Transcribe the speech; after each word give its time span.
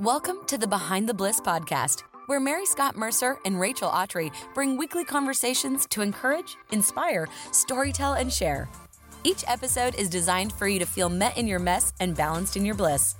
Welcome 0.00 0.44
to 0.46 0.56
the 0.56 0.68
Behind 0.68 1.08
the 1.08 1.14
Bliss 1.14 1.40
podcast, 1.40 2.04
where 2.26 2.38
Mary 2.38 2.64
Scott 2.66 2.96
Mercer 2.96 3.36
and 3.44 3.58
Rachel 3.58 3.90
Autry 3.90 4.32
bring 4.54 4.76
weekly 4.76 5.04
conversations 5.04 5.86
to 5.86 6.02
encourage, 6.02 6.56
inspire, 6.70 7.26
storytell, 7.50 8.16
and 8.16 8.32
share. 8.32 8.68
Each 9.24 9.42
episode 9.48 9.96
is 9.96 10.08
designed 10.08 10.52
for 10.52 10.68
you 10.68 10.78
to 10.78 10.86
feel 10.86 11.08
met 11.08 11.36
in 11.36 11.48
your 11.48 11.58
mess 11.58 11.92
and 11.98 12.16
balanced 12.16 12.56
in 12.56 12.64
your 12.64 12.76
bliss. 12.76 13.16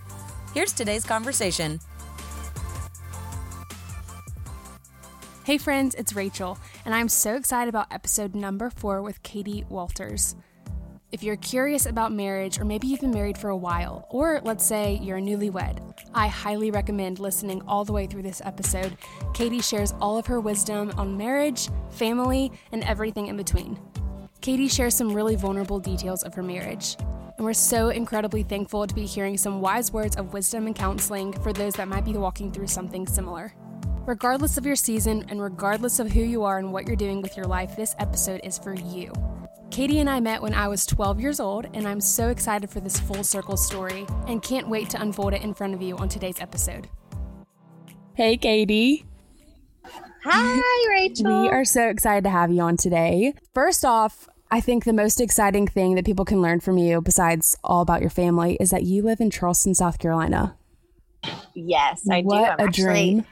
Here's 0.54 0.72
today's 0.72 1.02
conversation. 1.02 1.80
Hey, 5.42 5.58
friends, 5.58 5.96
it's 5.96 6.14
Rachel, 6.14 6.60
and 6.84 6.94
I'm 6.94 7.08
so 7.08 7.34
excited 7.34 7.68
about 7.68 7.92
episode 7.92 8.36
number 8.36 8.70
four 8.70 9.02
with 9.02 9.20
Katie 9.24 9.64
Walters. 9.68 10.36
If 11.10 11.24
you're 11.24 11.36
curious 11.36 11.86
about 11.86 12.12
marriage, 12.12 12.60
or 12.60 12.64
maybe 12.64 12.86
you've 12.86 13.00
been 13.00 13.10
married 13.10 13.38
for 13.38 13.48
a 13.48 13.56
while, 13.56 14.06
or 14.10 14.40
let's 14.44 14.64
say 14.64 15.00
you're 15.02 15.16
a 15.16 15.22
newlywed, 15.22 15.97
I 16.14 16.28
highly 16.28 16.70
recommend 16.70 17.18
listening 17.18 17.62
all 17.66 17.84
the 17.84 17.92
way 17.92 18.06
through 18.06 18.22
this 18.22 18.42
episode. 18.44 18.96
Katie 19.34 19.60
shares 19.60 19.94
all 20.00 20.18
of 20.18 20.26
her 20.26 20.40
wisdom 20.40 20.92
on 20.96 21.16
marriage, 21.16 21.68
family, 21.90 22.52
and 22.72 22.82
everything 22.84 23.26
in 23.26 23.36
between. 23.36 23.78
Katie 24.40 24.68
shares 24.68 24.94
some 24.94 25.12
really 25.12 25.36
vulnerable 25.36 25.78
details 25.78 26.22
of 26.22 26.34
her 26.34 26.42
marriage. 26.42 26.96
And 27.36 27.44
we're 27.44 27.52
so 27.52 27.90
incredibly 27.90 28.42
thankful 28.42 28.86
to 28.86 28.94
be 28.94 29.06
hearing 29.06 29.36
some 29.36 29.60
wise 29.60 29.92
words 29.92 30.16
of 30.16 30.32
wisdom 30.32 30.66
and 30.66 30.74
counseling 30.74 31.32
for 31.32 31.52
those 31.52 31.74
that 31.74 31.88
might 31.88 32.04
be 32.04 32.14
walking 32.14 32.50
through 32.50 32.66
something 32.66 33.06
similar. 33.06 33.54
Regardless 34.06 34.56
of 34.56 34.66
your 34.66 34.74
season 34.74 35.24
and 35.28 35.40
regardless 35.40 35.98
of 35.98 36.10
who 36.10 36.20
you 36.20 36.42
are 36.42 36.58
and 36.58 36.72
what 36.72 36.86
you're 36.86 36.96
doing 36.96 37.20
with 37.20 37.36
your 37.36 37.46
life, 37.46 37.76
this 37.76 37.94
episode 37.98 38.40
is 38.42 38.58
for 38.58 38.74
you. 38.74 39.12
Katie 39.70 40.00
and 40.00 40.08
I 40.08 40.18
met 40.20 40.40
when 40.40 40.54
I 40.54 40.66
was 40.66 40.86
12 40.86 41.20
years 41.20 41.40
old, 41.40 41.66
and 41.74 41.86
I'm 41.86 42.00
so 42.00 42.30
excited 42.30 42.70
for 42.70 42.80
this 42.80 42.98
full 42.98 43.22
circle 43.22 43.56
story 43.56 44.06
and 44.26 44.42
can't 44.42 44.68
wait 44.68 44.88
to 44.90 45.00
unfold 45.00 45.34
it 45.34 45.42
in 45.42 45.54
front 45.54 45.74
of 45.74 45.82
you 45.82 45.96
on 45.98 46.08
today's 46.08 46.40
episode. 46.40 46.88
Hey, 48.14 48.36
Katie. 48.36 49.04
Hi, 50.24 50.88
Rachel. 50.90 51.42
We 51.42 51.48
are 51.48 51.64
so 51.64 51.88
excited 51.88 52.24
to 52.24 52.30
have 52.30 52.50
you 52.50 52.60
on 52.62 52.76
today. 52.76 53.34
First 53.54 53.84
off, 53.84 54.28
I 54.50 54.60
think 54.60 54.84
the 54.84 54.92
most 54.92 55.20
exciting 55.20 55.66
thing 55.66 55.94
that 55.94 56.04
people 56.04 56.24
can 56.24 56.40
learn 56.40 56.60
from 56.60 56.78
you, 56.78 57.00
besides 57.00 57.56
all 57.62 57.82
about 57.82 58.00
your 58.00 58.10
family, 58.10 58.56
is 58.58 58.70
that 58.70 58.84
you 58.84 59.02
live 59.02 59.20
in 59.20 59.30
Charleston, 59.30 59.74
South 59.74 59.98
Carolina. 59.98 60.56
Yes, 61.54 62.02
I 62.10 62.22
what 62.22 62.36
do. 62.36 62.40
What 62.40 62.60
a 62.60 62.62
actually, 62.64 62.84
dream. 62.84 63.24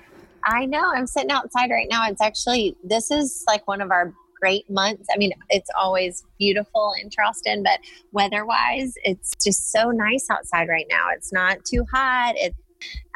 I 0.44 0.66
know. 0.66 0.92
I'm 0.94 1.06
sitting 1.06 1.30
outside 1.30 1.70
right 1.70 1.88
now. 1.90 2.06
It's 2.08 2.20
actually, 2.20 2.76
this 2.84 3.10
is 3.10 3.42
like 3.48 3.66
one 3.66 3.80
of 3.80 3.90
our 3.90 4.12
great 4.40 4.68
months. 4.70 5.08
I 5.12 5.18
mean, 5.18 5.32
it's 5.48 5.70
always 5.78 6.24
beautiful 6.38 6.92
in 7.02 7.10
Charleston, 7.10 7.62
but 7.62 7.80
weather 8.12 8.44
wise, 8.44 8.94
it's 9.04 9.32
just 9.42 9.72
so 9.72 9.90
nice 9.90 10.26
outside 10.30 10.68
right 10.68 10.86
now. 10.90 11.06
It's 11.14 11.32
not 11.32 11.64
too 11.64 11.84
hot. 11.92 12.34
It's 12.36 12.56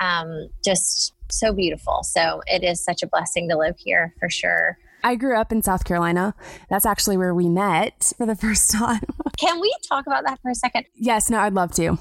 um, 0.01 0.49
just 0.65 1.15
so 1.31 1.53
beautiful. 1.53 2.03
So 2.03 2.43
it 2.47 2.65
is 2.65 2.83
such 2.83 3.03
a 3.03 3.07
blessing 3.07 3.49
to 3.51 3.57
live 3.57 3.77
here 3.79 4.15
for 4.19 4.29
sure. 4.29 4.79
I 5.03 5.17
grew 5.17 5.37
up 5.37 5.51
in 5.51 5.63
South 5.63 5.85
Carolina. 5.85 6.35
That's 6.69 6.85
actually 6.85 7.17
where 7.17 7.35
we 7.35 7.49
met 7.49 8.13
for 8.17 8.27
the 8.27 8.37
first 8.37 8.71
time. 8.71 9.03
Can 9.39 9.61
we 9.61 9.75
talk 9.89 10.07
about 10.07 10.25
that 10.27 10.41
for 10.43 10.51
a 10.51 10.55
second? 10.55 10.87
Yes, 10.95 11.31
no, 11.31 11.39
I'd 11.39 11.55
love 11.55 11.73
to. 11.73 11.99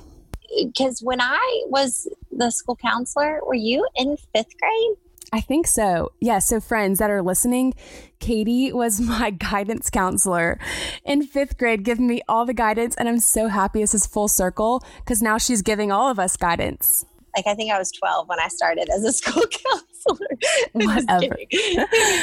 Because 0.63 1.01
when 1.01 1.21
I 1.21 1.63
was 1.67 2.07
the 2.31 2.49
school 2.49 2.75
counselor, 2.75 3.39
were 3.45 3.53
you 3.53 3.87
in 3.95 4.17
fifth 4.33 4.57
grade? 4.59 4.97
I 5.31 5.41
think 5.41 5.67
so. 5.67 6.11
Yeah. 6.19 6.39
So, 6.39 6.59
friends 6.59 6.99
that 6.99 7.09
are 7.09 7.21
listening, 7.21 7.73
Katie 8.19 8.71
was 8.71 8.99
my 9.01 9.29
guidance 9.29 9.89
counselor 9.89 10.59
in 11.05 11.23
fifth 11.23 11.57
grade, 11.57 11.83
giving 11.83 12.07
me 12.07 12.21
all 12.27 12.45
the 12.45 12.53
guidance. 12.53 12.95
And 12.95 13.07
I'm 13.07 13.19
so 13.19 13.47
happy 13.47 13.81
this 13.81 13.93
is 13.93 14.05
full 14.05 14.27
circle 14.27 14.83
because 14.99 15.21
now 15.21 15.37
she's 15.37 15.61
giving 15.61 15.91
all 15.91 16.09
of 16.09 16.19
us 16.19 16.35
guidance. 16.35 17.05
Like, 17.35 17.45
I 17.45 17.53
think 17.53 17.71
I 17.71 17.77
was 17.77 17.91
12 17.91 18.27
when 18.27 18.39
I 18.39 18.47
started 18.47 18.89
as 18.89 19.03
a 19.03 19.11
school 19.13 19.43
counselor. 19.43 20.27
Whatever. 20.73 21.35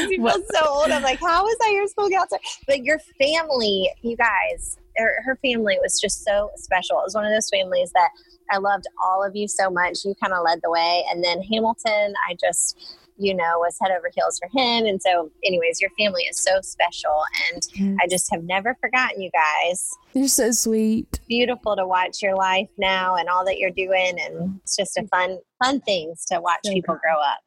People 0.09 0.31
so 0.53 0.67
old. 0.67 0.91
I'm 0.91 1.03
like, 1.03 1.21
how 1.21 1.45
was 1.45 1.57
I 1.63 1.71
your 1.71 1.87
school 1.87 2.11
counselor? 2.11 2.41
But 2.67 2.83
your 2.83 2.99
family, 3.19 3.91
you 4.03 4.17
guys, 4.17 4.79
her, 4.97 5.23
her 5.25 5.37
family 5.37 5.79
was 5.81 6.01
just 6.01 6.25
so 6.25 6.51
special. 6.57 6.99
It 6.99 7.05
was 7.05 7.15
one 7.15 7.25
of 7.25 7.33
those 7.33 7.49
families 7.49 7.93
that 7.95 8.09
I 8.51 8.59
loved 8.59 8.85
all 9.03 9.25
of 9.25 9.35
you 9.35 9.49
so 9.49 9.71
much. 9.71 10.05
You 10.05 10.15
kind 10.21 10.33
of 10.33 10.45
led 10.45 10.61
the 10.63 10.71
way. 10.71 11.05
And 11.11 11.23
then 11.23 11.43
Hamilton, 11.43 12.15
I 12.29 12.37
just, 12.41 12.99
you 13.17 13.35
know, 13.35 13.59
was 13.59 13.77
head 13.81 13.91
over 13.91 14.11
heels 14.15 14.39
for 14.39 14.49
him. 14.59 14.87
And 14.87 15.01
so, 15.01 15.31
anyways, 15.45 15.81
your 15.81 15.91
family 15.99 16.23
is 16.25 16.39
so 16.43 16.61
special. 16.61 17.23
And 17.53 17.63
yes. 17.75 17.99
I 18.03 18.07
just 18.09 18.31
have 18.33 18.45
never 18.45 18.77
forgotten 18.81 19.21
you 19.21 19.31
guys. 19.31 19.91
You're 20.13 20.29
so 20.29 20.53
sweet. 20.53 21.21
Beautiful 21.29 21.77
to 21.77 21.87
watch 21.87 22.23
your 22.23 22.37
life 22.37 22.69
now 22.79 23.17
and 23.17 23.29
all 23.29 23.45
that 23.45 23.59
you're 23.59 23.71
doing. 23.71 24.19
And 24.21 24.61
it's 24.63 24.77
just 24.77 24.97
a 24.97 25.07
fun, 25.09 25.39
fun 25.63 25.81
things 25.81 26.25
to 26.27 26.41
watch 26.41 26.61
people 26.65 26.99
grow 27.03 27.21
up. 27.21 27.41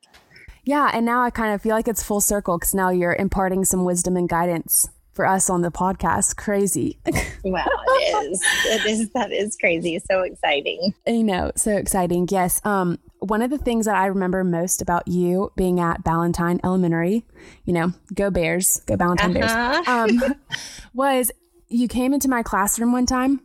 Yeah. 0.63 0.91
And 0.93 1.05
now 1.05 1.23
I 1.23 1.29
kind 1.29 1.53
of 1.53 1.61
feel 1.61 1.75
like 1.75 1.87
it's 1.87 2.03
full 2.03 2.21
circle 2.21 2.57
because 2.57 2.75
now 2.75 2.89
you're 2.89 3.15
imparting 3.15 3.65
some 3.65 3.85
wisdom 3.85 4.17
and 4.17 4.29
guidance 4.29 4.89
for 5.13 5.25
us 5.25 5.49
on 5.49 5.61
the 5.61 5.71
podcast. 5.71 6.35
Crazy. 6.35 6.99
wow, 7.43 7.65
it 7.65 8.31
is. 8.31 8.43
It 8.65 8.85
is. 8.85 9.09
That 9.09 9.31
is 9.31 9.57
crazy. 9.57 9.99
So 10.09 10.21
exciting. 10.21 10.93
You 11.05 11.23
know. 11.23 11.51
So 11.55 11.75
exciting. 11.75 12.27
Yes. 12.31 12.61
Um, 12.65 12.99
one 13.19 13.41
of 13.41 13.49
the 13.49 13.57
things 13.57 13.85
that 13.85 13.95
I 13.95 14.07
remember 14.07 14.43
most 14.43 14.81
about 14.81 15.07
you 15.07 15.51
being 15.55 15.79
at 15.79 16.03
Ballentine 16.03 16.59
Elementary, 16.63 17.25
you 17.65 17.73
know, 17.73 17.93
go 18.13 18.31
Bears, 18.31 18.81
go 18.85 18.95
Ballentine 18.95 19.43
uh-huh. 19.43 19.83
Bears, 19.83 20.23
um, 20.23 20.35
was 20.93 21.31
you 21.67 21.87
came 21.87 22.13
into 22.13 22.29
my 22.29 22.41
classroom 22.41 22.91
one 22.91 23.05
time 23.05 23.41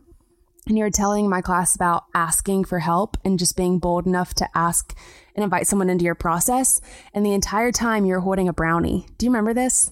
and 0.67 0.77
you 0.77 0.83
were 0.83 0.91
telling 0.91 1.29
my 1.29 1.41
class 1.41 1.75
about 1.75 2.05
asking 2.13 2.65
for 2.65 2.79
help 2.79 3.17
and 3.23 3.37
just 3.37 3.55
being 3.55 3.79
bold 3.79 4.07
enough 4.07 4.33
to 4.35 4.49
ask 4.55 4.97
and 5.35 5.43
invite 5.43 5.67
someone 5.67 5.89
into 5.89 6.05
your 6.05 6.15
process. 6.15 6.81
And 7.13 7.25
the 7.25 7.33
entire 7.33 7.71
time 7.71 8.05
you're 8.05 8.21
holding 8.21 8.47
a 8.47 8.53
brownie. 8.53 9.05
Do 9.17 9.25
you 9.25 9.29
remember 9.29 9.53
this? 9.53 9.91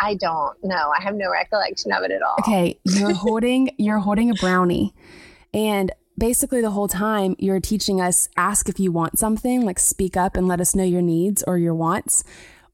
I 0.00 0.14
don't 0.14 0.56
know. 0.62 0.92
I 0.98 1.02
have 1.02 1.14
no 1.14 1.30
recollection 1.30 1.92
of 1.92 2.02
it 2.04 2.10
at 2.10 2.22
all. 2.22 2.36
Okay, 2.40 2.78
you're 2.84 3.14
holding 3.14 3.70
you're 3.78 3.98
holding 3.98 4.30
a 4.30 4.34
brownie 4.34 4.94
and 5.52 5.90
basically 6.16 6.60
the 6.60 6.70
whole 6.70 6.88
time 6.88 7.36
you're 7.38 7.60
teaching 7.60 8.00
us 8.00 8.28
ask 8.36 8.68
if 8.68 8.80
you 8.80 8.90
want 8.90 9.18
something, 9.18 9.64
like 9.64 9.78
speak 9.78 10.16
up 10.16 10.36
and 10.36 10.48
let 10.48 10.60
us 10.60 10.74
know 10.74 10.84
your 10.84 11.02
needs 11.02 11.44
or 11.46 11.58
your 11.58 11.74
wants 11.74 12.24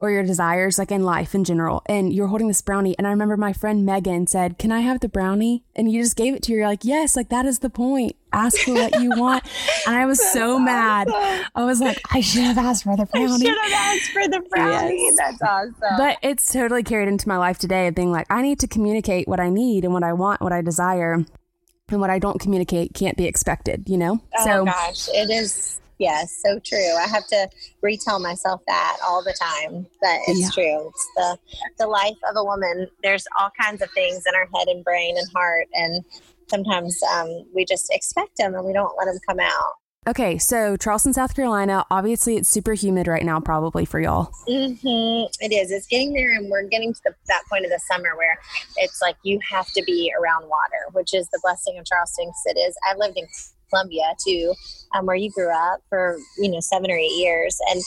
or 0.04 0.10
your 0.10 0.22
desires, 0.22 0.78
like 0.78 0.92
in 0.92 1.03
life 1.03 1.34
in 1.34 1.44
general. 1.44 1.82
And 1.87 2.12
you're 2.12 2.26
holding 2.26 2.48
this 2.48 2.60
brownie. 2.60 2.94
And 2.98 3.06
I 3.06 3.10
remember 3.10 3.37
my 3.37 3.53
friend 3.53 3.87
Megan 3.87 4.26
said, 4.26 4.59
Can 4.59 4.70
I 4.70 4.81
have 4.81 5.00
the 5.00 5.09
brownie? 5.09 5.65
And 5.75 5.91
you 5.91 6.03
just 6.03 6.16
gave 6.16 6.34
it 6.34 6.42
to 6.44 6.53
her. 6.53 6.59
You're 6.59 6.69
like, 6.69 6.84
Yes, 6.84 7.16
like 7.16 7.31
that 7.31 7.47
is 7.47 7.60
the 7.60 7.70
point. 7.70 8.16
Ask 8.32 8.59
for 8.59 8.75
what 8.75 9.00
you 9.00 9.10
want. 9.10 9.44
And 9.87 9.94
I 9.94 10.06
was 10.06 10.19
so 10.32 10.53
awesome. 10.53 10.65
mad. 10.65 11.09
I 11.54 11.65
was 11.65 11.78
like, 11.78 12.00
I 12.10 12.20
should 12.20 12.42
have 12.42 12.56
asked 12.56 12.84
for 12.84 12.97
the 12.97 13.04
brownie. 13.04 13.34
I 13.34 13.38
should 13.38 13.59
have 13.59 13.72
asked 13.72 14.10
for 14.12 14.28
the 14.28 14.41
brownie. 14.50 15.03
Yes. 15.03 15.16
That's 15.16 15.42
awesome. 15.42 15.98
But 15.98 16.16
it's 16.22 16.50
totally 16.50 16.82
carried 16.82 17.09
into 17.09 17.28
my 17.28 17.36
life 17.36 17.59
today 17.59 17.86
of 17.86 17.94
being 17.94 18.10
like, 18.10 18.26
I 18.31 18.41
need 18.41 18.60
to 18.60 18.66
communicate 18.66 19.28
what 19.28 19.41
I 19.41 19.50
need 19.50 19.84
and 19.84 19.92
what 19.92 20.03
I 20.03 20.15
want, 20.15 20.41
what 20.41 20.53
I 20.54 20.62
desire 20.62 21.12
and 21.12 22.00
what 22.00 22.09
I 22.09 22.19
don't 22.19 22.41
communicate 22.41 22.94
can't 22.94 23.16
be 23.16 23.26
expected, 23.26 23.88
you 23.88 23.98
know? 23.98 24.22
Oh 24.38 24.44
so, 24.44 24.65
gosh, 24.65 25.09
it 25.09 25.31
is 25.31 25.81
yes, 25.99 26.41
so 26.44 26.59
true. 26.60 26.97
I 26.97 27.06
have 27.09 27.27
to 27.28 27.49
retell 27.82 28.21
myself 28.21 28.62
that 28.66 28.97
all 29.06 29.22
the 29.22 29.34
time. 29.34 29.87
But 30.00 30.21
it's 30.28 30.41
yeah. 30.41 30.50
true. 30.50 30.88
It's 30.88 31.09
the 31.16 31.38
the 31.78 31.87
life 31.87 32.16
of 32.28 32.37
a 32.37 32.44
woman. 32.44 32.88
There's 33.03 33.27
all 33.38 33.50
kinds 33.60 33.82
of 33.82 33.91
things 33.93 34.22
in 34.27 34.34
our 34.34 34.49
head 34.54 34.69
and 34.69 34.84
brain 34.84 35.16
and 35.16 35.28
heart, 35.34 35.66
and 35.75 36.04
sometimes 36.49 37.00
um, 37.15 37.44
we 37.54 37.65
just 37.65 37.93
expect 37.93 38.37
them 38.38 38.54
and 38.54 38.65
we 38.65 38.72
don't 38.72 38.94
let 38.99 39.06
them 39.06 39.19
come 39.27 39.41
out. 39.41 39.75
Okay, 40.06 40.37
so 40.37 40.77
Charleston, 40.77 41.15
South 41.15 41.34
Carolina. 41.34 41.83
Obviously, 41.91 42.37
it's 42.37 42.49
super 42.49 42.75
humid 42.75 43.09
right 43.09 43.25
now, 43.25 43.41
probably 43.41 43.87
for 43.87 43.99
y'all. 43.99 44.31
Mm-hmm. 44.47 45.33
It 45.41 45.50
is. 45.50 45.72
It's 45.72 45.87
getting 45.87 46.12
there, 46.12 46.33
and 46.33 46.50
we're 46.50 46.65
getting 46.65 46.93
to 46.93 47.00
the, 47.06 47.15
that 47.28 47.43
point 47.49 47.65
of 47.65 47.71
the 47.71 47.81
summer 47.91 48.15
where 48.15 48.38
it's 48.77 49.00
like 49.00 49.16
you 49.22 49.38
have 49.50 49.66
to 49.72 49.83
be 49.87 50.12
around 50.21 50.43
water, 50.43 50.93
which 50.93 51.15
is 51.15 51.27
the 51.31 51.41
blessing 51.43 51.78
of 51.78 51.87
Charleston. 51.87 52.27
Cause 52.27 52.43
It 52.44 52.59
is. 52.59 52.77
I 52.87 52.94
lived 52.97 53.16
in 53.16 53.27
Columbia 53.74 54.15
too, 54.24 54.54
um, 54.94 55.06
where 55.06 55.16
you 55.16 55.30
grew 55.32 55.50
up 55.50 55.80
for 55.88 56.18
you 56.38 56.50
know 56.50 56.60
seven 56.60 56.91
or 56.91 56.97
eight 56.97 57.16
years, 57.16 57.59
and 57.71 57.82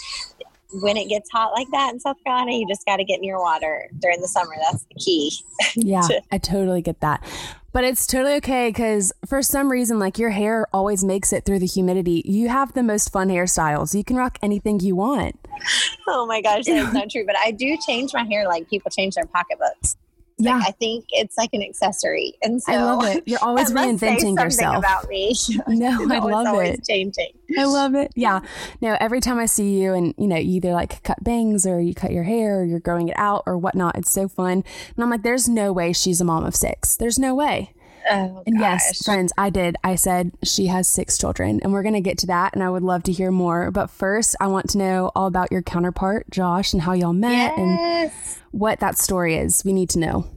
when 0.84 0.98
it 0.98 1.08
gets 1.08 1.30
hot 1.32 1.54
like 1.54 1.68
that 1.72 1.94
in 1.94 2.00
South 2.00 2.18
Carolina, 2.26 2.52
you 2.52 2.68
just 2.68 2.86
got 2.86 2.98
to 2.98 3.06
get 3.06 3.20
in 3.20 3.24
your 3.24 3.40
water 3.40 3.90
during 4.00 4.20
the 4.20 4.28
summer. 4.28 4.54
That's 4.70 4.84
the 4.84 4.96
key. 5.00 5.32
Yeah, 5.76 6.02
to- 6.08 6.22
I 6.32 6.38
totally 6.38 6.82
get 6.82 7.00
that. 7.02 7.24
But 7.72 7.84
it's 7.84 8.08
totally 8.08 8.34
okay 8.36 8.70
because 8.70 9.14
for 9.28 9.44
some 9.44 9.70
reason, 9.72 10.00
like 10.00 10.18
your 10.18 10.32
hair 10.32 10.66
always 10.74 11.06
makes 11.06 11.32
it 11.32 11.46
through 11.46 11.60
the 11.60 11.68
humidity. 11.68 12.24
You 12.26 12.50
have 12.50 12.74
the 12.74 12.82
most 12.82 13.12
fun 13.14 13.30
hairstyles. 13.30 13.94
You 13.94 14.04
can 14.04 14.16
rock 14.16 14.40
anything 14.42 14.80
you 14.80 14.96
want. 14.96 15.40
Oh 16.08 16.26
my 16.26 16.42
gosh, 16.42 16.66
that's 16.66 16.94
not 16.94 17.10
true. 17.12 17.26
But 17.26 17.38
I 17.38 17.52
do 17.52 17.78
change 17.86 18.14
my 18.14 18.24
hair 18.24 18.48
like 18.48 18.70
people 18.70 18.90
change 18.90 19.16
their 19.16 19.26
pocketbooks. 19.28 19.96
Yeah, 20.40 20.58
like, 20.58 20.68
I 20.68 20.72
think 20.72 21.06
it's 21.10 21.36
like 21.38 21.50
an 21.54 21.64
accessory, 21.64 22.36
and 22.44 22.62
so 22.62 22.72
I 22.72 22.84
love 22.84 23.06
it. 23.06 23.24
You're 23.26 23.44
always 23.44 23.72
reinventing 23.74 24.38
yourself. 24.38 24.78
About 24.78 25.10
me, 25.10 25.36
no, 25.68 26.08
I 26.12 26.20
love 26.20 26.62
it. 26.62 26.86
Changing. 26.86 27.32
I 27.58 27.64
love 27.66 27.96
it. 27.96 28.12
Yeah. 28.16 28.42
No, 28.80 28.96
every 29.00 29.20
time 29.20 29.40
I 29.40 29.48
see 29.48 29.80
you, 29.82 29.94
and 29.94 30.14
you 30.18 30.28
know, 30.28 30.36
you 30.36 30.58
either 30.58 30.74
like 30.74 31.02
cut 31.04 31.24
bangs 31.24 31.66
or 31.66 31.80
you 31.80 31.96
cut 31.96 32.12
your 32.12 32.24
hair, 32.24 32.60
or 32.60 32.66
you're 32.66 32.80
growing 32.80 33.10
it 33.10 33.18
out 33.18 33.44
or 33.48 33.58
whatnot. 33.58 33.98
It's 33.98 34.12
so 34.12 34.28
fun, 34.28 34.64
and 34.96 35.04
I'm 35.04 35.10
like, 35.10 35.24
there's 35.24 35.50
no 35.50 35.74
way 35.74 35.92
she's 35.92 36.22
a 36.22 36.26
mom 36.26 36.46
of 36.46 36.56
six. 36.56 36.96
There's 36.96 37.18
no 37.18 37.34
way. 37.34 37.74
Oh, 38.10 38.44
and 38.46 38.58
gosh. 38.58 38.82
yes, 38.86 39.06
friends, 39.06 39.34
I 39.38 39.50
did. 39.50 39.76
I 39.84 39.96
said 39.96 40.32
she 40.44 40.68
has 40.68 40.88
six 40.88 41.18
children, 41.18 41.60
and 41.62 41.74
we're 41.74 41.84
going 41.84 41.94
to 41.94 42.02
get 42.02 42.18
to 42.20 42.28
that. 42.28 42.54
And 42.54 42.64
I 42.64 42.70
would 42.70 42.84
love 42.84 43.04
to 43.04 43.12
hear 43.12 43.32
more. 43.32 43.72
But 43.72 43.90
first, 43.90 44.36
I 44.40 44.48
want 44.48 44.70
to 44.72 44.78
know 44.78 45.12
all 45.16 45.28
about 45.28 45.52
your 45.52 45.62
counterpart, 45.62 46.30
Josh, 46.30 46.74
and 46.74 46.82
how 46.82 46.94
y'all 46.94 47.14
met 47.14 47.58
and 47.58 48.12
what 48.52 48.80
that 48.80 48.98
story 48.98 49.36
is. 49.36 49.64
We 49.66 49.74
need 49.74 49.90
to 49.92 50.00
know. 50.00 50.28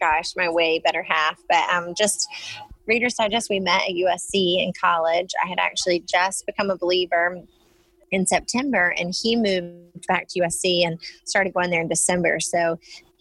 gosh, 0.00 0.36
my 0.36 0.50
way 0.50 0.78
better 0.78 1.02
half. 1.02 1.40
But 1.48 1.68
um, 1.70 1.94
just 1.96 2.28
Reader's 2.86 3.14
Digest, 3.14 3.48
we 3.48 3.60
met 3.60 3.82
at 3.88 3.94
USC 3.94 4.62
in 4.62 4.72
college. 4.78 5.30
I 5.42 5.48
had 5.48 5.58
actually 5.58 6.00
just 6.00 6.44
become 6.46 6.70
a 6.70 6.76
believer 6.76 7.40
in 8.10 8.26
September, 8.26 8.94
and 8.98 9.14
he 9.22 9.34
moved 9.34 10.06
back 10.06 10.28
to 10.28 10.40
USC 10.40 10.86
and 10.86 11.00
started 11.24 11.54
going 11.54 11.70
there 11.70 11.80
in 11.80 11.88
December. 11.88 12.38
So 12.40 12.78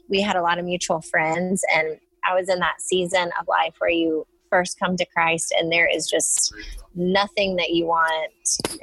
we 0.09 0.21
had 0.21 0.35
a 0.35 0.41
lot 0.41 0.59
of 0.59 0.65
mutual 0.65 1.01
friends, 1.01 1.63
and 1.73 1.97
I 2.27 2.35
was 2.35 2.49
in 2.49 2.59
that 2.59 2.81
season 2.81 3.31
of 3.39 3.47
life 3.47 3.75
where 3.79 3.89
you 3.89 4.25
first 4.49 4.79
come 4.79 4.95
to 4.97 5.05
Christ, 5.05 5.53
and 5.57 5.71
there 5.71 5.89
is 5.91 6.07
just 6.07 6.53
nothing 6.93 7.55
that 7.55 7.71
you 7.71 7.85
want 7.85 8.31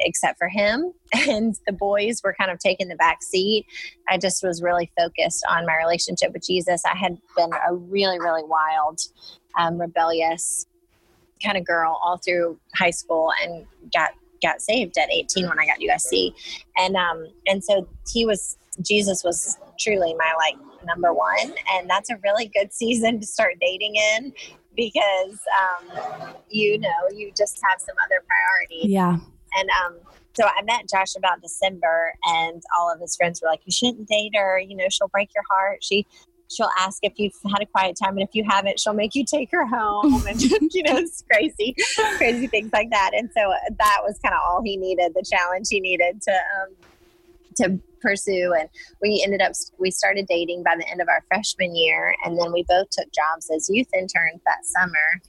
except 0.01 0.39
for 0.39 0.49
Him. 0.49 0.93
And 1.29 1.57
the 1.67 1.73
boys 1.73 2.23
were 2.23 2.35
kind 2.35 2.53
of 2.53 2.61
taking 2.61 2.87
the 2.87 2.95
back 2.95 3.21
seat. 3.23 3.67
I 4.09 4.17
just 4.17 4.45
was 4.45 4.63
really 4.63 4.93
focused 4.97 5.45
on 5.49 5.67
my 5.67 5.77
relationship 5.77 6.33
with 6.33 6.47
Jesus. 6.47 6.83
I 6.85 6.97
had 6.97 7.19
been 7.37 7.51
a 7.69 7.75
really, 7.75 8.21
really 8.21 8.45
wild, 8.45 9.01
um, 9.59 9.81
rebellious 9.81 10.67
kind 11.43 11.57
of 11.57 11.65
girl 11.65 11.99
all 12.03 12.19
through 12.19 12.59
high 12.77 12.91
school, 12.91 13.33
and 13.43 13.67
got 13.93 14.11
got 14.41 14.61
saved 14.61 14.97
at 14.99 15.11
18 15.11 15.49
when 15.49 15.59
I 15.59 15.67
got 15.67 15.79
USC, 15.81 16.33
and 16.77 16.97
um, 16.97 17.27
and 17.47 17.63
so 17.63 17.89
he 18.13 18.25
was 18.25 18.57
Jesus 18.83 19.25
was 19.25 19.59
truly 19.81 20.15
my 20.15 20.33
like 20.39 20.57
number 20.85 21.13
one, 21.13 21.55
and 21.75 21.89
that's 21.89 22.11
a 22.11 22.17
really 22.23 22.47
good 22.47 22.73
season 22.73 23.21
to 23.21 23.27
start 23.27 23.55
dating 23.61 23.97
in 23.97 24.33
because 24.77 25.39
um, 25.61 26.35
you 26.49 26.79
know 26.79 26.89
you 27.15 27.33
just 27.37 27.61
have 27.69 27.81
some 27.81 27.97
other 28.05 28.23
priorities. 28.27 28.91
Yeah. 28.91 29.19
And 29.57 29.69
um, 29.85 29.97
so 30.35 30.45
I 30.45 30.63
met 30.63 30.89
Josh 30.89 31.17
about 31.17 31.43
December, 31.43 32.15
and 32.25 32.63
all 32.79 32.93
of 32.93 33.01
his 33.01 33.17
friends 33.17 33.41
were 33.43 33.49
like, 33.49 33.61
"You 33.65 33.73
shouldn't 33.73 34.09
date 34.09 34.33
her. 34.37 34.59
You 34.59 34.77
know, 34.77 34.87
she'll 34.89 35.09
break 35.09 35.31
your 35.35 35.45
heart. 35.51 35.83
She." 35.83 36.07
She'll 36.53 36.71
ask 36.81 36.99
if 37.05 37.13
you've 37.17 37.33
had 37.49 37.63
a 37.63 37.67
quiet 37.67 37.97
time, 37.97 38.19
and 38.19 38.23
if 38.23 38.31
you 38.33 38.43
haven't, 38.43 38.81
she'll 38.81 38.93
make 38.93 39.15
you 39.15 39.25
take 39.25 39.53
her 39.53 39.65
home, 39.65 40.27
and 40.29 40.43
you 40.75 40.83
know, 40.83 40.97
it's 40.97 41.23
crazy, 41.31 41.77
crazy 42.17 42.49
things 42.49 42.73
like 42.73 42.91
that. 42.91 43.13
And 43.15 43.31
so 43.33 43.55
that 43.79 43.99
was 44.03 44.19
kind 44.19 44.35
of 44.35 44.41
all 44.45 44.61
he 44.61 44.77
needed, 44.77 45.13
the 45.15 45.23
challenge 45.23 45.69
he 45.71 45.79
needed 45.79 46.21
to 46.23 46.33
um, 46.33 46.75
to 47.61 47.79
pursue. 48.01 48.55
And 48.59 48.69
we 49.01 49.23
ended 49.25 49.41
up 49.41 49.53
we 49.79 49.91
started 49.91 50.27
dating 50.29 50.63
by 50.63 50.77
the 50.77 50.89
end 50.91 51.01
of 51.01 51.09
our 51.09 51.25
freshman 51.29 51.75
year, 51.75 52.15
and 52.25 52.39
then 52.39 52.53
we 52.53 52.65
both 52.69 52.89
took 52.91 53.09
jobs 53.13 53.51
as 53.55 53.69
youth 53.71 53.89
interns 53.95 54.41
that 54.45 54.65
summer 54.65 55.21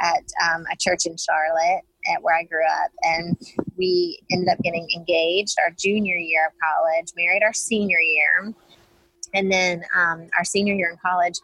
at 0.00 0.24
um, 0.44 0.64
a 0.72 0.76
church 0.78 1.06
in 1.06 1.16
Charlotte 1.16 1.82
at 2.12 2.22
where 2.22 2.36
I 2.36 2.44
grew 2.44 2.64
up, 2.64 2.90
and 3.02 3.36
we 3.78 4.20
ended 4.30 4.48
up 4.48 4.58
getting 4.62 4.88
engaged 4.94 5.56
our 5.64 5.74
junior 5.78 6.16
year 6.16 6.46
of 6.46 6.52
college, 6.62 7.06
married 7.16 7.42
our 7.42 7.54
senior 7.54 8.00
year, 8.00 8.52
and 9.32 9.50
then 9.50 9.84
um, 9.96 10.28
our 10.36 10.44
senior 10.44 10.74
year 10.74 10.90
in 10.90 10.98
college, 11.04 11.34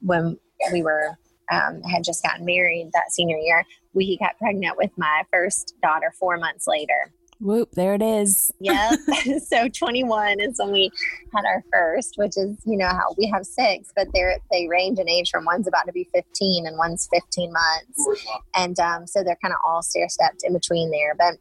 when 0.00 0.38
we 0.72 0.82
were 0.82 1.16
um, 1.50 1.82
had 1.82 2.04
just 2.04 2.22
gotten 2.22 2.44
married 2.44 2.90
that 2.92 3.10
senior 3.10 3.38
year, 3.38 3.64
we 3.94 4.18
got 4.18 4.38
pregnant 4.38 4.76
with 4.76 4.90
my 4.96 5.22
first 5.32 5.74
daughter 5.82 6.12
four 6.18 6.36
months 6.36 6.66
later. 6.66 7.12
Whoop, 7.40 7.72
there 7.72 7.94
it 7.94 8.02
is. 8.02 8.52
Yeah. 8.58 8.92
so 9.46 9.68
21 9.68 10.40
is 10.40 10.58
when 10.58 10.72
we 10.72 10.90
had 11.34 11.44
our 11.44 11.62
first, 11.72 12.14
which 12.16 12.36
is, 12.36 12.56
you 12.64 12.76
know, 12.76 12.88
how 12.88 13.14
we 13.16 13.26
have 13.28 13.44
six, 13.44 13.92
but 13.94 14.08
they're, 14.12 14.38
they 14.50 14.66
range 14.68 14.98
in 14.98 15.08
age 15.08 15.30
from 15.30 15.44
one's 15.44 15.68
about 15.68 15.86
to 15.86 15.92
be 15.92 16.08
15 16.12 16.66
and 16.66 16.76
one's 16.76 17.08
15 17.12 17.52
months. 17.52 18.32
And 18.54 18.78
um, 18.80 19.06
so 19.06 19.22
they're 19.22 19.38
kind 19.40 19.52
of 19.52 19.60
all 19.64 19.82
stair 19.82 20.08
stepped 20.08 20.42
in 20.44 20.52
between 20.52 20.90
there. 20.90 21.14
But 21.16 21.36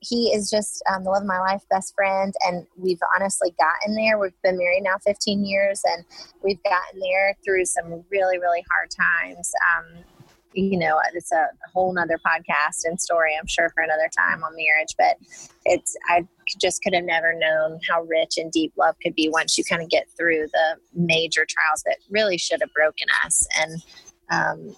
he 0.00 0.28
is 0.28 0.50
just 0.50 0.82
um, 0.90 1.04
the 1.04 1.10
love 1.10 1.22
of 1.22 1.28
my 1.28 1.38
life, 1.38 1.62
best 1.70 1.94
friend. 1.94 2.32
And 2.46 2.66
we've 2.76 3.00
honestly 3.14 3.54
gotten 3.58 3.94
there. 3.94 4.18
We've 4.18 4.32
been 4.42 4.56
married 4.56 4.82
now 4.82 4.96
15 5.04 5.44
years 5.44 5.82
and 5.84 6.04
we've 6.42 6.62
gotten 6.62 6.98
there 6.98 7.36
through 7.44 7.66
some 7.66 8.04
really, 8.10 8.38
really 8.38 8.64
hard 8.70 8.90
times. 8.90 9.52
Um, 9.76 10.04
you 10.52 10.78
know, 10.78 11.00
it's 11.14 11.32
a 11.32 11.48
whole 11.72 11.92
nother 11.92 12.18
podcast 12.26 12.84
and 12.84 13.00
story, 13.00 13.32
I'm 13.38 13.46
sure, 13.46 13.70
for 13.74 13.82
another 13.82 14.10
time 14.16 14.42
on 14.42 14.54
marriage. 14.56 14.94
But 14.98 15.16
it's, 15.64 15.96
I 16.08 16.26
just 16.60 16.82
could 16.82 16.94
have 16.94 17.04
never 17.04 17.32
known 17.34 17.78
how 17.88 18.02
rich 18.02 18.36
and 18.36 18.50
deep 18.50 18.72
love 18.76 18.96
could 19.02 19.14
be 19.14 19.28
once 19.28 19.56
you 19.56 19.64
kind 19.64 19.82
of 19.82 19.88
get 19.88 20.08
through 20.16 20.48
the 20.52 20.76
major 20.94 21.46
trials 21.48 21.82
that 21.86 21.98
really 22.10 22.38
should 22.38 22.60
have 22.60 22.72
broken 22.74 23.06
us. 23.24 23.46
And 23.58 23.82
um, 24.30 24.76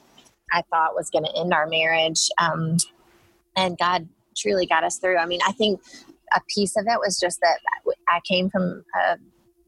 I 0.53 0.63
thought 0.71 0.95
was 0.95 1.11
going 1.11 1.25
to 1.25 1.37
end 1.37 1.53
our 1.53 1.67
marriage. 1.67 2.29
Um, 2.39 2.77
and 3.57 3.79
God 3.79 4.09
truly 4.37 4.67
got 4.67 4.85
us 4.85 4.99
through. 4.99 5.19
I 5.19 5.27
mean, 5.27 5.41
I 5.47 5.53
think 5.53 5.81
a 6.35 6.41
piece 6.55 6.77
of 6.77 6.87
it 6.87 6.99
was 6.99 7.19
just 7.19 7.41
that 7.41 7.59
I 8.09 8.21
came 8.29 8.51
from 8.51 8.85
uh, 8.99 9.17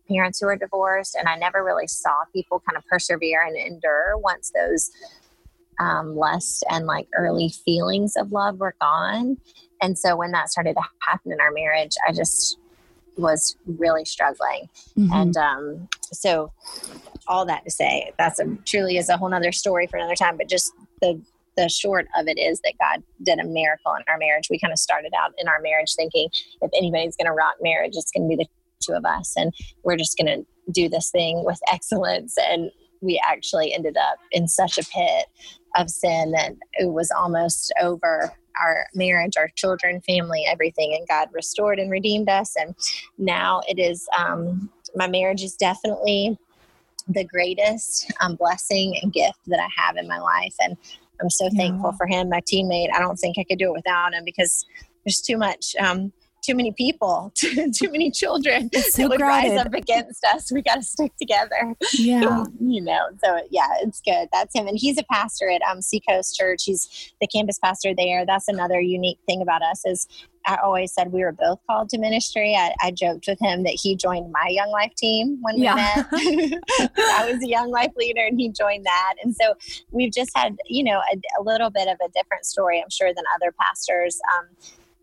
parents 0.09 0.41
who 0.41 0.47
were 0.47 0.57
divorced, 0.57 1.15
and 1.15 1.29
I 1.29 1.37
never 1.37 1.65
really 1.65 1.87
saw 1.87 2.25
people 2.33 2.61
kind 2.61 2.77
of 2.77 2.85
persevere 2.87 3.43
and 3.47 3.57
endure 3.57 4.17
once 4.19 4.53
those 4.55 4.91
um, 5.81 6.17
lust 6.17 6.65
and 6.71 6.87
like 6.87 7.09
early 7.17 7.53
feelings 7.65 8.17
of 8.17 8.33
love 8.33 8.59
were 8.59 8.75
gone. 8.81 9.39
And 9.83 9.99
so 9.99 10.17
when 10.17 10.33
that 10.33 10.51
started 10.51 10.75
to 10.75 10.83
happen 11.01 11.33
in 11.33 11.41
our 11.41 11.51
marriage, 11.51 11.95
I 12.09 12.13
just 12.13 12.59
was 13.17 13.57
really 13.67 14.05
struggling. 14.05 14.69
Mhm. 14.97 15.13
And 15.13 15.37
um, 15.37 15.89
so, 16.13 16.53
all 17.27 17.47
that 17.47 17.65
to 17.65 17.71
say, 17.71 18.13
that's 18.19 18.39
a 18.39 18.45
truly 18.67 18.99
is 18.99 19.09
a 19.09 19.17
whole 19.17 19.29
nother 19.29 19.53
story 19.53 19.87
for 19.87 19.97
another 19.97 20.15
time. 20.15 20.37
But 20.37 20.49
just 20.49 20.73
the 21.01 21.21
the 21.57 21.69
short 21.69 22.09
of 22.19 22.27
it 22.27 22.39
is 22.39 22.61
that 22.65 22.75
God 22.81 23.03
did 23.23 23.39
a 23.39 23.45
miracle 23.45 23.95
in 23.95 24.03
our 24.09 24.19
marriage. 24.19 24.49
We 24.51 24.59
kind 24.59 24.73
of 24.73 24.79
started 24.79 25.13
out 25.17 25.33
in 25.39 25.47
our 25.47 25.61
marriage 25.61 25.95
thinking 25.95 26.29
if 26.61 26.71
anybody's 26.77 27.17
going 27.17 27.27
to 27.27 27.33
rock 27.33 27.55
marriage, 27.61 27.93
it's 27.95 28.11
going 28.11 28.29
to 28.29 28.37
be 28.37 28.43
the 28.43 28.49
two 28.85 28.93
of 28.97 29.05
us, 29.05 29.35
and 29.37 29.53
we're 29.85 29.97
just 29.97 30.19
going 30.19 30.27
to 30.27 30.47
do 30.73 30.89
this 30.89 31.11
thing 31.11 31.45
with 31.45 31.61
excellence. 31.73 32.37
And 32.39 32.71
we 33.05 33.21
actually 33.27 33.73
ended 33.73 33.97
up 33.97 34.19
in 34.33 34.49
such 34.49 34.79
a 34.79 34.85
pit 34.85 35.27
of 35.77 35.91
sin 35.91 36.33
that 36.33 36.53
it 36.75 36.93
was 36.93 37.11
almost 37.17 37.73
over 37.81 38.33
our 38.61 38.87
marriage, 38.95 39.37
our 39.37 39.49
children, 39.57 40.01
family, 40.01 40.45
everything. 40.47 40.95
And 40.97 41.07
God 41.09 41.29
restored 41.33 41.79
and 41.79 41.91
redeemed 41.91 42.29
us. 42.29 42.55
And 42.57 42.75
now 43.19 43.61
it 43.69 43.79
is, 43.79 44.09
um, 44.17 44.71
my 44.95 45.09
marriage 45.09 45.43
is 45.43 45.57
definitely 45.57 46.39
the 47.09 47.25
greatest 47.25 48.11
um, 48.21 48.37
blessing 48.37 48.99
and 49.03 49.13
gift 49.13 49.39
that 49.49 49.61
I 49.61 49.69
have 49.77 49.97
in 49.97 50.09
my 50.09 50.19
life. 50.19 50.55
And 50.61 50.77
I'm 51.21 51.31
so 51.31 51.49
Yeah. 51.51 51.59
thankful 51.59 51.93
for 51.93 52.07
him, 52.07 52.29
my 52.29 52.41
teammate. 52.41 52.89
I 52.95 53.01
don't 53.01 53.17
think 53.17 53.39
I 53.39 53.45
could 53.45 53.59
do 53.59 53.71
it 53.71 53.75
without 53.75 54.15
him 54.15 54.25
because 54.25 54.65
there's 55.05 55.21
too 55.21 55.37
much. 55.37 55.75
Um, 55.79 56.13
too 56.45 56.55
many 56.55 56.73
people, 56.73 57.33
too, 57.37 57.71
too 57.71 57.91
many 57.91 58.11
children 58.11 58.71
so 58.75 59.03
that 59.03 59.09
would 59.11 59.21
rise 59.21 59.59
up 59.59 59.73
against 59.73 60.25
us. 60.25 60.53
We 60.53 60.63
got 60.63 60.77
to 60.77 60.83
stick 60.83 61.13
together. 61.17 61.75
Yeah. 61.95 62.45
you 62.61 62.81
know 62.81 63.09
so 63.23 63.41
yeah 63.51 63.69
it's 63.83 64.01
good. 64.01 64.29
That's 64.33 64.55
him 64.55 64.67
and 64.67 64.79
he's 64.79 64.99
a 64.99 65.05
pastor 65.11 65.49
at 65.51 65.63
um 65.63 65.81
seacoast 65.81 66.37
church. 66.37 66.65
He's 66.65 67.13
the 67.21 67.27
campus 67.27 67.59
pastor 67.59 67.95
there. 67.95 68.27
That's 68.27 68.49
another 68.49 68.81
unique 68.81 69.19
thing 69.27 69.43
about 69.43 69.63
us 69.63 69.83
is 69.85 70.07
i 70.47 70.57
always 70.57 70.93
said 70.93 71.11
we 71.11 71.23
were 71.23 71.33
both 71.33 71.59
called 71.67 71.89
to 71.89 71.99
ministry. 71.99 72.55
I, 72.55 72.75
I 72.83 72.91
joked 72.91 73.27
with 73.27 73.41
him 73.41 73.63
that 73.63 73.79
he 73.83 73.97
joined 73.97 74.31
my 74.31 74.49
young 74.51 74.71
life 74.71 74.95
team 74.95 75.39
when 75.41 75.55
we 75.55 75.63
Yeah. 75.63 75.75
met. 75.75 76.07
I 76.99 77.31
was 77.33 77.43
a 77.43 77.49
young 77.49 77.71
life 77.71 77.93
leader 77.97 78.21
and 78.27 78.39
he 78.39 78.51
joined 78.51 78.85
that 78.85 79.15
and 79.23 79.35
so 79.35 79.55
we've 79.91 80.13
just 80.13 80.31
had 80.37 80.57
you 80.67 80.85
know 80.85 81.01
a, 81.13 81.17
a 81.41 81.43
little 81.43 81.71
bit 81.71 81.89
of 81.89 81.97
a 82.05 82.11
different 82.11 82.45
story 82.45 82.81
i'm 82.83 82.91
sure 82.91 83.13
than 83.15 83.25
other 83.37 83.55
pastors. 83.59 84.21
Um, 84.37 84.49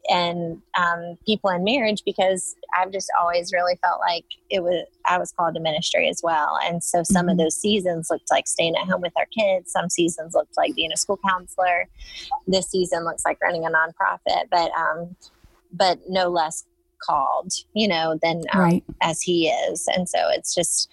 and 0.10 0.62
um, 0.78 1.18
people 1.26 1.50
in 1.52 1.64
marriage 1.64 2.04
because 2.06 2.56
I've 2.78 2.92
just 2.92 3.10
always 3.20 3.54
really 3.54 3.76
felt 3.82 4.00
like 4.00 4.26
it 4.50 4.62
was 4.64 4.86
I 5.06 5.18
was 5.18 5.32
called 5.32 5.56
to 5.56 5.60
ministry 5.62 6.10
as 6.10 6.22
well. 6.24 6.58
And 6.64 6.84
so 6.84 7.04
some 7.04 7.30
of 7.30 7.36
Mhm. 7.36 7.44
those 7.44 7.56
seasons 7.56 8.08
looked 8.10 8.32
like 8.32 8.48
staying 8.48 8.76
at 8.76 8.88
home 8.88 9.02
with 9.02 9.14
our 9.18 9.28
kids. 9.28 9.72
Some 9.72 9.90
seasons 9.90 10.34
looked 10.34 10.58
like 10.58 10.74
being 10.76 10.92
a 10.92 10.98
school 10.98 11.20
counselor. 11.28 11.88
This 12.48 12.70
season 12.70 13.04
looks 13.04 13.24
like 13.26 13.42
running 13.42 13.66
a 13.66 13.70
nonprofit, 13.70 14.46
but 14.50 14.72
um, 14.78 15.16
but 15.72 16.00
no 16.10 16.30
less 16.30 16.66
called, 17.02 17.52
you 17.74 17.88
know, 17.88 18.18
than 18.22 18.44
um, 18.54 18.62
Right. 18.62 18.84
as 19.02 19.22
he 19.22 19.50
is. 19.50 19.88
And 19.88 20.08
so 20.08 20.20
it's 20.30 20.54
just 20.54 20.90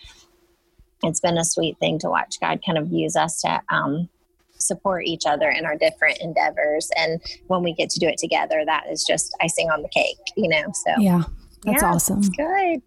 it's 1.02 1.20
been 1.20 1.38
a 1.38 1.44
sweet 1.44 1.78
thing 1.78 1.98
to 2.00 2.08
watch 2.10 2.40
God 2.40 2.60
kind 2.64 2.76
of 2.78 2.90
use 2.92 3.14
us 3.16 3.40
to 3.42 3.62
um, 3.68 4.08
support 4.58 5.04
each 5.06 5.24
other 5.26 5.48
in 5.48 5.64
our 5.64 5.76
different 5.76 6.18
endeavors. 6.20 6.90
And 6.96 7.20
when 7.46 7.62
we 7.62 7.72
get 7.74 7.90
to 7.90 8.00
do 8.00 8.06
it 8.08 8.18
together, 8.18 8.62
that 8.64 8.84
is 8.90 9.04
just 9.04 9.36
icing 9.40 9.70
on 9.70 9.82
the 9.82 9.88
cake, 9.88 10.18
you 10.36 10.48
know. 10.48 10.64
So 10.72 10.94
Yeah. 10.98 11.22
That's 11.64 11.82
yeah, 11.82 11.92
awesome. 11.92 12.18
it's 12.18 12.28
good. 12.28 12.82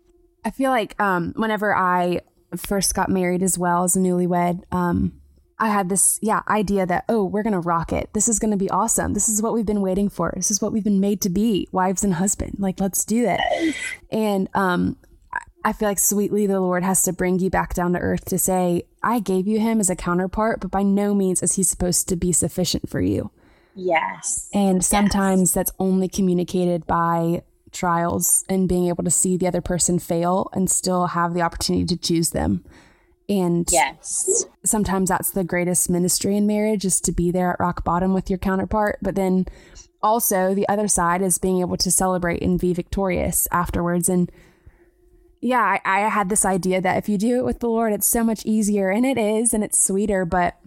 I 0.46 0.52
feel 0.52 0.72
like 0.72 1.00
um, 1.00 1.34
whenever 1.36 1.76
I 1.76 2.22
first 2.56 2.96
got 2.96 3.10
married 3.10 3.44
as 3.44 3.58
well 3.58 3.84
as 3.84 3.96
a 3.96 4.00
newlywed, 4.00 4.64
um, 4.72 5.14
I 5.60 5.68
had 5.68 5.90
this 5.90 6.18
yeah 6.24 6.42
idea 6.48 6.88
that 6.88 7.06
oh 7.08 7.24
we're 7.24 7.44
gonna 7.44 7.60
rock 7.60 7.94
it. 7.94 8.10
This 8.14 8.28
is 8.28 8.40
gonna 8.40 8.58
be 8.58 8.70
awesome. 8.72 9.14
This 9.14 9.30
is 9.30 9.44
what 9.44 9.54
we've 9.54 9.66
been 9.66 9.82
waiting 9.82 10.10
for. 10.10 10.34
This 10.36 10.50
is 10.50 10.60
what 10.60 10.74
we've 10.74 10.84
been 10.84 11.00
made 11.00 11.22
to 11.22 11.30
be, 11.30 11.68
wives 11.72 12.04
and 12.04 12.16
husband. 12.16 12.56
Like 12.58 12.80
let's 12.80 13.06
do 13.06 13.28
it. 13.28 13.76
And 14.12 14.50
um, 14.56 14.98
I 15.64 15.74
feel 15.74 15.88
like 15.88 16.00
sweetly 16.00 16.48
the 16.48 16.60
Lord 16.60 16.84
has 16.84 17.04
to 17.04 17.14
bring 17.14 17.40
you 17.40 17.50
back 17.50 17.74
down 17.74 17.94
to 17.94 18.00
earth 18.00 18.26
to 18.26 18.40
say, 18.40 18.84
I 19.04 19.20
gave 19.20 19.48
you 19.48 19.60
him 19.60 19.80
as 19.80 19.90
a 19.90 19.96
counterpart, 19.96 20.60
but 20.62 20.72
by 20.72 20.84
no 20.84 21.14
means 21.14 21.44
is 21.44 21.54
he 21.54 21.64
supposed 21.64 22.10
to 22.10 22.16
be 22.16 22.32
sufficient 22.32 22.90
for 22.90 23.00
you. 23.00 23.32
Yes. 23.76 24.50
And 24.54 24.84
sometimes 24.84 25.50
yes. 25.50 25.54
that's 25.54 25.72
only 25.80 26.08
communicated 26.08 26.86
by 26.88 27.44
trials 27.72 28.44
and 28.50 28.68
being 28.68 28.88
able 28.88 29.04
to 29.04 29.12
see 29.12 29.38
the 29.38 29.48
other 29.48 29.62
person 29.62 30.00
fail 30.00 30.50
and 30.54 30.70
still 30.70 31.08
have 31.08 31.34
the 31.34 31.42
opportunity 31.42 31.86
to 31.86 31.98
choose 31.98 32.32
them. 32.32 32.66
And 33.30 33.68
yes, 33.72 34.46
sometimes 34.66 35.08
that's 35.08 35.32
the 35.32 35.46
greatest 35.46 35.90
ministry 35.90 36.36
in 36.36 36.48
marriage 36.48 36.84
is 36.84 37.00
to 37.02 37.14
be 37.14 37.32
there 37.32 37.52
at 37.52 37.60
rock 37.60 37.84
bottom 37.86 38.14
with 38.14 38.30
your 38.30 38.40
counterpart. 38.40 38.98
But 39.02 39.16
then 39.16 39.46
also 40.04 40.54
the 40.54 40.68
other 40.68 40.90
side 40.90 41.22
is 41.22 41.38
being 41.38 41.62
able 41.62 41.78
to 41.78 41.92
celebrate 41.92 42.42
and 42.42 42.60
be 42.60 42.74
victorious 42.74 43.48
afterwards. 43.52 44.10
And 44.10 44.30
yeah, 45.42 45.80
I, 45.84 46.06
I 46.06 46.10
had 46.10 46.30
this 46.30 46.46
idea 46.46 46.82
that 46.82 46.98
if 46.98 47.10
you 47.10 47.18
do 47.18 47.40
it 47.40 47.46
with 47.46 47.60
the 47.60 47.70
Lord, 47.70 47.94
it's 47.94 48.08
so 48.08 48.24
much 48.24 48.46
easier. 48.46 48.90
And 48.90 49.06
it 49.06 49.18
is, 49.18 49.54
and 49.54 49.64
it's 49.64 49.84
sweeter. 49.84 50.24
But 50.24 50.58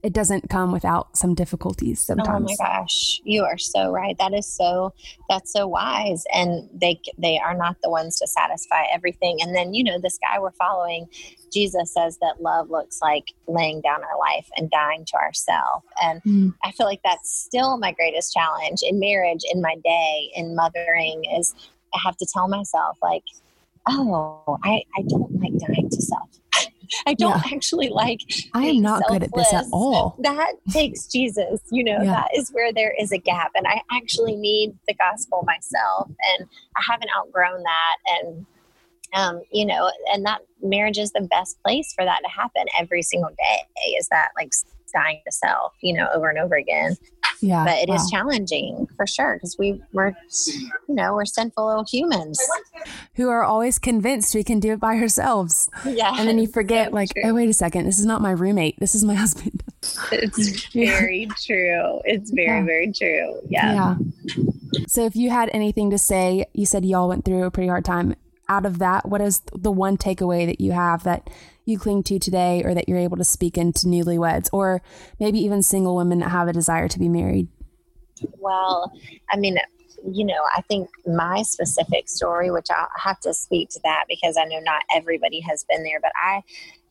it 0.00 0.12
doesn't 0.12 0.48
come 0.48 0.70
without 0.70 1.16
some 1.16 1.34
difficulties 1.34 2.00
sometimes. 2.00 2.52
Oh 2.52 2.64
my 2.64 2.78
gosh, 2.78 3.20
you 3.24 3.42
are 3.42 3.58
so 3.58 3.90
right. 3.90 4.16
That 4.18 4.32
is 4.32 4.46
so 4.46 4.94
that's 5.28 5.52
so 5.52 5.66
wise, 5.66 6.24
and 6.32 6.68
they 6.72 7.00
they 7.18 7.38
are 7.38 7.54
not 7.54 7.76
the 7.82 7.90
ones 7.90 8.18
to 8.20 8.28
satisfy 8.28 8.84
everything. 8.92 9.38
And 9.42 9.56
then 9.56 9.74
you 9.74 9.82
know 9.82 9.98
this 9.98 10.18
guy 10.18 10.38
we're 10.38 10.52
following, 10.52 11.08
Jesus 11.52 11.92
says 11.92 12.16
that 12.18 12.40
love 12.40 12.70
looks 12.70 13.00
like 13.02 13.24
laying 13.48 13.80
down 13.80 14.04
our 14.04 14.18
life 14.18 14.48
and 14.56 14.70
dying 14.70 15.04
to 15.06 15.16
ourselves. 15.16 15.84
And 16.00 16.22
mm. 16.22 16.54
I 16.64 16.70
feel 16.70 16.86
like 16.86 17.00
that's 17.02 17.34
still 17.34 17.76
my 17.76 17.90
greatest 17.90 18.32
challenge 18.32 18.82
in 18.82 19.00
marriage, 19.00 19.42
in 19.52 19.60
my 19.60 19.74
day, 19.82 20.30
in 20.36 20.54
mothering 20.54 21.24
is 21.24 21.54
I 21.92 21.98
have 22.04 22.16
to 22.18 22.26
tell 22.32 22.48
myself 22.48 22.98
like, 23.02 23.24
oh, 23.88 24.58
I 24.62 24.82
I 24.96 25.02
don't 25.08 25.32
like 25.40 25.52
dying 25.58 25.88
to 25.90 26.02
self. 26.02 26.28
I 27.06 27.14
don't 27.14 27.36
yeah. 27.36 27.54
actually 27.54 27.88
like. 27.88 28.20
I 28.54 28.66
am 28.66 28.82
not 28.82 29.00
selfless. 29.00 29.18
good 29.18 29.22
at 29.24 29.34
this 29.34 29.52
at 29.52 29.64
all. 29.72 30.16
That 30.20 30.52
takes 30.70 31.06
Jesus. 31.06 31.60
You 31.70 31.84
know, 31.84 32.02
yeah. 32.02 32.12
that 32.12 32.30
is 32.34 32.50
where 32.50 32.72
there 32.72 32.94
is 32.98 33.12
a 33.12 33.18
gap, 33.18 33.52
and 33.54 33.66
I 33.66 33.82
actually 33.92 34.36
need 34.36 34.76
the 34.86 34.94
gospel 34.94 35.44
myself, 35.46 36.08
and 36.08 36.48
I 36.76 36.82
haven't 36.90 37.10
outgrown 37.16 37.62
that, 37.62 37.96
and 38.22 38.46
um, 39.14 39.42
you 39.50 39.66
know, 39.66 39.90
and 40.12 40.24
that 40.26 40.40
marriage 40.62 40.98
is 40.98 41.12
the 41.12 41.22
best 41.22 41.60
place 41.62 41.92
for 41.94 42.04
that 42.04 42.20
to 42.24 42.30
happen 42.30 42.64
every 42.78 43.02
single 43.02 43.30
day. 43.30 43.96
Is 43.98 44.08
that 44.08 44.30
like 44.36 44.52
dying 44.92 45.20
to 45.24 45.32
self, 45.32 45.74
you 45.80 45.94
know, 45.94 46.08
over 46.14 46.28
and 46.28 46.38
over 46.38 46.54
again. 46.56 46.96
Yeah. 47.40 47.64
But 47.64 47.78
it 47.78 47.88
wow. 47.88 47.96
is 47.96 48.10
challenging 48.10 48.88
for 48.96 49.06
sure 49.06 49.34
because 49.34 49.56
we, 49.58 49.80
we're, 49.92 50.14
you 50.88 50.94
know, 50.94 51.14
we're 51.14 51.24
sinful 51.24 51.66
little 51.66 51.84
humans 51.84 52.40
who 53.14 53.28
are 53.28 53.44
always 53.44 53.78
convinced 53.78 54.34
we 54.34 54.42
can 54.42 54.58
do 54.60 54.72
it 54.72 54.80
by 54.80 54.96
ourselves. 54.96 55.70
Yeah. 55.84 56.14
And 56.18 56.28
then 56.28 56.38
you 56.38 56.48
forget, 56.52 56.88
so 56.88 56.94
like, 56.94 57.10
true. 57.14 57.22
oh, 57.26 57.34
wait 57.34 57.48
a 57.48 57.54
second, 57.54 57.84
this 57.84 57.98
is 57.98 58.06
not 58.06 58.20
my 58.20 58.32
roommate. 58.32 58.78
This 58.80 58.94
is 58.94 59.04
my 59.04 59.14
husband. 59.14 59.62
It's 60.10 60.66
very 60.72 61.28
true. 61.40 62.00
It's 62.04 62.30
very, 62.30 62.58
yeah. 62.58 62.64
very 62.64 62.92
true. 62.92 63.40
Yeah. 63.48 63.72
Yeah. 63.72 63.96
So 64.88 65.04
if 65.04 65.14
you 65.14 65.30
had 65.30 65.50
anything 65.52 65.90
to 65.90 65.98
say, 65.98 66.46
you 66.52 66.66
said 66.66 66.84
y'all 66.84 67.08
went 67.08 67.24
through 67.24 67.44
a 67.44 67.50
pretty 67.50 67.68
hard 67.68 67.84
time. 67.84 68.14
Out 68.48 68.64
of 68.64 68.78
that, 68.78 69.06
what 69.06 69.20
is 69.20 69.42
the 69.52 69.70
one 69.70 69.98
takeaway 69.98 70.46
that 70.46 70.60
you 70.60 70.72
have 70.72 71.04
that 71.04 71.28
you 71.68 71.78
cling 71.78 72.02
to 72.04 72.18
today 72.18 72.62
or 72.64 72.74
that 72.74 72.88
you're 72.88 72.98
able 72.98 73.16
to 73.16 73.24
speak 73.24 73.58
into 73.58 73.86
newlyweds 73.86 74.48
or 74.52 74.82
maybe 75.20 75.38
even 75.40 75.62
single 75.62 75.96
women 75.96 76.20
that 76.20 76.30
have 76.30 76.48
a 76.48 76.52
desire 76.52 76.88
to 76.88 76.98
be 76.98 77.08
married? 77.08 77.48
Well, 78.38 78.92
I 79.30 79.36
mean, 79.36 79.58
you 80.10 80.24
know, 80.24 80.40
I 80.56 80.62
think 80.62 80.88
my 81.06 81.42
specific 81.42 82.08
story, 82.08 82.50
which 82.50 82.66
I'll 82.70 82.88
have 82.96 83.20
to 83.20 83.34
speak 83.34 83.70
to 83.70 83.80
that 83.84 84.04
because 84.08 84.36
I 84.36 84.44
know 84.44 84.60
not 84.60 84.82
everybody 84.94 85.40
has 85.40 85.64
been 85.64 85.84
there, 85.84 86.00
but 86.00 86.12
I, 86.16 86.42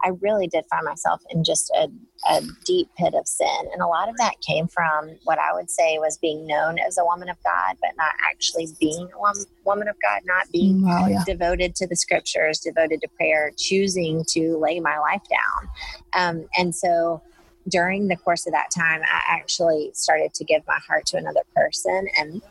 I 0.03 0.09
really 0.21 0.47
did 0.47 0.65
find 0.69 0.85
myself 0.85 1.21
in 1.29 1.43
just 1.43 1.71
a, 1.71 1.87
a 2.29 2.41
deep 2.65 2.89
pit 2.97 3.13
of 3.13 3.27
sin. 3.27 3.69
And 3.73 3.81
a 3.81 3.87
lot 3.87 4.09
of 4.09 4.17
that 4.17 4.33
came 4.41 4.67
from 4.67 5.15
what 5.23 5.39
I 5.39 5.53
would 5.53 5.69
say 5.69 5.97
was 5.97 6.17
being 6.17 6.45
known 6.45 6.77
as 6.79 6.97
a 6.97 7.05
woman 7.05 7.29
of 7.29 7.37
God, 7.43 7.77
but 7.81 7.91
not 7.97 8.13
actually 8.29 8.67
being 8.79 9.09
a 9.13 9.33
woman 9.65 9.87
of 9.87 9.95
God, 10.01 10.21
not 10.25 10.51
being 10.51 10.83
wow, 10.83 11.07
yeah. 11.07 11.23
devoted 11.25 11.75
to 11.75 11.87
the 11.87 11.95
scriptures, 11.95 12.59
devoted 12.59 13.01
to 13.01 13.07
prayer, 13.09 13.51
choosing 13.57 14.23
to 14.29 14.57
lay 14.57 14.79
my 14.79 14.99
life 14.99 15.23
down. 15.29 15.69
Um, 16.13 16.47
and 16.57 16.75
so, 16.75 17.21
during 17.69 18.07
the 18.07 18.15
course 18.15 18.47
of 18.47 18.53
that 18.53 18.69
time, 18.73 19.01
I 19.03 19.21
actually 19.27 19.91
started 19.93 20.33
to 20.35 20.45
give 20.45 20.65
my 20.67 20.79
heart 20.87 21.05
to 21.07 21.17
another 21.17 21.41
person 21.53 22.07
and 22.17 22.41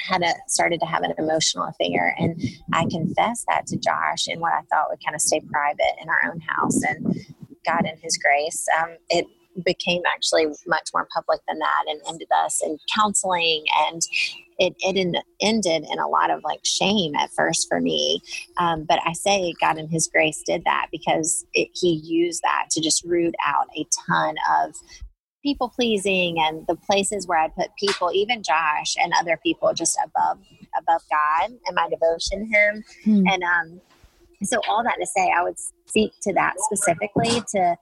had 0.00 0.22
a 0.22 0.32
started 0.48 0.80
to 0.80 0.86
have 0.86 1.02
an 1.02 1.12
emotional 1.18 1.64
affair 1.64 2.14
and 2.18 2.40
i 2.72 2.84
confessed 2.90 3.44
that 3.48 3.66
to 3.66 3.76
josh 3.76 4.28
in 4.28 4.40
what 4.40 4.52
i 4.52 4.60
thought 4.70 4.88
would 4.90 5.04
kind 5.04 5.14
of 5.14 5.20
stay 5.20 5.40
private 5.52 5.94
in 6.00 6.08
our 6.08 6.30
own 6.30 6.40
house 6.40 6.82
and 6.84 7.14
god 7.66 7.84
in 7.86 7.96
his 8.02 8.18
grace 8.18 8.66
um, 8.80 8.96
it 9.08 9.26
became 9.64 10.02
actually 10.12 10.46
much 10.66 10.90
more 10.94 11.08
public 11.12 11.40
than 11.48 11.58
that 11.58 11.84
and 11.88 12.00
ended 12.08 12.28
us 12.44 12.62
in 12.62 12.78
counseling 12.94 13.64
and 13.88 14.02
it, 14.58 14.74
it 14.80 15.24
ended 15.40 15.84
in 15.90 15.98
a 15.98 16.08
lot 16.08 16.30
of 16.30 16.44
like 16.44 16.60
shame 16.64 17.14
at 17.14 17.30
first 17.30 17.66
for 17.68 17.80
me. 17.80 18.20
Um, 18.58 18.84
but 18.84 19.00
i 19.04 19.12
say 19.12 19.54
god 19.60 19.78
in 19.78 19.88
his 19.88 20.08
grace 20.08 20.42
did 20.46 20.64
that 20.64 20.88
because 20.92 21.44
it, 21.54 21.68
he 21.72 22.00
used 22.04 22.42
that 22.42 22.66
to 22.70 22.80
just 22.80 23.04
root 23.04 23.34
out 23.44 23.66
a 23.76 23.86
ton 24.06 24.36
of 24.62 24.74
people 25.42 25.68
pleasing 25.68 26.36
and 26.38 26.66
the 26.66 26.76
places 26.76 27.26
where 27.26 27.38
I 27.38 27.48
put 27.48 27.68
people, 27.78 28.10
even 28.12 28.42
Josh 28.42 28.96
and 29.00 29.12
other 29.18 29.38
people, 29.42 29.72
just 29.74 29.98
above 30.04 30.38
above 30.78 31.02
God 31.10 31.50
and 31.66 31.74
my 31.74 31.88
devotion 31.88 32.40
to 32.40 32.56
Him. 32.56 32.84
Hmm. 33.04 33.26
And 33.26 33.42
um, 33.42 33.80
so 34.42 34.60
all 34.68 34.82
that 34.84 34.96
to 34.98 35.06
say, 35.06 35.30
I 35.36 35.42
would 35.42 35.58
speak 35.86 36.12
to 36.22 36.32
that 36.34 36.54
specifically 36.58 37.42
to 37.54 37.76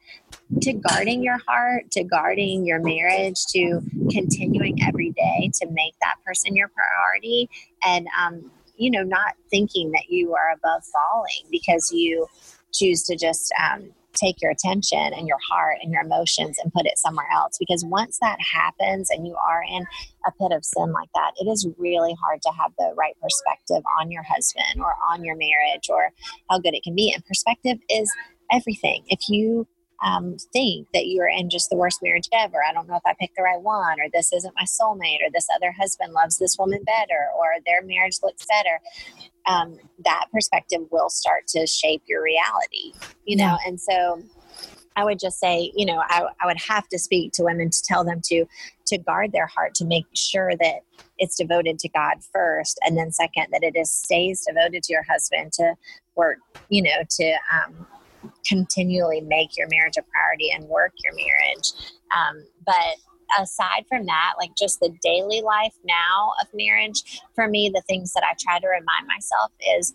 to 0.63 0.73
guarding 0.73 1.23
your 1.23 1.39
heart, 1.47 1.91
to 1.93 2.05
guarding 2.05 2.67
your 2.67 2.81
marriage, 2.81 3.37
to 3.51 3.81
continuing 4.11 4.83
every 4.83 5.11
day 5.11 5.51
to 5.61 5.67
make 5.71 5.95
that 6.01 6.15
person 6.25 6.57
your 6.57 6.69
priority, 6.69 7.49
and 7.85 8.07
um, 8.19 8.51
you 8.77 8.91
know, 8.91 9.03
not 9.03 9.35
thinking 9.51 9.91
that 9.93 10.05
you 10.09 10.35
are 10.35 10.55
above 10.55 10.83
falling 10.85 11.51
because 11.51 11.93
you 11.93 12.27
choose 12.73 13.03
to 13.05 13.17
just 13.17 13.53
um, 13.61 13.91
take 14.19 14.41
your 14.41 14.51
attention 14.51 14.99
and 14.99 15.27
your 15.27 15.39
heart 15.49 15.79
and 15.83 15.93
your 15.93 16.03
emotions 16.03 16.59
and 16.63 16.73
put 16.73 16.87
it 16.87 16.99
somewhere 16.99 17.29
else. 17.33 17.57
Because 17.59 17.85
once 17.85 18.19
that 18.21 18.39
happens 18.41 19.11
and 19.11 19.27
you 19.27 19.37
are 19.37 19.63
in 19.63 19.87
a 20.27 20.33
pit 20.33 20.53
of 20.53 20.65
sin 20.65 20.93
like 20.93 21.09
that, 21.15 21.33
it 21.39 21.45
is 21.45 21.67
really 21.79 22.15
hard 22.21 22.43
to 22.43 22.51
have 22.51 22.73
the 22.79 22.93
right 22.97 23.17
perspective 23.23 23.83
on 24.01 24.11
your 24.11 24.23
husband 24.23 24.81
or 24.81 24.95
on 25.11 25.25
your 25.25 25.37
marriage 25.37 25.89
or 25.89 26.11
how 26.51 26.59
good 26.59 26.75
it 26.75 26.83
can 26.83 26.95
be. 26.95 27.13
And 27.13 27.25
perspective 27.25 27.79
is 27.89 28.11
everything. 28.53 29.05
If 29.09 29.29
you 29.29 29.67
um, 30.03 30.37
think 30.53 30.89
that 30.95 31.07
you're 31.07 31.29
in 31.29 31.51
just 31.51 31.71
the 31.71 31.77
worst 31.77 32.01
marriage 32.03 32.29
ever. 32.33 32.59
I 32.69 32.73
don't 32.73 32.89
know 32.89 32.97
if 32.97 33.03
I 33.07 33.15
picked 33.19 33.37
the 33.37 33.43
right 33.43 33.61
one, 33.61 34.01
or 34.01 34.09
this 34.13 34.33
isn't 34.33 34.55
my 34.55 34.65
soulmate, 34.65 35.27
or 35.27 35.31
this 35.33 35.49
other 35.55 35.73
husband 35.73 36.13
loves 36.13 36.39
this 36.39 36.57
woman 36.59 36.83
better, 36.85 37.29
or 37.37 37.47
their 37.67 37.83
marriage 37.83 38.19
looks 38.23 38.47
better 38.47 38.81
um, 39.49 39.79
that 40.05 40.27
perspective 40.33 40.81
will 40.91 41.09
start 41.09 41.47
to 41.49 41.67
shape 41.67 42.03
your 42.07 42.23
reality, 42.23 42.93
you 43.25 43.37
know? 43.37 43.57
Yeah. 43.61 43.69
And 43.69 43.81
so 43.81 44.23
I 44.95 45.05
would 45.05 45.19
just 45.19 45.41
say, 45.41 45.73
you 45.75 45.87
know, 45.87 46.03
I, 46.09 46.27
I 46.41 46.47
would 46.47 46.61
have 46.61 46.89
to 46.89 46.99
speak 46.99 47.33
to 47.35 47.45
women 47.45 47.71
to 47.71 47.83
tell 47.83 48.05
them 48.05 48.21
to, 48.25 48.45
to 48.87 48.99
guard 48.99 49.33
their 49.33 49.47
heart, 49.47 49.75
to 49.77 49.85
make 49.85 50.07
sure 50.15 50.53
that 50.57 50.81
it's 51.19 51.37
devoted 51.37 51.79
to 51.81 51.89
God 51.89 52.19
first. 52.33 52.79
And 52.85 52.97
then 52.97 53.11
second, 53.11 53.47
that 53.53 53.63
it 53.63 53.77
is 53.77 53.91
stays 53.91 54.45
devoted 54.47 54.83
to 54.85 54.93
your 54.93 55.05
husband 55.05 55.53
to 55.55 55.75
work, 56.15 56.39
you 56.69 56.83
know, 56.83 57.05
to, 57.09 57.37
um, 57.53 57.87
continually 58.47 59.21
make 59.21 59.57
your 59.57 59.69
marriage 59.69 59.97
a 59.99 60.03
priority 60.03 60.51
and 60.51 60.65
work 60.69 60.93
your 61.05 61.15
marriage. 61.15 61.73
Um, 62.17 62.45
but 62.65 62.97
aside 63.39 63.85
from 63.89 64.07
that, 64.07 64.35
like 64.39 64.51
just 64.57 64.81
the 64.81 64.95
daily 65.03 65.43
life 65.43 65.75
now 65.85 66.33
of 66.41 66.49
marriage, 66.55 67.21
for 67.35 67.49
me, 67.49 67.71
the 67.73 67.83
things 67.83 68.13
that 68.15 68.25
I 68.25 68.35
try 68.39 68.59
to 68.59 68.67
remind 68.67 69.07
myself 69.07 69.53
is 69.77 69.93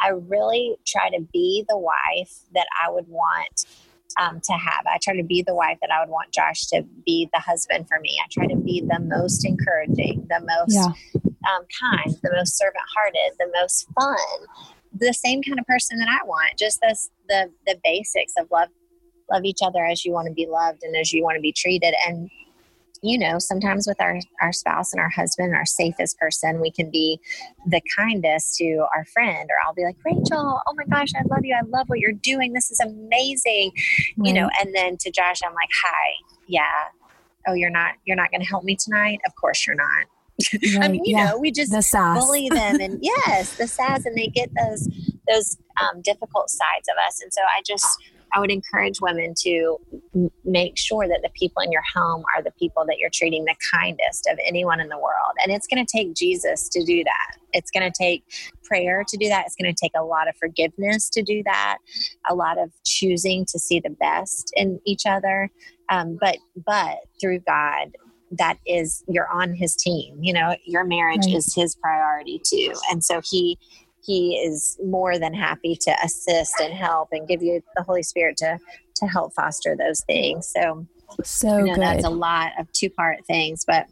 I 0.00 0.08
really 0.08 0.76
try 0.86 1.10
to 1.10 1.20
be 1.32 1.64
the 1.68 1.78
wife 1.78 2.40
that 2.54 2.66
I 2.82 2.90
would 2.90 3.08
want 3.08 3.64
um, 4.20 4.40
to 4.40 4.52
have. 4.52 4.86
I 4.86 4.98
try 5.02 5.16
to 5.16 5.24
be 5.24 5.42
the 5.42 5.54
wife 5.54 5.78
that 5.80 5.90
I 5.90 6.00
would 6.00 6.10
want 6.10 6.32
Josh 6.32 6.66
to 6.66 6.84
be 7.04 7.28
the 7.32 7.40
husband 7.40 7.88
for 7.88 7.98
me. 8.00 8.20
I 8.22 8.26
try 8.30 8.46
to 8.46 8.56
be 8.56 8.80
the 8.80 9.00
most 9.00 9.44
encouraging, 9.44 10.26
the 10.28 10.40
most 10.40 10.74
yeah. 10.74 11.22
um, 11.24 11.64
kind, 11.80 12.16
the 12.22 12.32
most 12.32 12.56
servant 12.56 12.84
hearted, 12.96 13.36
the 13.38 13.50
most 13.54 13.86
fun, 13.98 14.74
the 14.96 15.12
same 15.12 15.42
kind 15.42 15.58
of 15.58 15.66
person 15.66 15.98
that 15.98 16.08
I 16.08 16.24
want. 16.26 16.56
Just 16.58 16.80
this, 16.80 17.10
the 17.28 17.50
the 17.66 17.78
basics 17.82 18.34
of 18.38 18.48
love, 18.50 18.68
love 19.30 19.44
each 19.44 19.60
other 19.62 19.84
as 19.84 20.04
you 20.04 20.12
want 20.12 20.28
to 20.28 20.34
be 20.34 20.46
loved 20.46 20.82
and 20.82 20.96
as 20.96 21.12
you 21.12 21.22
want 21.22 21.36
to 21.36 21.42
be 21.42 21.52
treated, 21.52 21.94
and 22.06 22.30
you 23.04 23.18
know, 23.18 23.38
sometimes 23.38 23.86
with 23.86 24.00
our, 24.00 24.18
our 24.40 24.52
spouse 24.52 24.94
and 24.94 25.00
our 25.00 25.10
husband, 25.10 25.54
our 25.54 25.66
safest 25.66 26.18
person, 26.18 26.58
we 26.58 26.70
can 26.70 26.90
be 26.90 27.20
the 27.66 27.82
kindest 27.94 28.56
to 28.56 28.86
our 28.96 29.04
friend, 29.04 29.50
or 29.50 29.56
I'll 29.64 29.74
be 29.74 29.84
like, 29.84 29.96
Rachel, 30.06 30.62
oh 30.66 30.74
my 30.74 30.84
gosh, 30.86 31.10
I 31.14 31.22
love 31.28 31.44
you. 31.44 31.54
I 31.54 31.66
love 31.66 31.90
what 31.90 31.98
you're 31.98 32.12
doing. 32.12 32.54
This 32.54 32.70
is 32.70 32.80
amazing. 32.80 33.72
Right. 34.16 34.28
You 34.28 34.32
know, 34.32 34.48
and 34.58 34.74
then 34.74 34.96
to 35.00 35.10
Josh, 35.10 35.40
I'm 35.44 35.52
like, 35.52 35.68
hi, 35.84 36.12
yeah. 36.48 36.62
Oh, 37.46 37.52
you're 37.52 37.68
not, 37.68 37.92
you're 38.06 38.16
not 38.16 38.30
going 38.30 38.40
to 38.40 38.46
help 38.46 38.64
me 38.64 38.74
tonight. 38.74 39.20
Of 39.26 39.34
course 39.36 39.66
you're 39.66 39.76
not. 39.76 40.06
Right. 40.52 40.84
I 40.84 40.88
mean, 40.88 41.04
you 41.04 41.16
yeah. 41.16 41.26
know, 41.26 41.38
we 41.38 41.52
just 41.52 41.70
the 41.70 42.18
bully 42.18 42.48
them 42.48 42.80
and 42.80 42.98
yes, 43.02 43.56
the 43.56 43.68
sass 43.68 44.04
and 44.04 44.16
they 44.16 44.26
get 44.26 44.50
those 44.56 44.88
those 45.28 45.56
um, 45.80 46.02
difficult 46.02 46.50
sides 46.50 46.88
of 46.88 46.96
us. 47.06 47.22
And 47.22 47.32
so 47.32 47.40
I 47.42 47.62
just 47.66 47.86
I 48.34 48.40
would 48.40 48.50
encourage 48.50 49.00
women 49.00 49.32
to 49.42 49.78
make 50.44 50.76
sure 50.76 51.06
that 51.06 51.20
the 51.22 51.30
people 51.34 51.62
in 51.62 51.70
your 51.70 51.84
home 51.94 52.24
are 52.34 52.42
the 52.42 52.50
people 52.52 52.84
that 52.86 52.98
you're 52.98 53.10
treating 53.10 53.44
the 53.44 53.54
kindest 53.72 54.28
of 54.30 54.38
anyone 54.44 54.80
in 54.80 54.88
the 54.88 54.98
world. 54.98 55.32
And 55.42 55.52
it's 55.52 55.68
going 55.68 55.84
to 55.84 55.90
take 55.90 56.14
Jesus 56.14 56.68
to 56.70 56.84
do 56.84 57.04
that. 57.04 57.38
It's 57.52 57.70
going 57.70 57.88
to 57.90 57.96
take 57.96 58.24
prayer 58.64 59.04
to 59.06 59.16
do 59.16 59.28
that. 59.28 59.44
It's 59.46 59.54
going 59.54 59.72
to 59.72 59.80
take 59.80 59.92
a 59.96 60.02
lot 60.02 60.28
of 60.28 60.36
forgiveness 60.36 61.08
to 61.10 61.22
do 61.22 61.44
that, 61.44 61.78
a 62.28 62.34
lot 62.34 62.58
of 62.58 62.72
choosing 62.84 63.44
to 63.46 63.58
see 63.58 63.78
the 63.78 63.90
best 63.90 64.52
in 64.56 64.80
each 64.84 65.06
other. 65.06 65.50
Um, 65.88 66.18
but 66.20 66.38
but 66.66 66.98
through 67.20 67.40
God, 67.40 67.96
that 68.32 68.58
is 68.66 69.04
you're 69.06 69.28
on 69.28 69.54
His 69.54 69.76
team. 69.76 70.18
You 70.20 70.32
know, 70.32 70.56
your 70.64 70.82
marriage 70.82 71.26
right. 71.26 71.36
is 71.36 71.54
His 71.54 71.76
priority 71.76 72.40
too, 72.44 72.72
and 72.90 73.04
so 73.04 73.20
He 73.22 73.58
he 74.04 74.36
is 74.36 74.78
more 74.84 75.18
than 75.18 75.32
happy 75.34 75.76
to 75.76 75.96
assist 76.04 76.60
and 76.60 76.74
help 76.74 77.08
and 77.12 77.26
give 77.26 77.42
you 77.42 77.62
the 77.76 77.82
Holy 77.82 78.02
Spirit 78.02 78.36
to 78.38 78.58
to 78.96 79.06
help 79.06 79.34
foster 79.34 79.74
those 79.76 80.00
things. 80.02 80.52
So 80.54 80.86
so 81.22 81.58
you 81.58 81.66
know, 81.66 81.76
that's 81.76 82.04
a 82.04 82.10
lot 82.10 82.52
of 82.58 82.70
two 82.72 82.90
part 82.90 83.24
things, 83.26 83.64
but 83.64 83.86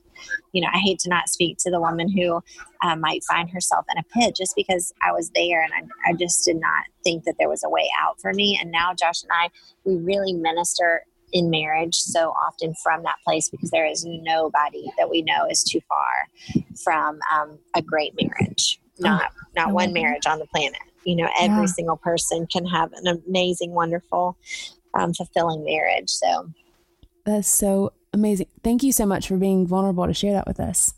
you 0.52 0.61
know, 0.61 0.69
I 0.73 0.78
hate 0.78 0.99
to 1.00 1.09
not 1.09 1.28
speak 1.28 1.59
to 1.59 1.71
the 1.71 1.81
woman 1.81 2.09
who 2.09 2.42
uh, 2.83 2.97
might 2.97 3.25
find 3.25 3.50
herself 3.50 3.87
in 3.90 3.99
a 3.99 4.21
pit 4.21 4.37
just 4.37 4.54
because 4.54 4.92
I 5.02 5.12
was 5.12 5.31
there 5.35 5.62
and 5.62 5.73
I, 5.73 6.11
I 6.11 6.12
just 6.14 6.45
did 6.45 6.61
not 6.61 6.85
think 7.02 7.25
that 7.25 7.35
there 7.38 7.49
was 7.49 7.64
a 7.64 7.71
way 7.71 7.88
out 8.00 8.21
for 8.21 8.33
me. 8.33 8.59
And 8.61 8.71
now 8.71 8.95
Josh 8.95 9.23
and 9.23 9.33
I, 9.33 9.50
we 9.85 9.97
really 9.97 10.33
minister 10.33 11.02
in 11.33 11.50
marriage 11.50 11.97
so 11.97 12.31
often 12.31 12.75
from 12.83 13.02
that 13.02 13.16
place 13.25 13.49
because 13.49 13.71
there 13.71 13.87
is 13.87 14.04
nobody 14.04 14.85
that 14.99 15.09
we 15.09 15.23
know 15.23 15.47
is 15.50 15.64
too 15.64 15.81
far 15.88 16.62
from 16.85 17.19
um, 17.33 17.59
a 17.75 17.83
great 17.83 18.12
marriage 18.21 18.78
not 18.99 19.32
not 19.56 19.72
one 19.72 19.92
marriage 19.92 20.26
on 20.26 20.38
the 20.38 20.46
planet. 20.46 20.80
You 21.04 21.16
know 21.16 21.28
every 21.38 21.62
yeah. 21.62 21.66
single 21.66 21.96
person 21.96 22.46
can 22.46 22.66
have 22.66 22.92
an 22.92 23.06
amazing 23.26 23.72
wonderful 23.72 24.37
um, 24.94 25.12
fulfilling 25.14 25.64
marriage 25.64 26.11
so. 26.11 26.50
That's 27.25 27.49
so 27.49 27.92
amazing. 28.12 28.49
Thank 28.64 28.82
you 28.82 28.92
so 28.92 29.06
much 29.06 29.28
for 29.28 29.37
being 29.37 29.66
vulnerable 29.66 30.06
to 30.06 30.14
share 30.14 30.32
that 30.32 30.46
with 30.46 30.58
us. 30.58 30.94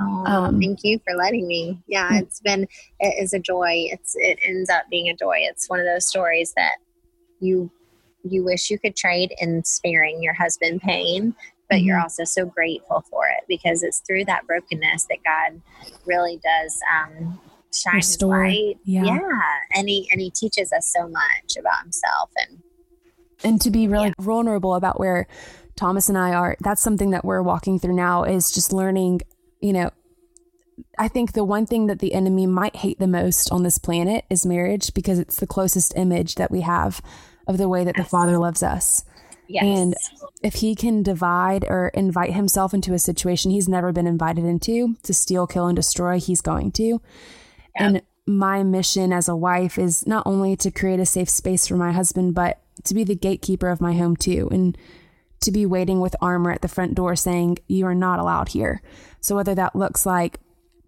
Oh, 0.00 0.24
um, 0.26 0.60
thank 0.60 0.80
you 0.82 1.00
for 1.06 1.14
letting 1.14 1.46
me. 1.46 1.80
Yeah 1.86 2.08
hmm. 2.08 2.14
it's 2.16 2.40
been 2.40 2.66
it 3.00 3.22
is 3.22 3.32
a 3.32 3.38
joy. 3.38 3.88
It's 3.90 4.14
it 4.16 4.38
ends 4.44 4.70
up 4.70 4.84
being 4.90 5.08
a 5.08 5.16
joy. 5.16 5.36
It's 5.38 5.68
one 5.68 5.80
of 5.80 5.86
those 5.86 6.08
stories 6.08 6.52
that 6.56 6.76
you 7.40 7.70
you 8.24 8.44
wish 8.44 8.70
you 8.70 8.78
could 8.78 8.96
trade 8.96 9.34
in 9.40 9.64
sparing 9.64 10.22
your 10.22 10.34
husband 10.34 10.80
pain 10.80 11.34
but 11.72 11.78
mm-hmm. 11.78 11.86
you're 11.86 12.00
also 12.00 12.24
so 12.24 12.44
grateful 12.44 13.02
for 13.08 13.26
it 13.28 13.44
because 13.48 13.82
it's 13.82 14.00
through 14.00 14.26
that 14.26 14.46
brokenness 14.46 15.06
that 15.06 15.16
God 15.24 15.62
really 16.04 16.38
does 16.42 16.78
um, 16.92 17.40
shine 17.72 17.94
Restore. 17.94 18.44
His 18.44 18.54
light. 18.54 18.78
Yeah. 18.84 19.04
yeah, 19.04 19.58
and 19.74 19.88
he 19.88 20.06
and 20.12 20.20
he 20.20 20.30
teaches 20.30 20.70
us 20.70 20.92
so 20.94 21.08
much 21.08 21.56
about 21.58 21.82
himself 21.82 22.30
and 22.36 22.62
and 23.42 23.60
to 23.62 23.70
be 23.70 23.88
really 23.88 24.08
yeah. 24.08 24.14
vulnerable 24.20 24.74
about 24.74 25.00
where 25.00 25.26
Thomas 25.76 26.10
and 26.10 26.18
I 26.18 26.34
are. 26.34 26.56
That's 26.60 26.82
something 26.82 27.10
that 27.10 27.24
we're 27.24 27.42
walking 27.42 27.78
through 27.78 27.94
now 27.94 28.24
is 28.24 28.52
just 28.52 28.74
learning. 28.74 29.22
You 29.62 29.72
know, 29.72 29.90
I 30.98 31.08
think 31.08 31.32
the 31.32 31.42
one 31.42 31.64
thing 31.64 31.86
that 31.86 32.00
the 32.00 32.12
enemy 32.12 32.46
might 32.46 32.76
hate 32.76 32.98
the 32.98 33.06
most 33.06 33.50
on 33.50 33.62
this 33.62 33.78
planet 33.78 34.26
is 34.28 34.44
marriage 34.44 34.92
because 34.92 35.18
it's 35.18 35.36
the 35.36 35.46
closest 35.46 35.96
image 35.96 36.34
that 36.34 36.50
we 36.50 36.60
have 36.60 37.00
of 37.46 37.56
the 37.56 37.68
way 37.68 37.82
that 37.82 37.96
the 37.96 38.04
Father 38.04 38.36
loves 38.36 38.62
us. 38.62 39.04
Yes. 39.52 39.64
And 39.64 39.94
if 40.42 40.54
he 40.54 40.74
can 40.74 41.02
divide 41.02 41.64
or 41.64 41.88
invite 41.88 42.32
himself 42.32 42.72
into 42.72 42.94
a 42.94 42.98
situation 42.98 43.50
he's 43.50 43.68
never 43.68 43.92
been 43.92 44.06
invited 44.06 44.44
into 44.44 44.96
to 45.02 45.12
steal, 45.12 45.46
kill, 45.46 45.66
and 45.66 45.76
destroy, 45.76 46.18
he's 46.18 46.40
going 46.40 46.72
to. 46.72 46.84
Yep. 46.84 47.00
And 47.74 48.02
my 48.26 48.62
mission 48.62 49.12
as 49.12 49.28
a 49.28 49.36
wife 49.36 49.78
is 49.78 50.06
not 50.06 50.26
only 50.26 50.56
to 50.56 50.70
create 50.70 51.00
a 51.00 51.06
safe 51.06 51.28
space 51.28 51.66
for 51.66 51.76
my 51.76 51.92
husband, 51.92 52.34
but 52.34 52.60
to 52.84 52.94
be 52.94 53.04
the 53.04 53.14
gatekeeper 53.14 53.68
of 53.68 53.80
my 53.80 53.92
home 53.92 54.16
too. 54.16 54.48
And 54.50 54.78
to 55.40 55.52
be 55.52 55.66
waiting 55.66 56.00
with 56.00 56.16
armor 56.20 56.50
at 56.50 56.62
the 56.62 56.68
front 56.68 56.94
door 56.94 57.14
saying, 57.14 57.58
You 57.68 57.86
are 57.86 57.94
not 57.94 58.20
allowed 58.20 58.48
here. 58.48 58.80
So, 59.20 59.36
whether 59.36 59.54
that 59.54 59.76
looks 59.76 60.06
like 60.06 60.38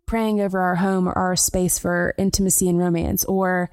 praying 0.06 0.40
over 0.40 0.60
our 0.60 0.76
home 0.76 1.06
or 1.08 1.12
our 1.12 1.36
space 1.36 1.78
for 1.78 2.14
intimacy 2.16 2.68
and 2.68 2.78
romance, 2.78 3.24
or 3.26 3.68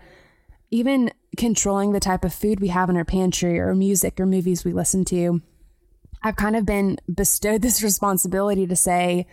even 0.72 1.12
controlling 1.38 1.92
the 1.92 2.00
type 2.00 2.24
of 2.24 2.34
food 2.34 2.60
we 2.60 2.70
have 2.70 2.90
in 2.90 2.98
our 2.98 3.06
pantry 3.06 3.60
or 3.60 3.76
music 3.76 4.20
or 4.20 4.26
movies 4.26 4.66
we 4.66 4.72
listen 4.72 5.06
to, 5.06 5.42
I've 6.24 6.36
kind 6.36 6.56
of 6.56 6.66
been 6.66 6.98
bestowed 7.14 7.62
this 7.62 7.84
responsibility 7.84 8.66
to 8.66 8.76
say, 8.76 9.28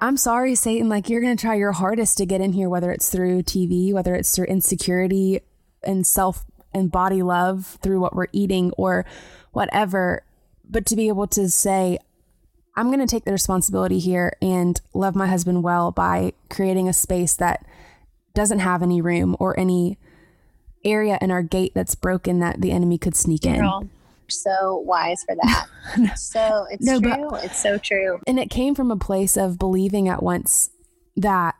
I'm 0.00 0.16
sorry, 0.16 0.54
Satan, 0.54 0.88
like 0.88 1.08
you're 1.08 1.22
going 1.22 1.36
to 1.36 1.40
try 1.40 1.54
your 1.54 1.72
hardest 1.72 2.18
to 2.18 2.26
get 2.26 2.40
in 2.40 2.52
here, 2.52 2.68
whether 2.68 2.90
it's 2.90 3.08
through 3.08 3.42
TV, 3.42 3.92
whether 3.92 4.14
it's 4.14 4.34
through 4.34 4.46
insecurity 4.46 5.40
and 5.82 6.06
self 6.06 6.44
and 6.74 6.90
body 6.90 7.22
love 7.22 7.78
through 7.82 8.00
what 8.00 8.14
we're 8.14 8.26
eating 8.32 8.72
or 8.72 9.06
whatever. 9.52 10.24
But 10.68 10.84
to 10.86 10.96
be 10.96 11.08
able 11.08 11.26
to 11.28 11.48
say, 11.48 11.98
I'm 12.76 12.88
going 12.88 12.98
to 12.98 13.06
take 13.06 13.24
the 13.24 13.32
responsibility 13.32 14.00
here 14.00 14.36
and 14.42 14.80
love 14.92 15.14
my 15.14 15.28
husband 15.28 15.62
well 15.62 15.92
by 15.92 16.32
creating 16.50 16.88
a 16.88 16.92
space 16.92 17.36
that 17.36 17.64
doesn't 18.34 18.58
have 18.58 18.82
any 18.82 19.00
room 19.00 19.36
or 19.38 19.58
any 19.58 19.96
area 20.84 21.18
in 21.20 21.30
our 21.30 21.42
gate 21.42 21.72
that's 21.74 21.94
broken 21.94 22.40
that 22.40 22.60
the 22.60 22.70
enemy 22.70 22.98
could 22.98 23.16
sneak 23.16 23.44
in. 23.46 23.90
So 24.28 24.78
wise 24.78 25.24
for 25.24 25.34
that. 25.34 26.16
so 26.18 26.66
it's 26.70 26.84
no, 26.84 27.00
true. 27.00 27.28
But, 27.30 27.44
it's 27.44 27.62
so 27.62 27.78
true. 27.78 28.20
And 28.26 28.38
it 28.38 28.50
came 28.50 28.74
from 28.74 28.90
a 28.90 28.96
place 28.96 29.36
of 29.36 29.58
believing 29.58 30.08
at 30.08 30.22
once 30.22 30.70
that 31.16 31.56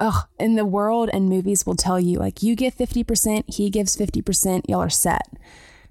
oh, 0.00 0.24
in 0.38 0.54
the 0.54 0.64
world 0.64 1.10
and 1.12 1.28
movies 1.28 1.66
will 1.66 1.76
tell 1.76 1.98
you 1.98 2.18
like 2.18 2.42
you 2.42 2.54
give 2.54 2.76
50%, 2.76 3.54
he 3.54 3.70
gives 3.70 3.96
50%, 3.96 4.62
y'all 4.68 4.80
are 4.80 4.90
set. 4.90 5.22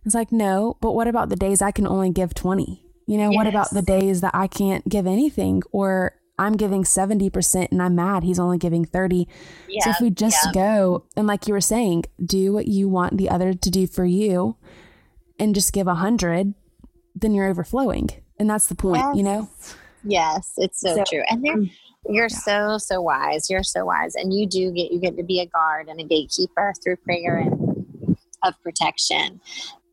It's 0.06 0.16
like, 0.16 0.32
no, 0.32 0.78
but 0.80 0.94
what 0.94 1.08
about 1.08 1.30
the 1.30 1.36
days 1.36 1.62
I 1.62 1.72
can 1.72 1.86
only 1.86 2.12
give 2.12 2.34
20? 2.34 2.84
You 3.08 3.18
know, 3.18 3.30
yes. 3.30 3.36
what 3.36 3.48
about 3.48 3.72
the 3.72 3.82
days 3.82 4.22
that 4.22 4.34
I 4.34 4.48
can't 4.48 4.88
give 4.88 5.08
anything 5.08 5.64
or 5.72 6.17
I'm 6.40 6.56
giving 6.56 6.84
70% 6.84 7.72
and 7.72 7.82
I'm 7.82 7.96
mad 7.96 8.24
he's 8.24 8.40
only 8.40 8.58
giving 8.58 8.86
30. 8.86 9.28
Yeah, 9.68 9.84
so 9.84 9.90
if 9.92 10.02
we 10.02 10.10
just 10.10 10.38
yeah. 10.46 10.52
go 10.54 11.06
and 11.16 11.28
like 11.28 11.48
you 11.48 11.54
were 11.54 11.62
saying, 11.62 12.06
do 12.24 12.54
what 12.54 12.68
you 12.68 12.88
want 12.88 13.18
the 13.18 13.30
other 13.30 13.54
to 13.54 13.70
do 13.70 13.88
for 13.88 14.06
you 14.06 14.56
and 15.40 15.56
just 15.56 15.74
give 15.74 15.88
a 15.88 15.98
100, 15.98 16.54
then 17.16 17.34
you're 17.34 17.48
overflowing. 17.48 18.10
And 18.40 18.50
that's 18.50 18.68
the 18.68 18.76
point, 18.76 19.02
yes. 19.02 19.16
you 19.16 19.24
know? 19.24 19.50
Yes, 20.04 20.54
it's 20.58 20.80
so, 20.80 20.96
so 20.96 21.04
true. 21.08 21.24
And 21.30 21.44
there 21.44 21.54
um, 21.54 21.72
you're 22.08 22.28
yeah. 22.30 22.38
so 22.38 22.78
so 22.78 23.02
wise. 23.02 23.50
You're 23.50 23.64
so 23.64 23.86
wise 23.86 24.16
and 24.16 24.34
you 24.34 24.48
do 24.48 24.72
get 24.72 24.92
you 24.92 25.00
get 25.00 25.18
to 25.18 25.24
be 25.24 25.42
a 25.42 25.46
guard 25.46 25.90
and 25.90 26.00
a 26.00 26.04
gatekeeper 26.04 26.74
through 26.84 26.98
prayer 26.98 27.38
and 27.38 28.16
of 28.44 28.54
protection. 28.62 29.42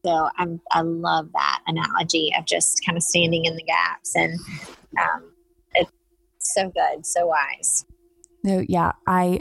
So 0.05 0.29
I'm 0.37 0.61
I 0.71 0.83
love 0.83 1.31
that 1.33 1.63
analogy 1.67 2.33
of 2.39 2.45
just 2.45 2.85
kind 2.85 2.97
of 2.97 3.03
standing 3.03 3.47
in 3.47 3.57
the 3.57 3.63
gaps 3.63 4.15
and 4.15 4.39
um, 5.01 5.31
so 6.45 6.71
good, 6.71 7.05
so 7.05 7.27
wise. 7.27 7.85
No, 8.43 8.65
yeah, 8.69 8.93
I 9.07 9.41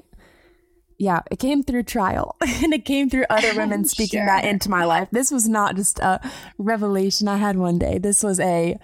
yeah, 1.04 1.22
it 1.30 1.40
came 1.40 1.64
through 1.64 1.84
trial 1.84 2.36
and 2.42 2.74
it 2.74 2.86
came 2.86 3.10
through 3.10 3.26
other 3.30 3.54
women 3.58 3.86
speaking 3.86 4.20
sure. 4.20 4.26
that 4.26 4.46
into 4.46 4.70
my 4.70 4.86
life. 4.86 5.10
This 5.12 5.32
was 5.32 5.48
not 5.48 5.76
just 5.76 6.00
a 6.00 6.20
revelation 6.58 7.28
I 7.28 7.38
had 7.38 7.58
one 7.58 7.78
day. 7.78 7.98
This 7.98 8.24
was 8.24 8.40
a 8.40 8.78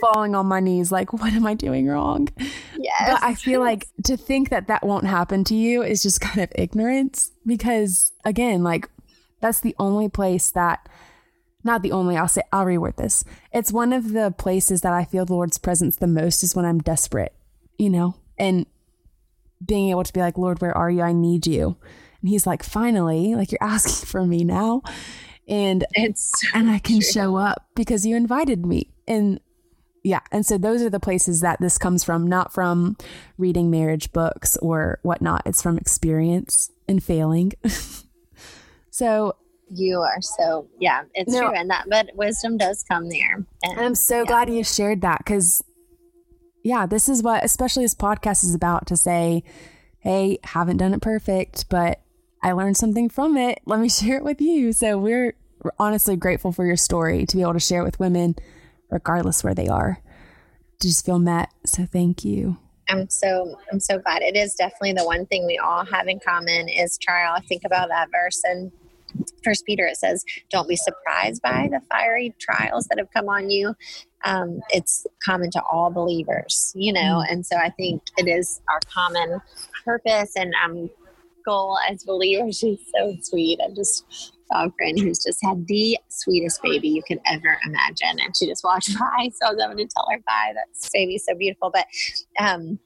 falling 0.00 0.34
on 0.34 0.46
my 0.46 0.60
knees, 0.60 0.90
like, 0.90 1.12
what 1.12 1.32
am 1.32 1.46
I 1.46 1.54
doing 1.54 1.86
wrong? 1.86 2.28
Yes. 2.78 3.02
But 3.06 3.22
I 3.22 3.34
feel 3.34 3.60
like 3.60 3.86
to 4.04 4.16
think 4.16 4.48
that 4.48 4.68
that 4.68 4.84
won't 4.84 5.06
happen 5.06 5.44
to 5.44 5.54
you 5.54 5.82
is 5.82 6.02
just 6.02 6.20
kind 6.22 6.40
of 6.40 6.50
ignorance 6.54 7.32
because, 7.46 8.12
again, 8.24 8.62
like, 8.62 8.88
that's 9.40 9.60
the 9.60 9.76
only 9.78 10.08
place 10.08 10.50
that, 10.52 10.88
not 11.64 11.82
the 11.82 11.92
only, 11.92 12.16
I'll 12.16 12.28
say, 12.28 12.42
I'll 12.52 12.64
reword 12.64 12.96
this. 12.96 13.24
It's 13.52 13.72
one 13.72 13.92
of 13.92 14.12
the 14.12 14.32
places 14.36 14.80
that 14.80 14.92
I 14.92 15.04
feel 15.04 15.24
the 15.24 15.34
Lord's 15.34 15.58
presence 15.58 15.96
the 15.96 16.06
most 16.06 16.42
is 16.42 16.56
when 16.56 16.64
I'm 16.64 16.78
desperate 16.78 17.34
you 17.78 17.88
know, 17.88 18.14
and 18.38 18.66
being 19.64 19.90
able 19.90 20.04
to 20.04 20.12
be 20.12 20.20
like, 20.20 20.38
Lord, 20.38 20.60
where 20.60 20.76
are 20.76 20.90
you? 20.90 21.02
I 21.02 21.12
need 21.12 21.46
you. 21.46 21.76
And 22.20 22.28
he's 22.28 22.46
like, 22.46 22.62
finally, 22.62 23.34
like 23.34 23.52
you're 23.52 23.58
asking 23.62 24.06
for 24.06 24.26
me 24.26 24.44
now. 24.44 24.82
And 25.48 25.86
it's 25.94 26.30
so 26.40 26.48
and 26.58 26.68
I 26.68 26.78
can 26.78 27.00
true. 27.00 27.10
show 27.10 27.36
up 27.36 27.68
because 27.74 28.04
you 28.04 28.16
invited 28.16 28.66
me. 28.66 28.90
And 29.06 29.40
yeah. 30.04 30.20
And 30.30 30.44
so 30.44 30.58
those 30.58 30.82
are 30.82 30.90
the 30.90 31.00
places 31.00 31.40
that 31.40 31.60
this 31.60 31.78
comes 31.78 32.04
from, 32.04 32.26
not 32.26 32.52
from 32.52 32.96
reading 33.36 33.70
marriage 33.70 34.12
books 34.12 34.56
or 34.58 35.00
whatnot. 35.02 35.42
It's 35.46 35.62
from 35.62 35.78
experience 35.78 36.70
and 36.86 37.02
failing. 37.02 37.52
so 38.90 39.36
you 39.70 40.00
are 40.00 40.20
so 40.20 40.66
yeah 40.80 41.02
it's 41.12 41.30
no, 41.30 41.40
true 41.40 41.54
and 41.54 41.68
that 41.68 41.84
but 41.90 42.08
wisdom 42.14 42.56
does 42.56 42.82
come 42.88 43.08
there 43.10 43.44
and 43.62 43.78
i'm 43.78 43.94
so 43.94 44.20
yeah. 44.20 44.24
glad 44.24 44.50
you 44.50 44.64
shared 44.64 45.02
that 45.02 45.18
because 45.18 45.62
yeah, 46.68 46.84
this 46.84 47.08
is 47.08 47.22
what, 47.22 47.44
especially 47.44 47.84
this 47.84 47.94
podcast 47.94 48.44
is 48.44 48.54
about 48.54 48.86
to 48.88 48.96
say, 48.96 49.42
hey, 50.00 50.38
haven't 50.44 50.76
done 50.76 50.92
it 50.92 51.00
perfect, 51.00 51.66
but 51.70 52.02
I 52.42 52.52
learned 52.52 52.76
something 52.76 53.08
from 53.08 53.38
it. 53.38 53.60
Let 53.64 53.80
me 53.80 53.88
share 53.88 54.18
it 54.18 54.24
with 54.24 54.40
you. 54.40 54.72
So 54.74 54.98
we're 54.98 55.34
honestly 55.78 56.14
grateful 56.14 56.52
for 56.52 56.66
your 56.66 56.76
story 56.76 57.24
to 57.24 57.36
be 57.36 57.42
able 57.42 57.54
to 57.54 57.60
share 57.60 57.80
it 57.80 57.84
with 57.84 57.98
women, 57.98 58.36
regardless 58.90 59.42
where 59.42 59.54
they 59.54 59.66
are, 59.66 60.02
to 60.80 60.88
just 60.88 61.06
feel 61.06 61.18
met. 61.18 61.48
So 61.64 61.86
thank 61.86 62.22
you. 62.22 62.58
I'm 62.90 63.08
so 63.08 63.58
I'm 63.70 63.80
so 63.80 63.98
glad. 63.98 64.22
It 64.22 64.36
is 64.36 64.54
definitely 64.54 64.94
the 64.94 65.04
one 65.04 65.26
thing 65.26 65.46
we 65.46 65.58
all 65.58 65.84
have 65.84 66.06
in 66.06 66.20
common 66.20 66.68
is 66.68 66.96
trial. 66.96 67.34
I 67.36 67.40
think 67.40 67.62
about 67.64 67.88
that 67.88 68.08
verse 68.10 68.40
and 68.44 68.72
First 69.44 69.66
Peter 69.66 69.86
it 69.86 69.96
says, 69.96 70.24
"Don't 70.50 70.68
be 70.68 70.76
surprised 70.76 71.42
by 71.42 71.68
the 71.70 71.80
fiery 71.90 72.34
trials 72.38 72.86
that 72.86 72.98
have 72.98 73.10
come 73.12 73.28
on 73.28 73.50
you." 73.50 73.74
Um, 74.24 74.60
it's 74.70 75.06
common 75.24 75.50
to 75.52 75.62
all 75.70 75.90
believers, 75.90 76.72
you 76.74 76.92
know, 76.92 77.22
and 77.28 77.46
so 77.46 77.56
I 77.56 77.70
think 77.70 78.02
it 78.16 78.28
is 78.28 78.60
our 78.68 78.80
common 78.92 79.40
purpose 79.84 80.34
and 80.36 80.52
um, 80.64 80.90
goal 81.44 81.78
as 81.88 82.04
believers. 82.04 82.58
She's 82.60 82.80
so 82.96 83.16
sweet. 83.22 83.60
I'm 83.64 83.74
just 83.74 84.04
saw 84.52 84.66
a 84.66 84.72
friend 84.72 84.98
who's 84.98 85.22
just 85.22 85.44
had 85.44 85.66
the 85.66 85.98
sweetest 86.08 86.62
baby 86.62 86.88
you 86.88 87.02
could 87.06 87.20
ever 87.26 87.58
imagine, 87.64 88.18
and 88.20 88.36
she 88.36 88.46
just 88.46 88.64
walked 88.64 88.88
by, 88.98 89.30
so 89.34 89.46
I 89.46 89.52
was 89.52 89.60
having 89.60 89.76
to 89.76 89.86
tell 89.86 90.08
her 90.10 90.18
bye. 90.26 90.52
That 90.54 90.90
baby's 90.92 91.24
so 91.24 91.34
beautiful, 91.34 91.70
but 91.70 91.86
um, 92.40 92.78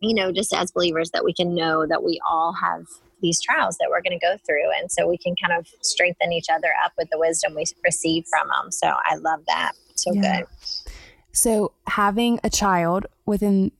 you 0.00 0.14
know, 0.14 0.32
just 0.32 0.52
as 0.52 0.72
believers, 0.72 1.10
that 1.12 1.24
we 1.24 1.32
can 1.32 1.54
know 1.54 1.86
that 1.86 2.02
we 2.02 2.20
all 2.28 2.52
have 2.52 2.86
these 3.24 3.40
trials 3.40 3.76
that 3.78 3.88
we're 3.90 4.02
going 4.02 4.18
to 4.18 4.24
go 4.24 4.36
through. 4.46 4.70
And 4.78 4.92
so 4.92 5.08
we 5.08 5.16
can 5.16 5.34
kind 5.42 5.58
of 5.58 5.66
strengthen 5.82 6.32
each 6.32 6.46
other 6.52 6.72
up 6.84 6.92
with 6.98 7.08
the 7.10 7.18
wisdom 7.18 7.54
we 7.54 7.64
receive 7.82 8.26
from 8.28 8.48
them. 8.48 8.70
So 8.70 8.88
I 8.88 9.16
love 9.16 9.40
that. 9.46 9.72
So 9.94 10.12
yeah. 10.12 10.40
good. 10.40 10.46
So 11.32 11.72
having 11.86 12.38
a 12.44 12.50
child 12.50 13.06
within, 13.26 13.72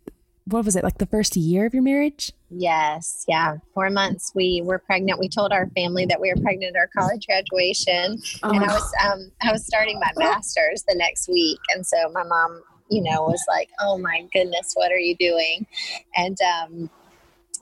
what 0.47 0.65
was 0.65 0.77
it, 0.77 0.85
like 0.85 0.99
the 0.99 1.07
first 1.07 1.37
year 1.37 1.67
of 1.67 1.75
your 1.75 1.83
marriage? 1.83 2.33
Yes, 2.57 3.25
yeah. 3.27 3.57
Four 3.75 3.91
months 3.91 4.33
we 4.35 4.63
were 4.65 4.79
pregnant. 4.79 5.19
We 5.19 5.29
told 5.29 5.53
our 5.53 5.69
family 5.71 6.07
that 6.07 6.21
we 6.21 6.33
were 6.33 6.41
pregnant 6.41 6.77
at 6.77 6.79
our 6.79 6.89
college 6.97 7.27
graduation, 7.27 8.21
oh. 8.43 8.51
and 8.51 8.65
I 8.65 8.69
was 8.69 8.93
um, 9.05 9.33
I 9.43 9.51
was 9.51 9.67
starting 9.67 9.99
my 9.99 10.11
master's 10.17 10.85
the 10.87 10.95
next 10.95 11.29
week, 11.29 11.59
and 11.75 11.85
so 11.85 11.97
my 12.13 12.23
mom, 12.23 12.63
you 12.91 13.03
know, 13.03 13.23
was 13.23 13.43
like, 13.49 13.71
"Oh 13.81 13.99
my 13.99 14.27
goodness, 14.33 14.73
what 14.75 14.93
are 14.93 14.99
you 14.99 15.17
doing?" 15.17 15.67
And 16.17 16.37
um, 16.43 16.91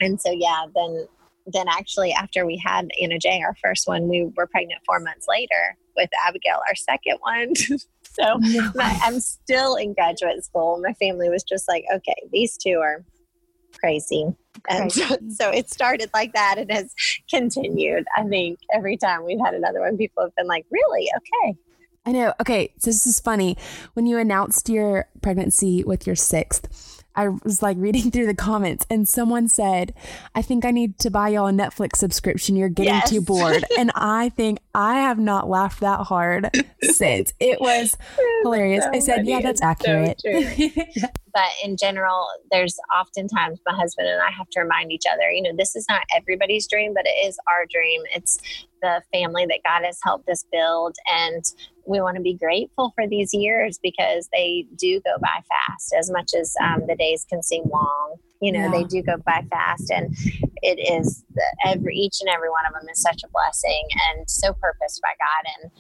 and 0.01 0.21
so 0.21 0.31
yeah, 0.31 0.67
then 0.75 1.07
then 1.47 1.69
actually 1.69 2.13
after 2.13 2.45
we 2.45 2.59
had 2.59 2.91
Anna 3.01 3.19
Jay, 3.19 3.41
our 3.43 3.57
first 3.63 3.89
one, 3.89 4.09
we 4.09 4.31
were 4.37 4.47
pregnant 4.47 4.83
four 4.85 5.01
months 5.01 5.27
later 5.27 5.77
with 5.97 6.11
Abigail, 6.27 6.61
our 6.69 6.75
second 6.75 7.19
one. 7.21 7.55
so 8.21 8.39
my, 8.75 8.99
I'm 9.03 9.21
still 9.21 9.75
in 9.77 9.95
graduate 9.95 10.45
school. 10.45 10.81
My 10.83 10.93
family 10.95 11.29
was 11.29 11.43
just 11.43 11.69
like, 11.69 11.85
okay, 11.95 12.15
these 12.33 12.57
two 12.57 12.79
are 12.83 13.05
crazy. 13.79 14.27
And 14.69 14.93
so, 14.93 15.17
so, 15.31 15.51
it 15.51 15.71
started 15.71 16.11
like 16.15 16.35
that 16.35 16.57
and 16.59 16.71
has 16.71 16.95
continued. 17.31 18.05
I 18.17 18.25
think 18.25 18.59
every 18.75 18.97
time 18.97 19.25
we've 19.25 19.41
had 19.45 19.55
another 19.55 19.81
one, 19.81 19.97
people 19.97 20.23
have 20.23 20.35
been 20.37 20.47
like, 20.47 20.67
really? 20.71 21.09
Okay. 21.17 21.59
I 22.05 22.13
know. 22.13 22.35
Okay. 22.41 22.73
So 22.79 22.91
this 22.91 23.07
is 23.07 23.21
funny. 23.21 23.57
When 23.95 24.07
you 24.07 24.19
announced 24.19 24.69
your 24.69 25.09
pregnancy 25.21 25.85
with 25.85 26.07
your 26.07 26.17
sixth, 26.17 27.02
I 27.15 27.29
was 27.29 27.63
like 27.63 27.77
reading 27.79 28.11
through 28.13 28.27
the 28.27 28.35
comments 28.35 28.87
and 28.91 29.09
someone 29.09 29.49
said, 29.49 29.95
I 30.35 30.43
think 30.43 30.65
I 30.65 30.71
need 30.71 30.99
to 31.01 31.11
buy 31.11 31.31
y'all 31.31 31.49
a 31.49 31.53
Netflix 31.53 31.97
subscription. 31.97 32.57
You're 32.57 32.69
getting 32.69 32.95
yes. 32.95 33.11
too 33.11 33.21
bored. 33.21 33.65
and 33.79 33.91
I 33.95 34.31
think 34.31 34.59
I 34.75 34.95
have 34.95 35.19
not 35.19 35.49
laughed 35.49 35.81
that 35.81 36.01
hard 36.01 36.51
since. 36.83 37.33
It 37.41 37.61
was 37.61 37.97
hilarious. 38.43 38.85
So 38.85 38.91
I 38.93 38.99
said, 38.99 39.27
Yeah, 39.27 39.41
that's 39.41 39.63
accurate. 39.63 40.21
So 40.21 40.31
yeah. 40.31 41.09
But 41.35 41.49
in 41.65 41.77
general, 41.79 42.27
there's 42.51 42.77
oftentimes 42.95 43.59
my 43.67 43.75
husband 43.75 44.09
and 44.09 44.21
I 44.21 44.31
have 44.31 44.49
to 44.51 44.61
remind 44.61 44.93
each 44.93 45.05
other, 45.11 45.31
you 45.31 45.43
know, 45.43 45.53
this 45.57 45.75
is 45.75 45.87
not 45.89 46.03
everybody's 46.15 46.69
dream, 46.69 46.93
but 46.95 47.07
it 47.07 47.27
is 47.27 47.39
our 47.49 47.65
dream. 47.71 48.03
It's 48.15 48.39
the 48.83 49.03
family 49.13 49.47
that 49.47 49.61
God 49.67 49.87
has 49.87 49.99
helped 50.03 50.29
us 50.29 50.45
build. 50.53 50.97
And 51.11 51.43
we 51.87 52.01
want 52.01 52.17
to 52.17 52.23
be 52.23 52.35
grateful 52.35 52.93
for 52.95 53.07
these 53.07 53.33
years 53.35 53.79
because 53.83 54.29
they 54.33 54.67
do 54.77 55.01
go 55.01 55.17
by 55.21 55.43
fast 55.49 55.95
as 55.99 56.11
much 56.11 56.33
as 56.39 56.55
um, 56.63 56.83
the 56.87 56.97
days 56.97 57.25
can 57.29 57.43
seem 57.43 57.65
long 57.69 58.17
you 58.41 58.53
know 58.53 58.61
yeah. 58.61 58.71
they 58.71 58.85
do 58.85 59.03
go 59.03 59.17
by 59.25 59.45
fast 59.51 59.91
and 59.91 60.15
it 60.63 60.79
is 60.79 61.25
the, 61.35 61.57
every 61.67 61.97
each 61.97 62.21
and 62.21 62.29
every 62.29 62.51
one 62.51 62.67
of 62.67 62.73
them 62.75 62.89
is 62.91 63.01
such 63.01 63.23
a 63.25 63.29
blessing 63.29 63.87
and 64.11 64.29
so 64.29 64.53
purposed 64.55 65.01
by 65.01 65.15
god 65.19 65.53
and 65.63 65.71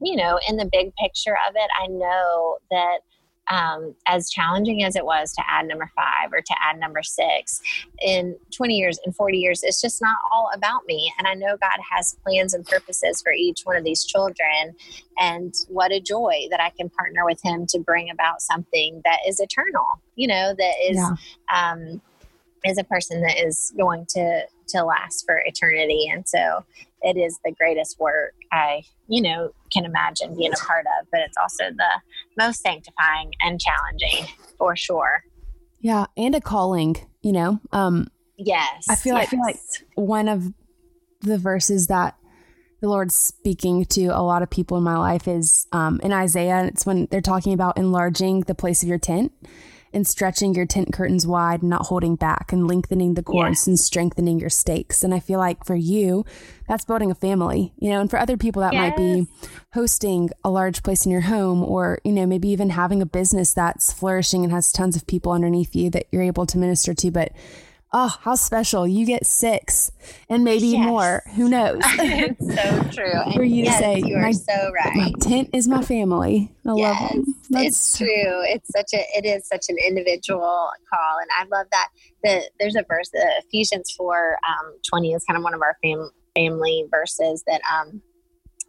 you 0.00 0.16
know 0.16 0.40
in 0.48 0.56
the 0.56 0.68
big 0.72 0.94
picture 0.96 1.36
of 1.48 1.54
it 1.54 1.70
i 1.80 1.86
know 1.86 2.58
that 2.70 2.98
um, 3.48 3.94
as 4.06 4.30
challenging 4.30 4.82
as 4.82 4.96
it 4.96 5.04
was 5.04 5.32
to 5.32 5.42
add 5.48 5.66
number 5.66 5.90
five 5.94 6.32
or 6.32 6.40
to 6.40 6.54
add 6.62 6.78
number 6.78 7.02
six 7.02 7.60
in 8.00 8.36
20 8.50 8.74
years 8.74 8.98
in 9.04 9.12
40 9.12 9.38
years 9.38 9.62
it's 9.62 9.80
just 9.80 10.02
not 10.02 10.16
all 10.32 10.50
about 10.54 10.86
me. 10.86 11.12
And 11.18 11.26
i 11.26 11.34
know 11.34 11.56
god 11.56 11.78
has 11.90 12.16
plans 12.22 12.54
and 12.54 12.64
purposes 12.64 13.22
for 13.22 13.32
each 13.32 13.62
one 13.64 13.76
of 13.76 13.84
these 13.84 14.04
children. 14.04 14.74
And 15.18 15.54
what 15.68 15.92
a 15.92 16.00
joy 16.00 16.46
that 16.50 16.60
i 16.60 16.70
can 16.70 16.88
partner 16.90 17.24
with 17.24 17.40
him 17.42 17.66
to 17.68 17.78
bring 17.78 18.10
about 18.10 18.42
something 18.42 19.00
that 19.04 19.18
is 19.26 19.40
eternal 19.40 19.86
you 20.14 20.28
know 20.28 20.54
that 20.56 20.74
is 20.82 20.96
yeah. 20.96 21.14
um, 21.52 22.00
is 22.64 22.78
a 22.78 22.84
person 22.84 23.22
that 23.22 23.38
is 23.38 23.72
going 23.76 24.06
to 24.06 24.46
to 24.68 24.84
last 24.84 25.24
for 25.26 25.42
eternity. 25.44 26.08
And 26.12 26.26
so 26.26 26.64
it 27.02 27.16
is 27.16 27.38
the 27.44 27.52
greatest 27.52 27.98
work 27.98 28.34
I, 28.52 28.84
you 29.08 29.22
know, 29.22 29.50
can 29.72 29.84
imagine 29.84 30.36
being 30.36 30.52
a 30.52 30.56
part 30.56 30.86
of, 31.00 31.06
but 31.10 31.20
it's 31.20 31.36
also 31.36 31.64
the 31.76 32.00
most 32.36 32.60
sanctifying 32.60 33.32
and 33.40 33.60
challenging 33.60 34.32
for 34.58 34.76
sure. 34.76 35.24
Yeah, 35.80 36.06
and 36.16 36.34
a 36.34 36.40
calling, 36.40 36.96
you 37.22 37.32
know. 37.32 37.60
Um 37.72 38.08
yes. 38.36 38.86
I 38.88 38.94
feel 38.94 39.16
yes. 39.16 39.28
I 39.28 39.30
feel 39.30 39.40
like 39.40 39.60
one 39.94 40.28
of 40.28 40.52
the 41.20 41.38
verses 41.38 41.86
that 41.88 42.16
the 42.80 42.88
Lord's 42.88 43.14
speaking 43.14 43.84
to 43.86 44.06
a 44.08 44.22
lot 44.22 44.42
of 44.42 44.50
people 44.50 44.76
in 44.76 44.84
my 44.84 44.98
life 44.98 45.26
is 45.26 45.66
um, 45.72 45.98
in 46.02 46.12
Isaiah. 46.12 46.64
It's 46.66 46.84
when 46.84 47.06
they're 47.10 47.22
talking 47.22 47.54
about 47.54 47.78
enlarging 47.78 48.40
the 48.40 48.54
place 48.54 48.82
of 48.82 48.88
your 48.88 48.98
tent 48.98 49.32
and 49.96 50.06
stretching 50.06 50.54
your 50.54 50.66
tent 50.66 50.92
curtains 50.92 51.26
wide 51.26 51.62
and 51.62 51.70
not 51.70 51.86
holding 51.86 52.16
back 52.16 52.52
and 52.52 52.68
lengthening 52.68 53.14
the 53.14 53.22
cords 53.22 53.66
and 53.66 53.80
strengthening 53.80 54.38
your 54.38 54.50
stakes. 54.50 55.02
And 55.02 55.14
I 55.14 55.20
feel 55.20 55.38
like 55.38 55.64
for 55.64 55.74
you, 55.74 56.26
that's 56.68 56.84
building 56.84 57.10
a 57.10 57.14
family, 57.14 57.72
you 57.78 57.88
know, 57.88 58.02
and 58.02 58.10
for 58.10 58.18
other 58.18 58.36
people 58.36 58.60
that 58.60 58.74
yes. 58.74 58.90
might 58.90 58.96
be 58.98 59.26
hosting 59.72 60.28
a 60.44 60.50
large 60.50 60.82
place 60.82 61.06
in 61.06 61.12
your 61.12 61.22
home 61.22 61.64
or, 61.64 61.98
you 62.04 62.12
know, 62.12 62.26
maybe 62.26 62.48
even 62.48 62.68
having 62.70 63.00
a 63.00 63.06
business 63.06 63.54
that's 63.54 63.90
flourishing 63.90 64.44
and 64.44 64.52
has 64.52 64.70
tons 64.70 64.96
of 64.96 65.06
people 65.06 65.32
underneath 65.32 65.74
you 65.74 65.88
that 65.88 66.06
you're 66.12 66.22
able 66.22 66.44
to 66.44 66.58
minister 66.58 66.92
to. 66.92 67.10
But 67.10 67.32
oh, 67.92 68.16
how 68.20 68.34
special. 68.34 68.86
You 68.86 69.06
get 69.06 69.26
six 69.26 69.90
and 70.28 70.44
maybe 70.44 70.68
yes. 70.68 70.86
more. 70.86 71.22
Who 71.34 71.48
knows? 71.48 71.80
it's 71.84 72.54
so 72.54 73.02
true. 73.02 73.32
For 73.34 73.44
you 73.44 73.64
yes, 73.64 73.78
to 73.78 73.82
say, 73.82 74.02
you 74.04 74.16
are 74.16 74.32
so 74.32 74.72
right. 74.72 74.96
My 74.96 75.12
tent 75.20 75.50
is 75.52 75.68
my 75.68 75.82
family. 75.82 76.52
I 76.66 76.74
yes, 76.74 77.00
love 77.00 77.10
them. 77.10 77.34
That's 77.50 77.66
it's 77.66 77.98
true. 77.98 78.42
It's 78.44 78.70
such 78.70 78.92
a, 78.94 79.04
it 79.16 79.24
is 79.24 79.46
such 79.46 79.66
an 79.68 79.76
individual 79.86 80.70
call. 80.92 81.18
And 81.20 81.30
I 81.38 81.44
love 81.56 81.66
that. 81.72 81.88
The, 82.22 82.50
there's 82.58 82.76
a 82.76 82.84
verse, 82.88 83.10
uh, 83.14 83.40
Ephesians 83.46 83.94
4 83.96 84.38
um, 84.48 84.74
20 84.88 85.12
is 85.12 85.24
kind 85.24 85.36
of 85.36 85.44
one 85.44 85.54
of 85.54 85.62
our 85.62 85.76
fam- 85.82 86.10
family 86.34 86.84
verses 86.90 87.44
that, 87.46 87.60
um, 87.72 88.02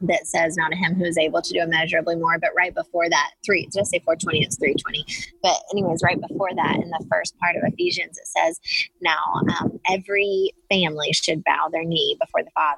that 0.02 0.28
says 0.28 0.56
now 0.56 0.68
to 0.68 0.76
him 0.76 0.96
who 0.96 1.04
is 1.04 1.18
able 1.18 1.42
to 1.42 1.54
do 1.54 1.62
immeasurably 1.62 2.16
more 2.16 2.38
but 2.40 2.52
right 2.56 2.74
before 2.76 3.10
that 3.10 3.32
three 3.46 3.66
did 3.72 3.80
i 3.80 3.84
say 3.84 4.00
420 4.00 4.44
it's 4.44 4.58
320 4.58 5.06
but 5.42 5.58
anyways 5.72 6.02
right 6.04 6.20
before 6.22 6.50
that 6.56 6.76
in 6.76 6.90
the 6.90 7.06
first 7.12 7.38
part 7.40 7.56
of 7.56 7.64
ephesians 7.66 8.18
it 8.18 8.28
says 8.28 8.60
now 9.02 9.20
um, 9.60 9.80
every 9.90 10.54
family 10.70 11.12
should 11.14 11.44
bow 11.44 11.70
their 11.72 11.84
knee 11.84 12.18
before 12.20 12.44
the 12.44 12.52
father. 12.52 12.78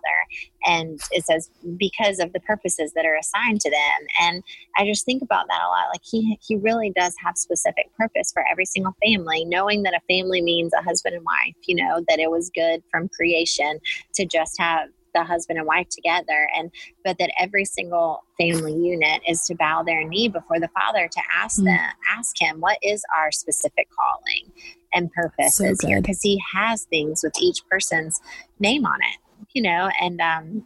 And 0.65 0.99
it 1.11 1.25
says 1.25 1.49
because 1.77 2.19
of 2.19 2.33
the 2.33 2.39
purposes 2.41 2.93
that 2.93 3.05
are 3.05 3.15
assigned 3.15 3.61
to 3.61 3.69
them. 3.69 4.07
And 4.21 4.43
i 4.77 4.85
just 4.85 5.05
think 5.05 5.21
about 5.21 5.47
that 5.47 5.61
a 5.61 5.67
lot. 5.67 5.89
Like 5.91 6.01
he 6.03 6.37
he 6.41 6.55
really 6.55 6.91
does 6.95 7.15
have 7.23 7.37
specific 7.37 7.85
purpose 7.97 8.31
for 8.31 8.43
every 8.51 8.65
single 8.65 8.95
family 9.03 9.45
knowing 9.45 9.83
that 9.83 9.93
a 9.93 10.01
family 10.13 10.41
means 10.41 10.73
a 10.73 10.81
husband 10.81 11.15
and 11.15 11.25
wife 11.25 11.55
you 11.65 11.75
know 11.75 12.03
that 12.07 12.19
it 12.19 12.29
was 12.29 12.51
good 12.53 12.83
from 12.91 13.09
creation 13.09 13.79
to 14.13 14.25
just 14.25 14.57
have 14.59 14.89
the 15.13 15.23
husband 15.23 15.57
and 15.57 15.67
wife 15.67 15.87
together 15.89 16.49
and 16.55 16.71
but 17.03 17.17
that 17.17 17.31
every 17.39 17.65
single 17.65 18.23
family 18.39 18.73
unit 18.73 19.21
is 19.27 19.41
to 19.43 19.55
bow 19.55 19.83
their 19.83 20.07
knee 20.07 20.27
before 20.27 20.59
the 20.59 20.69
father 20.69 21.07
to 21.07 21.21
ask 21.33 21.57
mm-hmm. 21.57 21.65
them 21.65 21.89
ask 22.17 22.39
him 22.39 22.59
what 22.59 22.77
is 22.81 23.03
our 23.17 23.31
specific 23.31 23.87
calling 23.89 24.51
and 24.93 25.11
purpose 25.11 25.55
so 25.55 25.65
is 25.65 25.81
here? 25.81 26.01
because 26.01 26.21
he 26.21 26.41
has 26.53 26.83
things 26.85 27.21
with 27.23 27.33
each 27.39 27.61
person's 27.69 28.19
name 28.59 28.85
on 28.85 28.99
it 29.01 29.45
you 29.53 29.61
know 29.61 29.89
and 30.01 30.19
um 30.21 30.65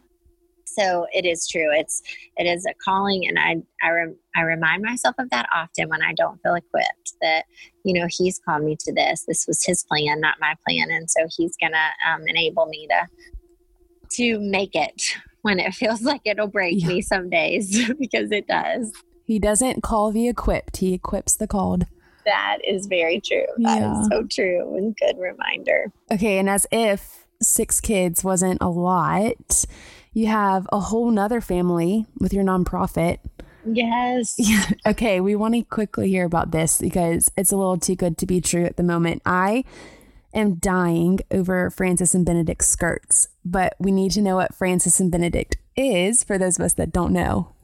so 0.74 1.06
it 1.12 1.24
is 1.24 1.46
true. 1.46 1.70
It's 1.72 2.02
it 2.36 2.44
is 2.46 2.66
a 2.66 2.74
calling 2.74 3.26
and 3.26 3.38
i 3.38 3.56
I, 3.86 3.90
rem, 3.90 4.16
I 4.36 4.42
remind 4.42 4.82
myself 4.82 5.14
of 5.18 5.30
that 5.30 5.48
often 5.54 5.88
when 5.88 6.02
i 6.02 6.12
don't 6.14 6.40
feel 6.42 6.54
equipped 6.54 7.12
that 7.20 7.44
you 7.84 7.98
know 7.98 8.06
he's 8.08 8.40
called 8.40 8.64
me 8.64 8.76
to 8.80 8.92
this. 8.92 9.24
This 9.26 9.46
was 9.46 9.64
his 9.64 9.84
plan 9.84 10.20
not 10.20 10.36
my 10.40 10.54
plan. 10.66 10.90
And 10.90 11.10
so 11.10 11.26
he's 11.36 11.56
gonna 11.56 11.90
um, 12.08 12.26
enable 12.26 12.66
me 12.66 12.88
to 12.88 13.08
to 14.10 14.38
make 14.40 14.74
it 14.74 15.16
when 15.42 15.58
it 15.58 15.74
feels 15.74 16.02
like 16.10 16.22
it'll 16.24 16.46
break 16.48 16.80
yeah. 16.80 16.88
me 16.88 17.00
some 17.02 17.30
days 17.30 17.90
because 17.98 18.30
it 18.30 18.46
does. 18.46 18.92
He 19.24 19.38
doesn't 19.38 19.82
call 19.82 20.12
the 20.12 20.28
equipped, 20.28 20.78
he 20.78 20.94
equips 20.94 21.36
the 21.36 21.46
called. 21.46 21.86
That 22.26 22.58
is 22.66 22.86
very 22.86 23.20
true. 23.20 23.44
That 23.58 23.80
yeah. 23.80 24.00
is 24.00 24.08
so 24.08 24.26
true 24.30 24.76
and 24.76 24.96
good 24.96 25.18
reminder. 25.18 25.92
Okay, 26.10 26.38
and 26.38 26.48
as 26.48 26.66
if 26.72 27.26
six 27.42 27.80
kids 27.80 28.24
wasn't 28.24 28.62
a 28.62 28.68
lot, 28.68 29.64
you 30.14 30.26
have 30.26 30.66
a 30.72 30.80
whole 30.80 31.10
nother 31.10 31.40
family 31.40 32.06
with 32.18 32.32
your 32.32 32.44
nonprofit. 32.44 33.18
Yes. 33.66 34.34
Yeah. 34.38 34.64
Okay. 34.86 35.20
We 35.20 35.34
want 35.34 35.54
to 35.54 35.62
quickly 35.62 36.08
hear 36.08 36.26
about 36.26 36.50
this 36.50 36.78
because 36.78 37.30
it's 37.36 37.52
a 37.52 37.56
little 37.56 37.78
too 37.78 37.96
good 37.96 38.18
to 38.18 38.26
be 38.26 38.40
true 38.40 38.64
at 38.64 38.76
the 38.76 38.82
moment. 38.82 39.22
I 39.24 39.64
am 40.34 40.56
dying 40.56 41.20
over 41.30 41.70
Francis 41.70 42.14
and 42.14 42.26
Benedict's 42.26 42.66
skirts, 42.66 43.28
but 43.44 43.74
we 43.78 43.90
need 43.90 44.12
to 44.12 44.22
know 44.22 44.36
what 44.36 44.54
Francis 44.54 45.00
and 45.00 45.10
Benedict 45.10 45.56
is 45.76 46.22
for 46.24 46.38
those 46.38 46.58
of 46.58 46.64
us 46.64 46.74
that 46.74 46.92
don't 46.92 47.12
know. 47.12 47.54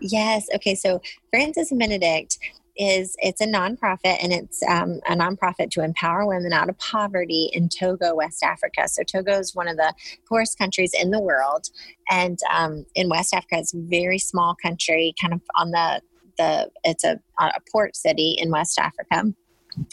Yes. 0.00 0.46
Okay. 0.54 0.74
So 0.74 1.00
Francis 1.30 1.70
and 1.70 1.80
Benedict 1.80 2.38
is 2.78 3.16
it's 3.20 3.40
a 3.40 3.46
nonprofit 3.46 4.22
and 4.22 4.32
it's 4.32 4.62
um, 4.64 5.00
a 5.08 5.16
nonprofit 5.16 5.70
to 5.70 5.82
empower 5.82 6.26
women 6.26 6.52
out 6.52 6.68
of 6.68 6.78
poverty 6.78 7.50
in 7.52 7.68
Togo, 7.68 8.14
West 8.14 8.42
Africa. 8.42 8.88
So 8.88 9.02
Togo 9.02 9.38
is 9.38 9.54
one 9.54 9.68
of 9.68 9.76
the 9.76 9.94
poorest 10.28 10.58
countries 10.58 10.92
in 10.98 11.10
the 11.10 11.20
world, 11.20 11.70
and 12.10 12.38
um, 12.52 12.84
in 12.94 13.08
West 13.08 13.34
Africa, 13.34 13.56
it's 13.58 13.74
a 13.74 13.78
very 13.78 14.18
small 14.18 14.54
country, 14.62 15.14
kind 15.20 15.32
of 15.32 15.40
on 15.54 15.70
the 15.70 16.02
the 16.36 16.70
it's 16.84 17.04
a, 17.04 17.18
a 17.38 17.52
port 17.72 17.96
city 17.96 18.36
in 18.38 18.50
West 18.50 18.78
Africa 18.78 19.32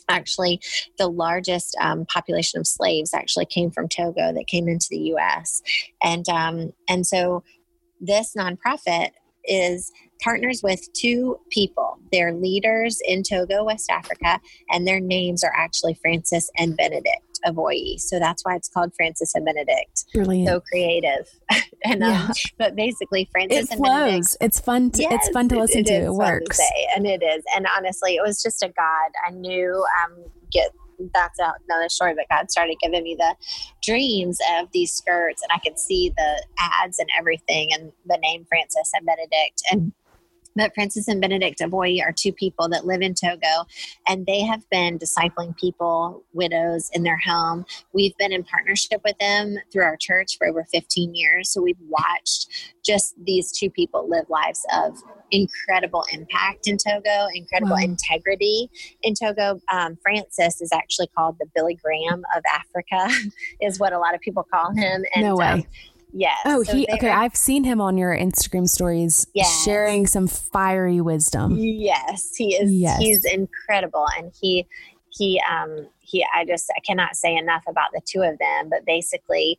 actually 0.10 0.60
the 0.98 1.08
largest 1.08 1.76
um, 1.82 2.06
population 2.06 2.60
of 2.60 2.68
slaves 2.68 3.14
actually 3.14 3.46
came 3.46 3.72
from 3.72 3.88
togo 3.88 4.34
that 4.34 4.48
came 4.48 4.68
into 4.68 4.88
the 4.90 4.98
us 4.98 5.62
and 6.04 6.28
um, 6.30 6.72
and 6.90 7.06
so 7.06 7.44
this 8.00 8.34
nonprofit 8.38 9.10
is 9.46 9.92
partners 10.22 10.62
with 10.64 10.92
two 10.94 11.38
people. 11.50 11.98
They're 12.12 12.34
leaders 12.34 13.00
in 13.06 13.24
Togo, 13.24 13.66
West 13.66 13.90
Africa, 13.90 14.40
and 14.70 14.88
their 14.88 15.00
names 15.00 15.44
are 15.44 15.54
actually 15.56 15.96
Francis 15.96 16.50
and 16.58 16.78
Benedict 16.78 17.33
So 18.08 18.20
that's 18.20 18.44
why 18.44 18.56
it's 18.56 18.70
called 18.70 18.94
Francis 18.96 19.34
and 19.36 19.46
Benedict. 19.46 20.06
Brilliant. 20.14 20.48
So 20.48 20.62
creative. 20.62 21.30
and 21.84 22.04
um, 22.04 22.12
yeah. 22.12 22.30
but 22.58 22.76
basically 22.76 23.30
Francis 23.32 23.66
it 23.66 23.72
and 23.72 23.80
flows. 23.80 23.92
Benedict. 23.92 24.38
It's 24.42 24.60
fun 24.60 24.92
to 24.92 25.02
yes, 25.02 25.14
it's 25.14 25.30
fun 25.30 25.50
to 25.50 25.60
listen 25.60 25.80
it, 25.80 25.90
it 25.90 26.00
to. 26.00 26.06
It 26.06 26.14
works. 26.14 26.58
To 26.58 26.64
and 26.96 27.06
it 27.06 27.24
is. 27.24 27.44
And 27.56 27.68
honestly, 27.76 28.16
it 28.16 28.24
was 28.26 28.42
just 28.42 28.64
a 28.64 28.68
God. 28.68 29.12
I 29.28 29.32
knew 29.32 29.86
um 30.04 30.26
get 30.52 30.70
that's 31.14 31.40
another 31.40 31.90
story, 31.90 32.14
but 32.16 32.26
God 32.30 32.52
started 32.52 32.78
giving 32.82 33.04
me 33.04 33.16
the 33.18 33.36
dreams 33.82 34.40
of 34.58 34.70
these 34.72 34.94
skirts, 34.94 35.42
and 35.42 35.52
I 35.54 35.60
could 35.60 35.80
see 35.80 36.14
the 36.16 36.44
ads 36.60 37.00
and 37.00 37.10
everything, 37.18 37.74
and 37.74 37.92
the 38.06 38.18
name 38.18 38.46
Francis 38.48 38.92
and 38.94 39.06
Benedict. 39.06 39.62
And 39.72 39.94
but 40.56 40.74
Francis 40.74 41.08
and 41.08 41.22
Benedict 41.22 41.60
Aboyi 41.60 42.04
are 42.04 42.12
two 42.12 42.32
people 42.32 42.70
that 42.70 42.86
live 42.86 43.02
in 43.02 43.14
Togo, 43.14 43.66
and 44.08 44.26
they 44.26 44.42
have 44.42 44.68
been 44.70 45.00
discipling 45.00 45.58
people, 45.58 46.24
widows 46.34 46.90
in 46.94 47.04
their 47.04 47.18
home. 47.18 47.66
We've 47.94 48.16
been 48.18 48.32
in 48.32 48.44
partnership 48.44 49.02
with 49.04 49.18
them 49.20 49.58
through 49.72 49.84
our 49.84 49.98
church 49.98 50.38
for 50.38 50.48
over 50.48 50.64
15 50.72 51.16
years. 51.16 51.50
So 51.50 51.62
we've 51.62 51.78
watched 51.88 52.50
just 52.84 53.16
these 53.24 53.52
two 53.52 53.70
people 53.70 54.10
live 54.10 54.30
lives 54.30 54.66
of 54.74 54.98
incredible 55.32 56.06
impact 56.12 56.68
in 56.68 56.78
Togo, 56.78 57.28
incredible 57.34 57.76
wow. 57.76 57.84
integrity 57.84 58.70
in 59.02 59.14
Togo. 59.16 59.60
Um, 59.72 59.98
Francis 60.02 60.62
is 60.62 60.72
actually 60.72 61.08
called 61.08 61.38
the 61.40 61.48
Billy 61.56 61.76
Graham 61.76 62.24
of 62.36 62.44
Africa, 62.54 63.08
is 63.62 63.80
what 63.80 63.94
a 63.94 64.00
lot 64.00 64.14
of 64.14 64.22
people 64.22 64.44
call 64.44 64.72
him. 64.74 65.04
And, 65.16 65.24
no 65.24 65.36
way. 65.36 65.48
Um, 65.48 65.64
Yes. 66.14 66.38
Oh, 66.46 66.62
so 66.62 66.76
he 66.76 66.88
okay. 66.94 67.10
Are, 67.10 67.24
I've 67.24 67.36
seen 67.36 67.64
him 67.64 67.82
on 67.82 67.98
your 67.98 68.16
Instagram 68.16 68.70
stories, 68.70 69.26
yes. 69.34 69.64
sharing 69.66 70.06
some 70.06 70.28
fiery 70.28 71.02
wisdom. 71.02 71.58
Yes, 71.58 72.36
he 72.36 72.56
is. 72.56 72.72
Yes. 72.72 73.00
he's 73.00 73.26
incredible, 73.26 74.06
and 74.18 74.32
he 74.40 74.68
he 75.10 75.42
um 75.52 75.88
he. 76.02 76.24
I 76.34 76.46
just 76.46 76.72
I 76.78 76.80
cannot 76.82 77.16
say 77.16 77.36
enough 77.36 77.64
about 77.68 77.92
the 77.94 78.02
two 78.06 78.22
of 78.22 78.38
them. 78.38 78.70
But 78.70 78.86
basically, 78.86 79.58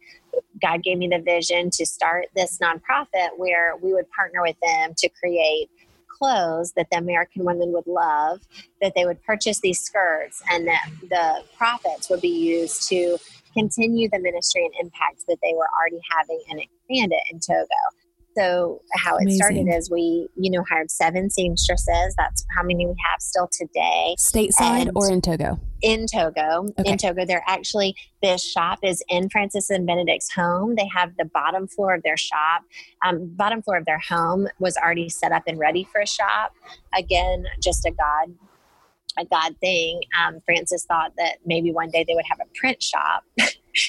God 0.63 0.85
gave 0.85 0.97
me 0.97 1.09
the 1.09 1.19
vision 1.19 1.71
to 1.71 1.85
start 1.85 2.27
this 2.37 2.59
nonprofit 2.59 3.31
where 3.37 3.75
we 3.83 3.93
would 3.93 4.09
partner 4.11 4.41
with 4.41 4.57
them 4.63 4.95
to 4.99 5.09
create 5.09 5.69
clothes 6.07 6.73
that 6.77 6.87
the 6.93 6.99
American 6.99 7.45
women 7.45 7.73
would 7.73 7.89
love, 7.89 8.41
that 8.81 8.93
they 8.95 9.05
would 9.05 9.21
purchase 9.25 9.59
these 9.59 9.81
skirts, 9.81 10.41
and 10.51 10.69
that 10.69 10.89
the 11.11 11.43
profits 11.57 12.09
would 12.09 12.21
be 12.21 12.29
used 12.29 12.89
to 12.91 13.19
continue 13.57 14.09
the 14.11 14.19
ministry 14.19 14.65
and 14.65 14.75
impact 14.81 15.25
that 15.29 15.39
they 15.43 15.53
were 15.55 15.69
already 15.79 16.01
having 16.17 16.43
and 16.51 16.61
expand 16.61 17.13
it 17.13 17.23
in 17.31 17.41
Togo. 17.41 17.67
So 18.37 18.83
how 18.95 19.17
it 19.17 19.31
started 19.31 19.69
is 19.69 19.91
we, 19.91 20.29
you 20.37 20.51
know, 20.51 20.65
hired 20.69 20.91
seven 20.91 21.31
seamstresses. 21.31 22.15
That's 22.19 22.45
how 22.57 22.65
many 22.65 22.87
we 22.87 22.95
have 23.11 23.21
still 23.21 23.49
today. 23.51 24.17
Stateside 24.19 24.83
and 24.83 24.91
or 24.97 25.11
in 25.11 25.21
Togo? 25.21 25.61
In 25.83 26.07
Togo. 26.07 26.69
Okay. 26.79 26.93
In 26.93 26.99
Togo. 26.99 27.25
They're 27.25 27.45
actually 27.47 27.95
this 28.23 28.43
shop 28.43 28.81
is 28.83 29.05
in 29.09 29.29
Francis 29.29 29.71
and 29.71 29.87
Benedict's 29.87 30.33
home. 30.33 30.75
They 30.75 30.89
have 30.89 31.13
the 31.17 31.27
bottom 31.27 31.69
floor 31.69 31.95
of 31.95 32.03
their 32.03 32.17
shop. 32.17 32.63
Um, 33.05 33.29
bottom 33.37 33.63
floor 33.63 33.77
of 33.77 33.85
their 33.85 34.01
home 34.01 34.49
was 34.59 34.77
already 34.77 35.09
set 35.09 35.31
up 35.31 35.45
and 35.47 35.59
ready 35.59 35.85
for 35.93 36.01
a 36.01 36.07
shop. 36.07 36.55
Again, 36.97 37.47
just 37.63 37.87
a 37.87 37.93
God 37.93 38.35
a 39.19 39.25
God 39.25 39.55
thing. 39.61 40.01
Um, 40.19 40.41
Francis 40.45 40.85
thought 40.85 41.13
that 41.19 41.39
maybe 41.45 41.73
one 41.73 41.91
day 41.91 42.05
they 42.07 42.15
would 42.15 42.25
have 42.29 42.41
a 42.41 42.59
print 42.59 42.83
shop. 42.83 43.25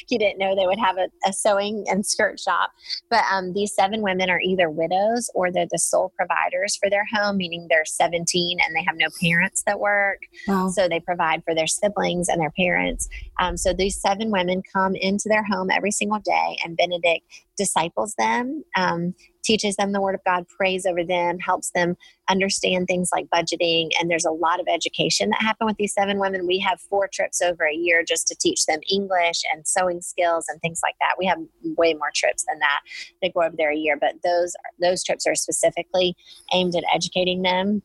he 0.07 0.17
didn't 0.17 0.39
know 0.39 0.55
they 0.55 0.65
would 0.65 0.79
have 0.79 0.97
a, 0.97 1.07
a 1.27 1.33
sewing 1.33 1.85
and 1.87 2.05
skirt 2.05 2.39
shop. 2.39 2.71
But 3.09 3.23
um, 3.31 3.53
these 3.53 3.73
seven 3.73 4.01
women 4.01 4.29
are 4.29 4.39
either 4.41 4.69
widows 4.69 5.29
or 5.35 5.51
they're 5.51 5.67
the 5.69 5.79
sole 5.79 6.11
providers 6.17 6.75
for 6.75 6.89
their 6.89 7.05
home, 7.13 7.37
meaning 7.37 7.67
they're 7.69 7.85
17 7.85 8.57
and 8.65 8.75
they 8.75 8.83
have 8.83 8.95
no 8.97 9.07
parents 9.21 9.63
that 9.65 9.79
work. 9.79 10.19
Wow. 10.47 10.69
So 10.69 10.87
they 10.87 10.99
provide 10.99 11.43
for 11.43 11.53
their 11.53 11.67
siblings 11.67 12.29
and 12.29 12.41
their 12.41 12.51
parents. 12.51 13.07
Um, 13.39 13.57
so 13.57 13.73
these 13.73 13.99
seven 13.99 14.31
women 14.31 14.63
come 14.73 14.95
into 14.95 15.29
their 15.29 15.43
home 15.43 15.69
every 15.69 15.91
single 15.91 16.19
day, 16.19 16.57
and 16.63 16.77
Benedict 16.77 17.25
disciples 17.57 18.15
them. 18.17 18.63
Um, 18.75 19.13
teaches 19.43 19.75
them 19.75 19.91
the 19.91 20.01
word 20.01 20.15
of 20.15 20.23
God, 20.25 20.47
prays 20.47 20.87
over 20.87 21.03
them, 21.03 21.37
helps 21.39 21.69
them 21.71 21.95
understand 22.27 22.87
things 22.87 23.11
like 23.13 23.27
budgeting. 23.27 23.89
And 23.99 24.09
there's 24.09 24.25
a 24.25 24.31
lot 24.31 24.59
of 24.59 24.67
education 24.67 25.29
that 25.29 25.41
happen 25.41 25.67
with 25.67 25.77
these 25.77 25.93
seven 25.93 26.19
women. 26.19 26.47
We 26.47 26.59
have 26.59 26.81
four 26.81 27.07
trips 27.07 27.41
over 27.41 27.63
a 27.63 27.75
year 27.75 28.03
just 28.03 28.27
to 28.27 28.35
teach 28.35 28.65
them 28.65 28.79
English 28.91 29.43
and 29.53 29.67
sewing 29.67 30.01
skills 30.01 30.45
and 30.49 30.59
things 30.61 30.81
like 30.83 30.95
that. 30.99 31.15
We 31.19 31.27
have 31.27 31.37
way 31.77 31.93
more 31.93 32.09
trips 32.13 32.45
than 32.47 32.59
that 32.59 32.79
They 33.21 33.29
go 33.29 33.43
over 33.43 33.55
there 33.57 33.71
a 33.71 33.77
year, 33.77 33.97
but 33.99 34.15
those 34.23 34.55
those 34.79 35.03
trips 35.03 35.27
are 35.27 35.35
specifically 35.35 36.15
aimed 36.53 36.75
at 36.75 36.83
educating 36.93 37.43
them 37.43 37.83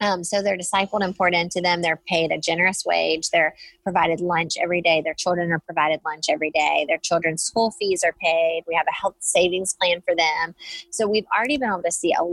um, 0.00 0.24
so 0.24 0.42
they're 0.42 0.58
discipled 0.58 1.02
and 1.02 1.16
poured 1.16 1.34
into 1.34 1.60
them. 1.60 1.80
They're 1.80 2.00
paid 2.06 2.30
a 2.30 2.38
generous 2.38 2.84
wage. 2.84 3.30
They're 3.30 3.54
provided 3.82 4.20
lunch 4.20 4.54
every 4.60 4.82
day. 4.82 5.00
Their 5.02 5.14
children 5.14 5.50
are 5.52 5.60
provided 5.60 6.00
lunch 6.04 6.26
every 6.28 6.50
day. 6.50 6.84
Their 6.88 6.98
children's 6.98 7.42
school 7.42 7.70
fees 7.72 8.02
are 8.04 8.14
paid. 8.20 8.64
We 8.66 8.74
have 8.74 8.86
a 8.88 8.94
health 8.94 9.16
savings 9.20 9.74
plan 9.74 10.02
for 10.02 10.14
them. 10.14 10.54
So 10.90 11.08
we've 11.08 11.26
already 11.36 11.56
been 11.56 11.70
able 11.70 11.82
to 11.82 11.92
see 11.92 12.12
a 12.12 12.24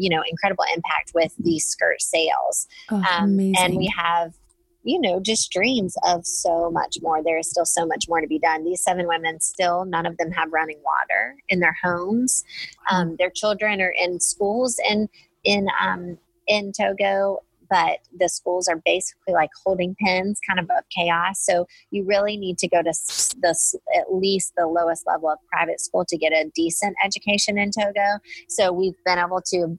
you 0.00 0.08
know 0.08 0.22
incredible 0.30 0.64
impact 0.74 1.12
with 1.14 1.34
these 1.38 1.66
skirt 1.66 2.00
sales. 2.00 2.68
Oh, 2.90 2.96
um, 2.96 3.38
and 3.40 3.76
we 3.76 3.92
have 3.96 4.34
you 4.84 5.00
know 5.00 5.18
just 5.18 5.50
dreams 5.50 5.96
of 6.04 6.24
so 6.24 6.70
much 6.70 6.98
more. 7.02 7.22
There 7.22 7.38
is 7.38 7.50
still 7.50 7.66
so 7.66 7.84
much 7.84 8.04
more 8.08 8.20
to 8.20 8.28
be 8.28 8.38
done. 8.38 8.64
These 8.64 8.82
seven 8.82 9.08
women 9.08 9.40
still 9.40 9.84
none 9.84 10.06
of 10.06 10.16
them 10.18 10.30
have 10.30 10.52
running 10.52 10.78
water 10.84 11.34
in 11.48 11.58
their 11.58 11.76
homes. 11.82 12.44
Um, 12.90 13.16
their 13.18 13.30
children 13.30 13.80
are 13.80 13.94
in 13.98 14.20
schools 14.20 14.80
and 14.88 15.08
in 15.42 15.66
um, 15.80 16.18
in 16.48 16.72
Togo, 16.72 17.40
but 17.70 17.98
the 18.18 18.28
schools 18.28 18.66
are 18.68 18.80
basically 18.84 19.34
like 19.34 19.50
holding 19.64 19.94
pens, 20.02 20.40
kind 20.46 20.58
of 20.58 20.70
of 20.70 20.84
chaos. 20.90 21.44
So 21.44 21.66
you 21.90 22.04
really 22.04 22.36
need 22.36 22.58
to 22.58 22.68
go 22.68 22.82
to 22.82 22.92
the 23.40 23.78
at 23.96 24.12
least 24.12 24.54
the 24.56 24.66
lowest 24.66 25.06
level 25.06 25.28
of 25.28 25.38
private 25.52 25.80
school 25.80 26.04
to 26.06 26.16
get 26.16 26.32
a 26.32 26.50
decent 26.54 26.96
education 27.04 27.58
in 27.58 27.70
Togo. 27.70 28.18
So 28.48 28.72
we've 28.72 28.96
been 29.04 29.18
able 29.18 29.42
to 29.48 29.78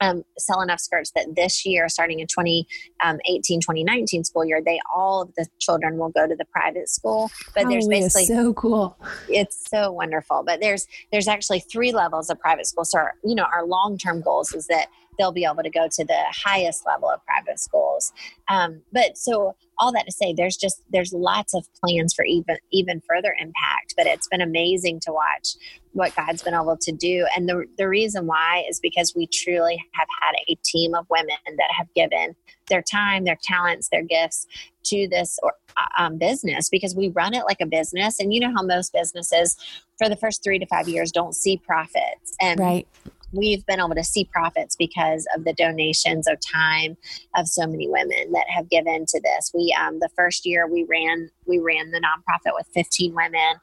um, 0.00 0.24
sell 0.38 0.60
enough 0.60 0.80
skirts 0.80 1.10
that 1.12 1.34
this 1.34 1.66
year, 1.66 1.88
starting 1.88 2.20
in 2.20 2.26
2018, 2.26 2.66
um, 3.02 3.18
2019 3.18 4.24
school 4.24 4.44
year, 4.44 4.62
they 4.64 4.80
all 4.94 5.22
of 5.22 5.34
the 5.36 5.46
children 5.58 5.98
will 5.98 6.10
go 6.10 6.26
to 6.26 6.36
the 6.36 6.44
private 6.46 6.88
school. 6.88 7.30
But 7.54 7.66
oh, 7.66 7.68
there's 7.68 7.88
basically 7.88 8.26
so 8.26 8.52
cool. 8.54 8.96
It's 9.28 9.68
so 9.68 9.90
wonderful. 9.90 10.44
But 10.46 10.60
there's 10.60 10.86
there's 11.10 11.28
actually 11.28 11.60
three 11.60 11.92
levels 11.92 12.30
of 12.30 12.38
private 12.38 12.66
school. 12.66 12.84
So 12.84 12.98
our, 12.98 13.14
you 13.24 13.34
know 13.34 13.46
our 13.52 13.66
long 13.66 13.98
term 13.98 14.20
goals 14.20 14.52
is 14.54 14.66
that 14.68 14.86
they'll 15.18 15.32
be 15.32 15.44
able 15.44 15.62
to 15.62 15.70
go 15.70 15.88
to 15.90 16.04
the 16.04 16.24
highest 16.44 16.86
level 16.86 17.10
of 17.10 17.24
private 17.26 17.58
schools. 17.58 18.12
Um, 18.48 18.82
but 18.92 19.18
so 19.18 19.56
all 19.78 19.92
that 19.92 20.06
to 20.06 20.12
say, 20.12 20.32
there's 20.32 20.56
just 20.56 20.82
there's 20.90 21.12
lots 21.12 21.54
of 21.54 21.66
plans 21.74 22.14
for 22.14 22.24
even 22.24 22.56
even 22.72 23.02
further 23.08 23.34
impact. 23.38 23.94
But 23.96 24.06
it's 24.06 24.28
been 24.28 24.40
amazing 24.40 25.00
to 25.00 25.12
watch 25.12 25.54
what 25.92 26.14
God's 26.14 26.42
been 26.42 26.54
able 26.54 26.76
to 26.80 26.92
do, 26.92 27.26
and 27.36 27.48
the 27.48 27.64
the 27.76 27.88
reason 27.88 28.26
why 28.26 28.64
is 28.68 28.80
because 28.80 29.14
we 29.14 29.26
truly 29.26 29.82
have 29.94 30.08
had 30.22 30.34
a 30.48 30.56
team 30.64 30.94
of 30.94 31.06
women 31.10 31.36
that 31.46 31.70
have 31.76 31.92
given 31.94 32.34
their 32.68 32.82
time, 32.82 33.24
their 33.24 33.38
talents, 33.42 33.88
their 33.88 34.02
gifts 34.02 34.46
to 34.84 35.08
this 35.08 35.38
or, 35.42 35.54
uh, 35.76 36.02
um, 36.02 36.18
business 36.18 36.68
because 36.68 36.94
we 36.94 37.08
run 37.08 37.34
it 37.34 37.44
like 37.44 37.60
a 37.60 37.66
business. 37.66 38.20
And 38.20 38.32
you 38.32 38.40
know 38.40 38.52
how 38.54 38.62
most 38.62 38.92
businesses, 38.92 39.56
for 39.96 40.08
the 40.08 40.16
first 40.16 40.42
three 40.44 40.58
to 40.58 40.66
five 40.66 40.88
years, 40.88 41.10
don't 41.10 41.34
see 41.34 41.56
profits. 41.56 42.34
And 42.40 42.60
right 42.60 42.86
we've 43.32 43.64
been 43.66 43.80
able 43.80 43.94
to 43.94 44.04
see 44.04 44.24
profits 44.24 44.76
because 44.76 45.26
of 45.36 45.44
the 45.44 45.52
donations 45.52 46.26
of 46.26 46.38
time 46.40 46.96
of 47.36 47.48
so 47.48 47.66
many 47.66 47.88
women 47.88 48.32
that 48.32 48.46
have 48.48 48.68
given 48.68 49.06
to 49.06 49.20
this. 49.20 49.50
We 49.54 49.76
um, 49.78 50.00
the 50.00 50.08
first 50.16 50.46
year 50.46 50.66
we 50.66 50.84
ran 50.84 51.30
we 51.46 51.58
ran 51.58 51.90
the 51.90 52.00
nonprofit 52.00 52.54
with 52.54 52.66
15 52.74 53.14
women 53.14 53.56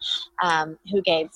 um, 0.43 0.78
who 0.91 1.01
gave 1.01 1.30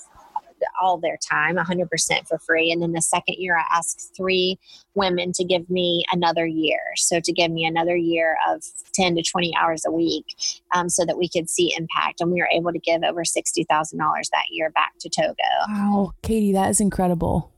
all 0.82 0.98
their 0.98 1.18
time 1.18 1.56
100% 1.56 2.28
for 2.28 2.38
free. 2.38 2.72
And 2.72 2.82
then 2.82 2.92
the 2.92 3.02
second 3.02 3.36
year 3.38 3.58
i 3.58 3.64
asked 3.72 4.14
three 4.16 4.60
women 4.94 5.32
to 5.34 5.44
give 5.46 5.70
me 5.70 6.04
another 6.12 6.46
year. 6.46 6.80
So 6.98 7.20
to 7.22 7.32
give 7.32 7.52
me 7.52 7.66
another 7.66 7.96
year 7.96 8.38
of 8.50 8.64
10 8.94 9.16
to 9.16 9.24
20 9.24 9.54
hours 9.58 9.84
a 9.86 9.92
week 9.92 10.26
um, 10.76 10.90
so 10.90 11.06
that 11.06 11.18
we 11.18 11.30
could 11.30 11.50
see 11.50 11.74
impact. 11.78 12.22
And 12.22 12.32
we 12.32 12.42
were 12.42 12.50
able 12.52 12.74
to 12.74 12.80
give 12.80 13.04
over 13.04 13.24
$60000 13.24 13.66
that 13.70 14.46
year 14.50 14.70
back 14.72 14.94
to 15.00 15.10
togo. 15.10 15.34
Wow. 15.70 16.12
Katie 16.22 16.52
that 16.52 16.70
is 16.70 16.82
incredible 16.82 17.52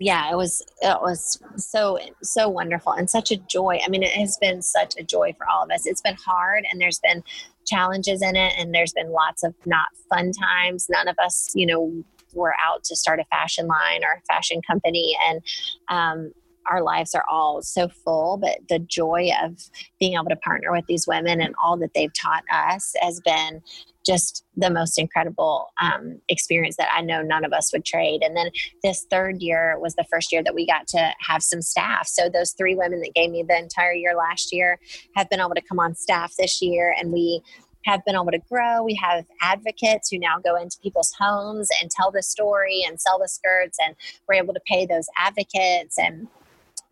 yeah 0.00 0.30
it 0.30 0.36
was 0.36 0.62
it 0.82 1.00
was 1.00 1.40
so 1.56 1.98
so 2.22 2.48
wonderful 2.48 2.92
and 2.92 3.08
such 3.08 3.30
a 3.30 3.36
joy. 3.36 3.78
I 3.84 3.88
mean 3.88 4.02
it 4.02 4.12
has 4.12 4.36
been 4.38 4.62
such 4.62 4.94
a 4.98 5.02
joy 5.02 5.34
for 5.36 5.48
all 5.48 5.64
of 5.64 5.70
us. 5.70 5.86
It's 5.86 6.00
been 6.00 6.16
hard 6.16 6.64
and 6.70 6.80
there's 6.80 7.00
been 7.00 7.22
challenges 7.66 8.22
in 8.22 8.36
it 8.36 8.54
and 8.58 8.74
there's 8.74 8.92
been 8.92 9.10
lots 9.10 9.42
of 9.42 9.54
not 9.66 9.86
fun 10.10 10.32
times. 10.32 10.86
None 10.90 11.08
of 11.08 11.16
us 11.18 11.50
you 11.54 11.66
know 11.66 12.04
were 12.34 12.54
out 12.64 12.82
to 12.84 12.96
start 12.96 13.20
a 13.20 13.24
fashion 13.24 13.66
line 13.66 14.02
or 14.04 14.12
a 14.18 14.22
fashion 14.26 14.60
company 14.66 15.16
and 15.28 15.42
um, 15.88 16.32
our 16.70 16.82
lives 16.82 17.14
are 17.14 17.24
all 17.30 17.62
so 17.62 17.88
full 17.88 18.36
but 18.36 18.58
the 18.68 18.78
joy 18.78 19.30
of 19.42 19.58
being 19.98 20.14
able 20.14 20.24
to 20.24 20.36
partner 20.36 20.72
with 20.72 20.86
these 20.86 21.06
women 21.06 21.40
and 21.40 21.54
all 21.62 21.76
that 21.76 21.92
they've 21.94 22.12
taught 22.14 22.44
us 22.52 22.94
has 23.00 23.20
been 23.20 23.62
just 24.04 24.44
the 24.56 24.70
most 24.70 24.98
incredible 24.98 25.72
um, 25.80 26.20
experience 26.28 26.76
that 26.76 26.90
I 26.94 27.00
know 27.00 27.22
none 27.22 27.44
of 27.44 27.52
us 27.52 27.72
would 27.72 27.84
trade. 27.84 28.22
And 28.22 28.36
then 28.36 28.50
this 28.82 29.06
third 29.10 29.40
year 29.40 29.78
was 29.80 29.94
the 29.94 30.04
first 30.10 30.30
year 30.30 30.42
that 30.42 30.54
we 30.54 30.66
got 30.66 30.86
to 30.88 31.12
have 31.20 31.42
some 31.42 31.62
staff. 31.62 32.06
So 32.06 32.28
those 32.28 32.52
three 32.52 32.74
women 32.74 33.00
that 33.00 33.14
gave 33.14 33.30
me 33.30 33.42
the 33.42 33.56
entire 33.56 33.94
year 33.94 34.14
last 34.14 34.52
year 34.52 34.78
have 35.16 35.30
been 35.30 35.40
able 35.40 35.54
to 35.54 35.62
come 35.62 35.80
on 35.80 35.94
staff 35.94 36.34
this 36.38 36.60
year, 36.60 36.94
and 36.98 37.12
we 37.12 37.42
have 37.86 38.04
been 38.04 38.14
able 38.14 38.30
to 38.30 38.40
grow. 38.50 38.82
We 38.82 38.94
have 38.94 39.24
advocates 39.42 40.10
who 40.10 40.18
now 40.18 40.38
go 40.42 40.56
into 40.56 40.78
people's 40.82 41.12
homes 41.18 41.68
and 41.80 41.90
tell 41.90 42.10
the 42.10 42.22
story 42.22 42.82
and 42.86 43.00
sell 43.00 43.18
the 43.18 43.28
skirts, 43.28 43.78
and 43.84 43.94
we're 44.28 44.34
able 44.34 44.54
to 44.54 44.60
pay 44.66 44.86
those 44.86 45.06
advocates. 45.18 45.98
And 45.98 46.28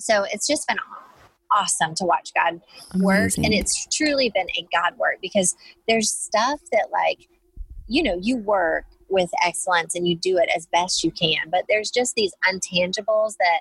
so 0.03 0.25
it's 0.33 0.47
just 0.47 0.67
been 0.69 0.79
awesome 1.51 1.95
to 1.97 2.05
watch 2.05 2.33
God 2.35 2.61
work. 3.01 3.19
Amazing. 3.21 3.45
And 3.45 3.55
it's 3.55 3.87
truly 3.87 4.31
been 4.31 4.49
a 4.59 4.67
God 4.73 4.97
work 4.99 5.19
because 5.21 5.55
there's 5.87 6.11
stuff 6.11 6.61
that, 6.73 6.88
like, 6.93 7.29
you 7.87 8.03
know, 8.03 8.19
you 8.21 8.37
work 8.37 8.85
with 9.09 9.31
excellence 9.45 9.95
and 9.95 10.09
you 10.09 10.17
do 10.17 10.38
it 10.38 10.49
as 10.57 10.67
best 10.67 11.05
you 11.05 11.11
can, 11.11 11.51
but 11.51 11.65
there's 11.69 11.91
just 11.91 12.15
these 12.15 12.33
untangibles 12.51 13.37
that 13.38 13.61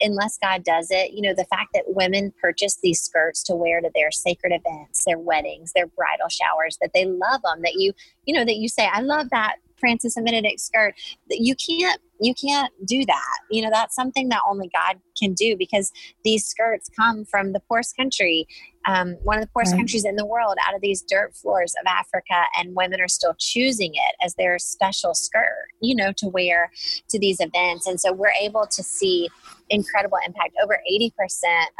unless 0.00 0.38
God 0.38 0.64
does 0.64 0.88
it, 0.90 1.12
you 1.12 1.20
know, 1.20 1.34
the 1.34 1.44
fact 1.44 1.70
that 1.74 1.84
women 1.88 2.32
purchase 2.40 2.78
these 2.82 3.02
skirts 3.02 3.42
to 3.44 3.54
wear 3.54 3.80
to 3.80 3.90
their 3.94 4.10
sacred 4.10 4.52
events, 4.52 5.04
their 5.04 5.18
weddings, 5.18 5.72
their 5.72 5.88
bridal 5.88 6.28
showers, 6.28 6.78
that 6.80 6.92
they 6.94 7.04
love 7.04 7.42
them, 7.42 7.62
that 7.62 7.74
you, 7.74 7.92
you 8.24 8.34
know, 8.34 8.44
that 8.44 8.56
you 8.56 8.68
say, 8.68 8.88
I 8.90 9.00
love 9.00 9.28
that 9.30 9.56
Francis 9.80 10.16
and 10.16 10.26
Benedict 10.26 10.60
skirt. 10.60 10.94
You 11.28 11.54
can't 11.56 12.00
you 12.20 12.34
can't 12.34 12.72
do 12.84 13.04
that. 13.06 13.38
You 13.50 13.62
know, 13.62 13.70
that's 13.72 13.94
something 13.94 14.28
that 14.28 14.40
only 14.48 14.70
God 14.74 15.00
can 15.18 15.32
do 15.32 15.56
because 15.56 15.90
these 16.22 16.46
skirts 16.46 16.90
come 16.94 17.24
from 17.24 17.52
the 17.52 17.60
poorest 17.60 17.96
country, 17.96 18.46
um, 18.86 19.12
one 19.22 19.38
of 19.38 19.42
the 19.42 19.50
poorest 19.50 19.72
right. 19.72 19.78
countries 19.78 20.04
in 20.04 20.16
the 20.16 20.26
world, 20.26 20.56
out 20.66 20.74
of 20.74 20.82
these 20.82 21.02
dirt 21.02 21.34
floors 21.34 21.74
of 21.80 21.86
Africa, 21.86 22.44
and 22.58 22.74
women 22.74 23.00
are 23.00 23.08
still 23.08 23.34
choosing 23.38 23.92
it 23.94 24.14
as 24.22 24.34
their 24.34 24.58
special 24.58 25.14
skirt, 25.14 25.68
you 25.80 25.94
know, 25.94 26.12
to 26.18 26.28
wear 26.28 26.70
to 27.08 27.18
these 27.18 27.40
events. 27.40 27.86
And 27.86 28.00
so 28.00 28.12
we're 28.12 28.34
able 28.40 28.66
to 28.66 28.82
see 28.82 29.28
incredible 29.70 30.18
impact. 30.26 30.54
Over 30.62 30.78
80% 30.90 31.10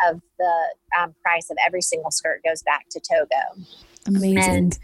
of 0.09 0.21
the 0.39 0.53
um, 0.99 1.15
price 1.23 1.51
of 1.51 1.57
every 1.67 1.83
single 1.83 2.11
skirt 2.11 2.43
goes 2.45 2.63
back 2.63 2.87
to 2.91 3.01
Togo. 3.01 3.67
Amazing. 4.07 4.39
And, 4.39 4.79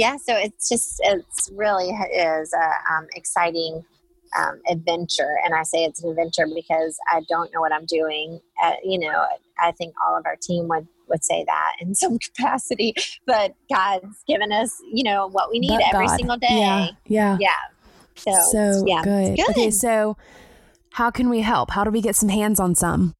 yeah, 0.00 0.16
so 0.16 0.34
it's 0.34 0.66
just 0.66 0.98
it's 1.00 1.50
really 1.54 1.90
is 1.90 2.54
a 2.54 2.92
um, 2.92 3.06
exciting 3.14 3.84
um, 4.38 4.58
adventure, 4.66 5.36
and 5.44 5.54
I 5.54 5.62
say 5.62 5.84
it's 5.84 6.02
an 6.02 6.08
adventure 6.08 6.46
because 6.54 6.96
I 7.10 7.20
don't 7.28 7.52
know 7.52 7.60
what 7.60 7.70
I'm 7.70 7.84
doing. 7.84 8.40
Uh, 8.62 8.72
you 8.82 8.98
know, 8.98 9.26
I 9.58 9.72
think 9.72 9.94
all 10.06 10.16
of 10.16 10.24
our 10.24 10.36
team 10.36 10.68
would 10.68 10.88
would 11.08 11.22
say 11.22 11.44
that 11.46 11.72
in 11.80 11.94
some 12.02 12.18
capacity, 12.18 12.94
but 13.26 13.54
God's 13.70 14.24
given 14.26 14.52
us, 14.52 14.74
you 14.90 15.04
know, 15.04 15.28
what 15.28 15.50
we 15.50 15.58
need 15.58 15.68
but 15.68 15.82
every 15.92 16.06
God. 16.06 16.16
single 16.16 16.36
day. 16.38 16.46
Yeah, 16.48 16.88
yeah, 17.06 17.36
yeah. 17.38 17.50
So, 18.16 18.32
so 18.52 18.84
yeah, 18.86 19.02
good. 19.02 19.36
good. 19.36 19.50
Okay, 19.50 19.70
so 19.70 20.16
how 20.94 21.10
can 21.10 21.28
we 21.28 21.40
help? 21.40 21.72
How 21.72 21.84
do 21.84 21.90
we 21.90 22.00
get 22.00 22.16
some 22.16 22.30
hands 22.30 22.58
on 22.58 22.74
some? 22.74 23.14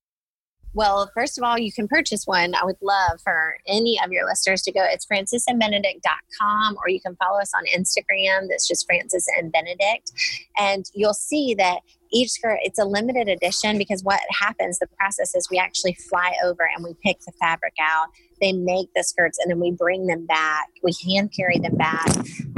Well, 0.72 1.10
first 1.14 1.36
of 1.36 1.44
all, 1.44 1.58
you 1.58 1.72
can 1.72 1.88
purchase 1.88 2.26
one. 2.26 2.54
I 2.54 2.64
would 2.64 2.76
love 2.80 3.20
for 3.22 3.58
any 3.66 3.98
of 4.04 4.12
your 4.12 4.24
listeners 4.24 4.62
to 4.62 4.72
go. 4.72 4.80
It's 4.84 5.04
francisandbenedict.com 5.04 6.76
or 6.76 6.88
you 6.88 7.00
can 7.00 7.16
follow 7.16 7.40
us 7.40 7.52
on 7.56 7.64
Instagram. 7.66 8.48
That's 8.48 8.68
just 8.68 8.86
Francis 8.86 9.26
and 9.36 9.50
Benedict. 9.50 10.12
And 10.58 10.84
you'll 10.94 11.14
see 11.14 11.54
that 11.54 11.80
each 12.12 12.30
skirt 12.30 12.58
it's 12.62 12.78
a 12.78 12.84
limited 12.84 13.28
edition 13.28 13.78
because 13.78 14.02
what 14.02 14.20
happens 14.30 14.78
the 14.78 14.86
process 14.98 15.34
is 15.34 15.48
we 15.48 15.58
actually 15.58 15.94
fly 15.94 16.32
over 16.44 16.68
and 16.74 16.84
we 16.84 16.94
pick 17.04 17.20
the 17.20 17.32
fabric 17.40 17.74
out 17.80 18.08
they 18.40 18.52
make 18.52 18.88
the 18.94 19.02
skirts 19.02 19.38
and 19.38 19.50
then 19.50 19.60
we 19.60 19.70
bring 19.70 20.06
them 20.06 20.26
back 20.26 20.68
we 20.82 20.92
hand 21.04 21.32
carry 21.36 21.58
them 21.58 21.76
back 21.76 22.08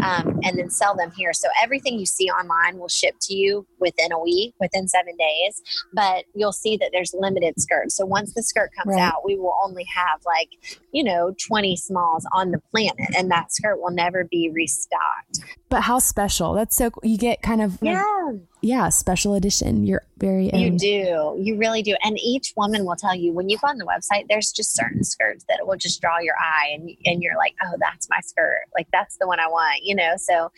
um, 0.03 0.41
and 0.43 0.59
then 0.59 0.71
sell 0.71 0.97
them 0.97 1.13
here. 1.17 1.33
So 1.33 1.49
everything 1.63 1.99
you 1.99 2.07
see 2.07 2.29
online 2.29 2.79
will 2.79 2.89
ship 2.89 3.15
to 3.23 3.35
you 3.35 3.67
within 3.79 4.13
a 4.13 4.19
week 4.19 4.55
within 4.61 4.89
seven 4.89 5.17
days 5.17 5.63
but 5.93 6.25
you'll 6.35 6.53
see 6.53 6.77
that 6.79 6.91
there's 6.93 7.15
limited 7.15 7.61
skirts. 7.61 7.97
So 7.97 8.07
once 8.07 8.35
the 8.35 8.43
skirt 8.43 8.71
comes 8.77 8.95
right. 8.95 9.03
out 9.03 9.25
we 9.25 9.39
will 9.39 9.55
only 9.65 9.85
have 9.95 10.21
like 10.27 10.51
you 10.93 11.05
know 11.05 11.35
20 11.47 11.77
smalls 11.77 12.27
on 12.33 12.51
the 12.51 12.61
planet 12.71 13.15
and 13.17 13.31
that 13.31 13.53
skirt 13.53 13.81
will 13.81 13.91
never 13.91 14.25
be 14.25 14.51
restocked. 14.53 15.41
But 15.69 15.83
how 15.83 15.99
special. 15.99 16.55
That's 16.55 16.77
so 16.77 16.91
you 17.03 17.19
get 17.19 17.43
kind 17.43 17.63
of 17.63 17.79
yeah 17.83 18.33
yeah, 18.63 18.89
special 18.91 19.35
edition. 19.35 19.85
You're 19.85 20.03
very 20.19 20.53
own. 20.53 20.61
You 20.61 20.79
do. 20.79 21.37
You 21.41 21.57
really 21.59 21.83
do. 21.83 21.97
And 22.05 22.17
each 22.21 22.53
woman 22.57 22.85
will 22.85 22.95
tell 22.95 23.15
you 23.15 23.33
when 23.33 23.49
you 23.49 23.59
go 23.59 23.67
on 23.67 23.77
the 23.77 23.85
website, 23.85 24.29
there's 24.29 24.53
just 24.53 24.77
certain 24.77 25.03
skirts 25.03 25.45
that 25.49 25.67
will 25.67 25.77
just 25.77 26.01
draw 26.01 26.21
your 26.21 26.37
eye 26.39 26.71
and 26.73 26.89
and 27.05 27.23
you're 27.23 27.37
like, 27.37 27.55
"Oh, 27.65 27.77
that's 27.81 28.09
my 28.09 28.21
skirt. 28.21 28.63
Like 28.75 28.87
that's 28.93 29.17
the 29.17 29.27
one 29.27 29.41
I 29.41 29.49
want." 29.49 29.83
You 29.83 29.97
know, 29.97 30.15
so 30.17 30.53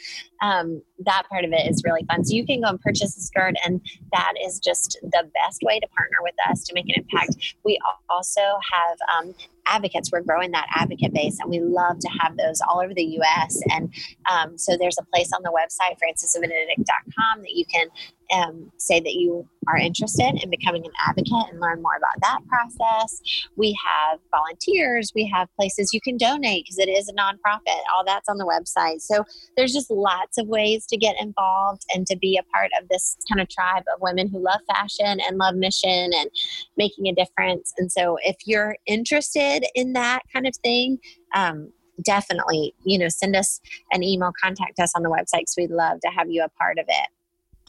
um, 0.45 0.83
that 0.99 1.23
part 1.31 1.45
of 1.47 1.53
it 1.53 1.71
is 1.71 1.83
really 1.85 2.05
fun. 2.05 2.23
So 2.23 2.35
you 2.35 2.45
can 2.45 2.61
go 2.61 2.69
and 2.69 2.81
purchase 2.81 3.17
a 3.17 3.21
skirt 3.21 3.55
and 3.65 3.81
that 4.13 4.35
is 4.45 4.61
just 4.61 4.99
the 5.03 5.31
best 5.35 5.63
way 5.63 5.81
to 5.81 5.89
partner 5.89 6.19
with 6.21 6.35
us 6.51 6.65
to 6.65 6.75
make 6.75 6.85
an 6.89 6.97
impact. 6.97 7.55
We 7.65 7.81
also 8.11 8.43
have 8.43 8.99
um, 9.17 9.35
advocates. 9.67 10.13
We're 10.13 10.21
growing 10.21 10.51
that 10.51 10.67
advocate 10.75 11.15
base, 11.15 11.39
and 11.41 11.49
we 11.49 11.61
love 11.61 11.99
to 11.99 12.09
have 12.21 12.37
those 12.37 12.61
all 12.61 12.81
over 12.81 12.93
the 12.93 13.05
U.S. 13.05 13.59
And 13.71 13.93
um, 14.31 14.59
so 14.59 14.77
there's 14.77 14.99
a 14.99 15.05
place 15.05 15.33
on 15.33 15.43
the 15.43 15.51
website, 15.51 15.97
francisandbenedict.com, 15.97 17.41
that 17.41 17.53
you 17.53 17.65
can 17.65 17.89
um, 18.33 18.71
say 18.79 19.01
that 19.01 19.15
you 19.15 19.49
are 19.69 19.77
interested 19.77 20.39
in 20.43 20.51
becoming 20.51 20.85
an 20.85 20.93
advocate 21.07 21.51
and 21.51 21.61
learn 21.61 21.83
more 21.83 21.97
about 21.97 22.21
that 22.21 22.41
process. 22.47 23.21
We 23.57 23.77
have 23.85 24.21
volunteers, 24.31 25.13
we 25.15 25.27
have 25.33 25.49
places 25.57 25.93
you 25.93 26.01
can 26.01 26.17
donate 26.17 26.65
because 26.65 26.79
it 26.79 26.89
is 26.89 27.09
a 27.09 27.13
nonprofit. 27.13 27.81
All 27.95 28.05
that's 28.05 28.29
on 28.29 28.39
the 28.39 28.45
website. 28.45 29.01
So 29.01 29.25
there's 29.57 29.73
just 29.73 29.91
lots 29.91 30.39
of 30.39 30.47
ways 30.47 30.87
to 30.87 30.97
get 30.97 31.17
involved 31.21 31.83
and 31.95 32.07
to 32.07 32.17
be 32.17 32.37
a 32.37 32.43
part 32.55 32.71
of 32.81 32.89
this 32.89 33.17
kind 33.29 33.41
of 33.41 33.49
tribe 33.49 33.85
of 33.95 34.01
women 34.01 34.29
who 34.29 34.39
love 34.39 34.61
fashion 34.69 35.21
and 35.21 35.39
love 35.39 35.55
mission 35.55 36.11
and 36.15 36.31
making 36.77 37.07
a 37.07 37.15
difference. 37.15 37.73
And 37.79 37.91
so 37.91 38.19
if 38.23 38.37
you're 38.45 38.77
interested 38.87 39.65
in 39.75 39.93
that 39.95 40.23
kind 40.33 40.47
of 40.47 40.55
thing, 40.57 40.99
um, 41.35 41.73
definitely, 42.05 42.75
you 42.85 42.99
know, 42.99 43.09
send 43.09 43.37
us 43.37 43.61
an 43.93 44.03
email, 44.03 44.33
contact 44.43 44.81
us 44.81 44.93
on 44.97 45.03
the 45.03 45.11
website 45.11 45.41
because 45.41 45.55
we'd 45.57 45.71
love 45.71 46.01
to 46.01 46.09
have 46.09 46.29
you 46.29 46.43
a 46.43 46.49
part 46.49 46.79
of 46.79 46.87
it 46.89 47.09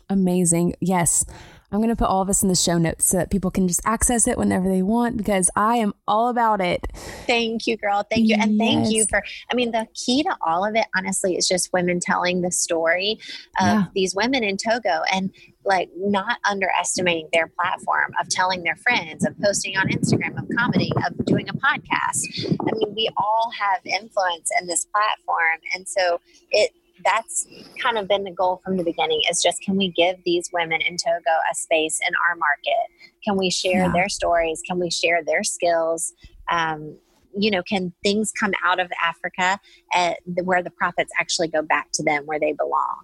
amazing. 0.09 0.75
Yes. 0.79 1.25
I'm 1.71 1.79
going 1.79 1.89
to 1.89 1.95
put 1.95 2.07
all 2.07 2.21
of 2.21 2.27
this 2.27 2.43
in 2.43 2.47
the 2.47 2.55
show 2.55 2.77
notes 2.77 3.09
so 3.09 3.17
that 3.17 3.29
people 3.29 3.51
can 3.51 3.67
just 3.67 3.81
access 3.85 4.27
it 4.27 4.37
whenever 4.37 4.69
they 4.69 4.81
want 4.81 5.17
because 5.17 5.49
I 5.55 5.77
am 5.77 5.93
all 6.07 6.29
about 6.29 6.61
it. 6.61 6.87
Thank 7.25 7.67
you, 7.67 7.75
girl. 7.75 8.05
Thank 8.09 8.27
you. 8.29 8.37
And 8.39 8.55
yes. 8.55 8.59
thank 8.59 8.95
you 8.95 9.05
for, 9.09 9.21
I 9.51 9.55
mean, 9.55 9.71
the 9.71 9.87
key 9.93 10.23
to 10.23 10.37
all 10.45 10.63
of 10.63 10.75
it, 10.75 10.85
honestly, 10.95 11.35
is 11.35 11.47
just 11.47 11.73
women 11.73 11.99
telling 11.99 12.41
the 12.41 12.51
story 12.51 13.19
of 13.59 13.65
yeah. 13.65 13.83
these 13.93 14.15
women 14.15 14.43
in 14.43 14.57
Togo 14.57 15.01
and 15.11 15.31
like 15.65 15.89
not 15.97 16.37
underestimating 16.49 17.27
their 17.33 17.47
platform 17.47 18.13
of 18.21 18.29
telling 18.29 18.63
their 18.63 18.75
friends, 18.77 19.25
of 19.25 19.37
posting 19.41 19.75
on 19.75 19.89
Instagram, 19.89 20.37
of 20.37 20.47
commenting, 20.57 20.91
of 21.05 21.25
doing 21.25 21.49
a 21.49 21.53
podcast. 21.53 22.21
I 22.45 22.71
mean, 22.73 22.93
we 22.95 23.09
all 23.17 23.51
have 23.59 23.81
influence 23.85 24.49
in 24.61 24.67
this 24.67 24.85
platform. 24.85 25.59
And 25.73 25.87
so 25.87 26.21
it, 26.51 26.71
that's 27.03 27.47
kind 27.81 27.97
of 27.97 28.07
been 28.07 28.23
the 28.23 28.31
goal 28.31 28.61
from 28.63 28.77
the 28.77 28.83
beginning 28.83 29.21
is 29.29 29.41
just 29.41 29.61
can 29.61 29.75
we 29.75 29.89
give 29.89 30.17
these 30.25 30.49
women 30.53 30.81
in 30.81 30.97
Togo 30.97 31.31
a 31.51 31.55
space 31.55 31.99
in 32.07 32.13
our 32.29 32.35
market? 32.35 33.13
Can 33.23 33.37
we 33.37 33.49
share 33.49 33.85
yeah. 33.85 33.91
their 33.91 34.09
stories? 34.09 34.61
Can 34.67 34.79
we 34.79 34.89
share 34.89 35.23
their 35.23 35.43
skills? 35.43 36.13
Um, 36.49 36.97
you 37.37 37.51
know, 37.51 37.61
can 37.63 37.93
things 38.01 38.31
come 38.31 38.53
out 38.63 38.79
of 38.79 38.89
Africa 39.03 39.59
at 39.93 40.19
the, 40.25 40.43
where 40.43 40.63
the 40.63 40.69
profits 40.69 41.11
actually 41.19 41.49
go 41.49 41.61
back 41.61 41.89
to 41.93 42.03
them 42.03 42.25
where 42.25 42.39
they 42.39 42.53
belong? 42.53 43.03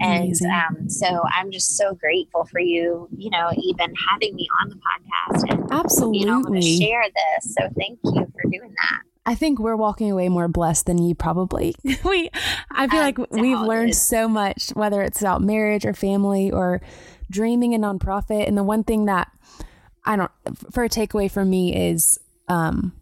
And 0.00 0.34
um, 0.46 0.88
so 0.88 1.22
I'm 1.30 1.50
just 1.50 1.76
so 1.76 1.94
grateful 1.94 2.46
for 2.46 2.58
you, 2.58 3.08
you 3.16 3.28
know, 3.30 3.50
even 3.56 3.92
having 4.10 4.34
me 4.34 4.48
on 4.62 4.70
the 4.70 4.76
podcast 4.76 5.50
and 5.50 5.70
absolutely 5.70 6.20
you 6.20 6.26
know, 6.26 6.60
share 6.60 7.04
this. 7.04 7.54
So 7.54 7.68
thank 7.78 7.98
you 8.04 8.26
for 8.32 8.50
doing 8.50 8.74
that. 8.82 9.02
I 9.30 9.36
think 9.36 9.60
we're 9.60 9.76
walking 9.76 10.10
away 10.10 10.28
more 10.28 10.48
blessed 10.48 10.86
than 10.86 10.98
you 10.98 11.14
probably. 11.14 11.76
we 12.04 12.30
I 12.68 12.88
feel 12.88 12.98
like 12.98 13.16
we've 13.30 13.60
learned 13.60 13.94
so 13.94 14.26
much 14.26 14.70
whether 14.70 15.02
it's 15.02 15.20
about 15.20 15.40
marriage 15.40 15.86
or 15.86 15.94
family 15.94 16.50
or 16.50 16.80
dreaming 17.30 17.72
a 17.72 17.78
nonprofit 17.78 18.48
and 18.48 18.58
the 18.58 18.64
one 18.64 18.82
thing 18.82 19.04
that 19.04 19.30
I 20.04 20.16
don't 20.16 20.32
for 20.72 20.82
a 20.82 20.88
takeaway 20.88 21.30
for 21.30 21.44
me 21.44 21.90
is 21.90 22.18
um 22.48 22.92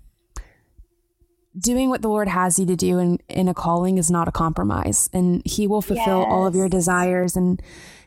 doing 1.59 1.89
what 1.89 2.03
the 2.03 2.11
Lord 2.11 2.29
has 2.29 2.59
you 2.59 2.66
to 2.66 2.76
do 2.76 2.99
in, 2.99 3.20
in 3.31 3.49
a 3.49 3.55
calling 3.55 3.97
is 3.97 4.11
not 4.11 4.29
a 4.29 4.33
compromise 4.33 5.09
and 5.14 5.41
he 5.47 5.66
will 5.66 5.81
fulfill 5.81 6.20
yes. 6.20 6.29
all 6.29 6.47
of 6.47 6.55
your 6.55 6.68
desires 6.68 7.37
and 7.37 7.62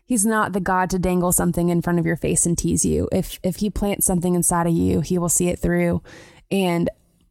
he's 0.05 0.27
not 0.27 0.53
the 0.53 0.59
God 0.59 0.91
to 0.91 0.99
dangle 0.99 1.31
something 1.31 1.69
in 1.69 1.81
front 1.81 1.97
of 1.97 2.05
your 2.05 2.17
face 2.17 2.45
and 2.45 2.55
tease 2.55 2.85
you. 2.85 3.09
If 3.11 3.39
if 3.41 3.55
he 3.55 3.71
plants 3.71 4.05
something 4.05 4.35
inside 4.35 4.67
of 4.67 4.73
you, 4.73 5.01
he 5.01 5.17
will 5.17 5.27
see 5.27 5.47
it 5.47 5.57
through. 5.57 6.03
And 6.51 6.87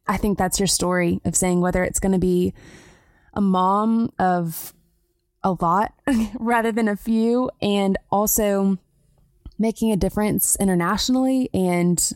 I 0.07 0.17
think 0.17 0.37
that's 0.37 0.59
your 0.59 0.67
story 0.67 1.21
of 1.25 1.35
saying 1.35 1.61
whether 1.61 1.83
it's 1.83 1.99
going 1.99 2.11
to 2.11 2.19
be 2.19 2.53
a 3.33 3.41
mom 3.41 4.11
of 4.19 4.73
a 5.43 5.51
lot 5.53 5.93
rather 6.39 6.71
than 6.71 6.87
a 6.87 6.95
few 6.95 7.49
and 7.61 7.97
also 8.11 8.77
making 9.57 9.91
a 9.91 9.95
difference 9.95 10.55
internationally 10.57 11.49
and 11.53 12.13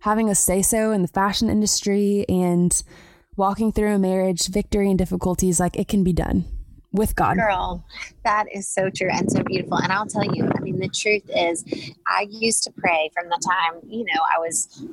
having 0.00 0.28
a 0.28 0.34
say 0.34 0.62
so 0.62 0.92
in 0.92 1.02
the 1.02 1.08
fashion 1.08 1.50
industry 1.50 2.24
and 2.28 2.82
walking 3.36 3.70
through 3.70 3.94
a 3.94 3.98
marriage, 3.98 4.48
victory 4.48 4.88
and 4.88 4.98
difficulties, 4.98 5.60
like 5.60 5.76
it 5.76 5.88
can 5.88 6.02
be 6.02 6.12
done 6.12 6.44
with 6.92 7.14
God. 7.14 7.36
Girl, 7.36 7.84
that 8.24 8.46
is 8.52 8.66
so 8.66 8.88
true 8.88 9.10
and 9.12 9.30
so 9.30 9.42
beautiful. 9.42 9.76
And 9.76 9.92
I'll 9.92 10.06
tell 10.06 10.24
you, 10.24 10.50
I 10.56 10.60
mean, 10.60 10.78
the 10.78 10.88
truth 10.88 11.28
is, 11.28 11.64
I 12.06 12.26
used 12.30 12.62
to 12.64 12.72
pray 12.72 13.10
from 13.12 13.28
the 13.28 13.38
time, 13.44 13.82
you 13.88 14.04
know, 14.04 14.22
I 14.34 14.38
was 14.38 14.86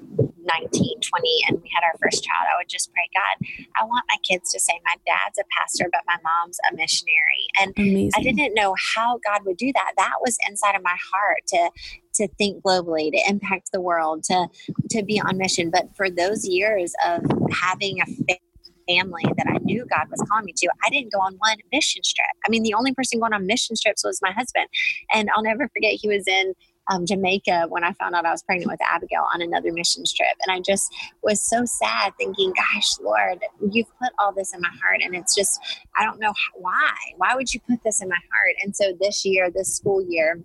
19, 0.44 1.00
20, 1.02 1.46
and 1.48 1.62
we 1.62 1.70
had 1.74 1.84
our 1.84 1.98
first 2.02 2.24
child. 2.24 2.48
I 2.52 2.58
would 2.60 2.70
just 2.70 2.92
pray, 2.94 3.08
God, 3.14 3.48
I 3.80 3.86
want 3.86 4.06
my 4.10 4.18
kids 4.24 4.52
to 4.52 4.60
say, 4.60 4.74
my 4.86 4.96
dad's 5.06 5.40
a 5.40 5.44
pastor, 5.58 5.90
but 5.92 6.02
my 6.08 6.18
mom's 6.24 6.58
a 6.72 6.76
missionary. 6.76 7.48
And 7.60 7.74
Amazing. 7.78 8.12
I 8.16 8.22
didn't 8.22 8.54
know 8.54 8.76
how 8.96 9.20
God 9.26 9.46
would 9.46 9.58
do 9.58 9.72
that. 9.74 9.94
That 9.98 10.14
was 10.22 10.38
inside 10.48 10.76
of 10.76 10.84
my 10.84 10.98
heart 11.12 11.44
to 11.48 11.70
to 12.16 12.28
think 12.38 12.64
globally, 12.64 13.12
to 13.12 13.20
impact 13.28 13.72
the 13.72 13.82
world, 13.82 14.24
to 14.26 14.48
to 14.92 15.04
be 15.04 15.20
on 15.20 15.38
mission. 15.38 15.72
But 15.72 15.96
for 15.96 16.10
those 16.10 16.46
years 16.46 16.94
of 17.06 17.24
having 17.52 18.00
a 18.02 18.40
family 18.88 19.24
that 19.38 19.48
I 19.48 19.58
knew 19.64 19.86
God 19.86 20.08
was 20.10 20.22
calling 20.30 20.46
me 20.46 20.54
to, 20.58 20.70
I 20.86 20.90
didn't 20.90 21.12
go 21.12 21.20
on 21.20 21.36
one 21.36 21.58
mission 21.72 22.02
trip. 22.04 22.36
I 22.46 22.50
mean, 22.50 22.64
the 22.64 22.74
only 22.74 22.94
person 22.94 23.20
going 23.20 23.34
on 23.34 23.48
mission 23.48 23.76
trips 23.82 24.04
was 24.04 24.20
my 24.22 24.32
husband. 24.32 24.68
And 25.14 25.30
I'll 25.36 25.44
never 25.44 25.68
forget, 25.70 25.94
he 25.94 26.08
was 26.08 26.28
in 26.28 26.54
um, 26.88 27.06
Jamaica 27.06 27.66
when 27.70 27.84
I 27.84 27.94
found 27.94 28.16
out 28.16 28.26
I 28.26 28.32
was 28.32 28.44
pregnant 28.44 28.70
with 28.70 28.80
Abigail 28.82 29.26
on 29.34 29.42
another 29.42 29.72
missions 29.72 30.14
trip. 30.14 30.36
And 30.46 30.56
I 30.56 30.60
just 30.60 30.94
was 31.22 31.42
so 31.42 31.66
sad 31.66 32.14
thinking, 32.18 32.54
gosh, 32.56 33.00
Lord, 33.02 33.40
you've 33.72 33.88
put 34.00 34.12
all 34.20 34.34
this 34.34 34.54
in 34.54 34.62
my 34.62 34.72
heart. 34.82 35.02
And 35.04 35.16
it's 35.16 35.36
just, 35.36 35.60
I 35.98 36.06
don't 36.06 36.20
know 36.20 36.34
why. 36.56 36.94
Why 37.18 37.36
would 37.36 37.54
you 37.54 37.60
put 37.62 37.84
this 37.84 38.02
in 38.02 38.10
my 38.10 38.20
heart? 38.34 38.56
And 38.64 38.76
so 38.76 38.94
this 39.00 39.26
year, 39.26 39.50
this 39.50 39.74
school 39.76 40.02
year, 40.02 40.42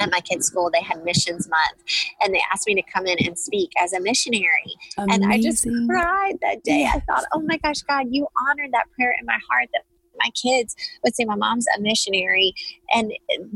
at 0.00 0.10
my 0.10 0.20
kids' 0.20 0.46
school, 0.46 0.70
they 0.72 0.82
had 0.82 1.04
missions 1.04 1.48
month 1.48 1.82
and 2.20 2.34
they 2.34 2.40
asked 2.52 2.66
me 2.66 2.74
to 2.74 2.82
come 2.82 3.06
in 3.06 3.16
and 3.24 3.38
speak 3.38 3.70
as 3.80 3.92
a 3.92 4.00
missionary. 4.00 4.76
Amazing. 4.98 5.22
And 5.22 5.32
I 5.32 5.40
just 5.40 5.66
cried 5.88 6.38
that 6.42 6.64
day. 6.64 6.84
I 6.84 7.00
thought, 7.00 7.24
oh 7.32 7.40
my 7.40 7.58
gosh, 7.58 7.82
God, 7.82 8.06
you 8.10 8.26
honored 8.48 8.72
that 8.72 8.86
prayer 8.96 9.14
in 9.18 9.24
my 9.24 9.38
heart 9.48 9.68
that 9.72 9.82
my 10.18 10.30
kids 10.30 10.74
would 11.02 11.14
say, 11.14 11.24
My 11.24 11.34
mom's 11.34 11.66
a 11.76 11.80
missionary. 11.80 12.54
And 12.92 13.12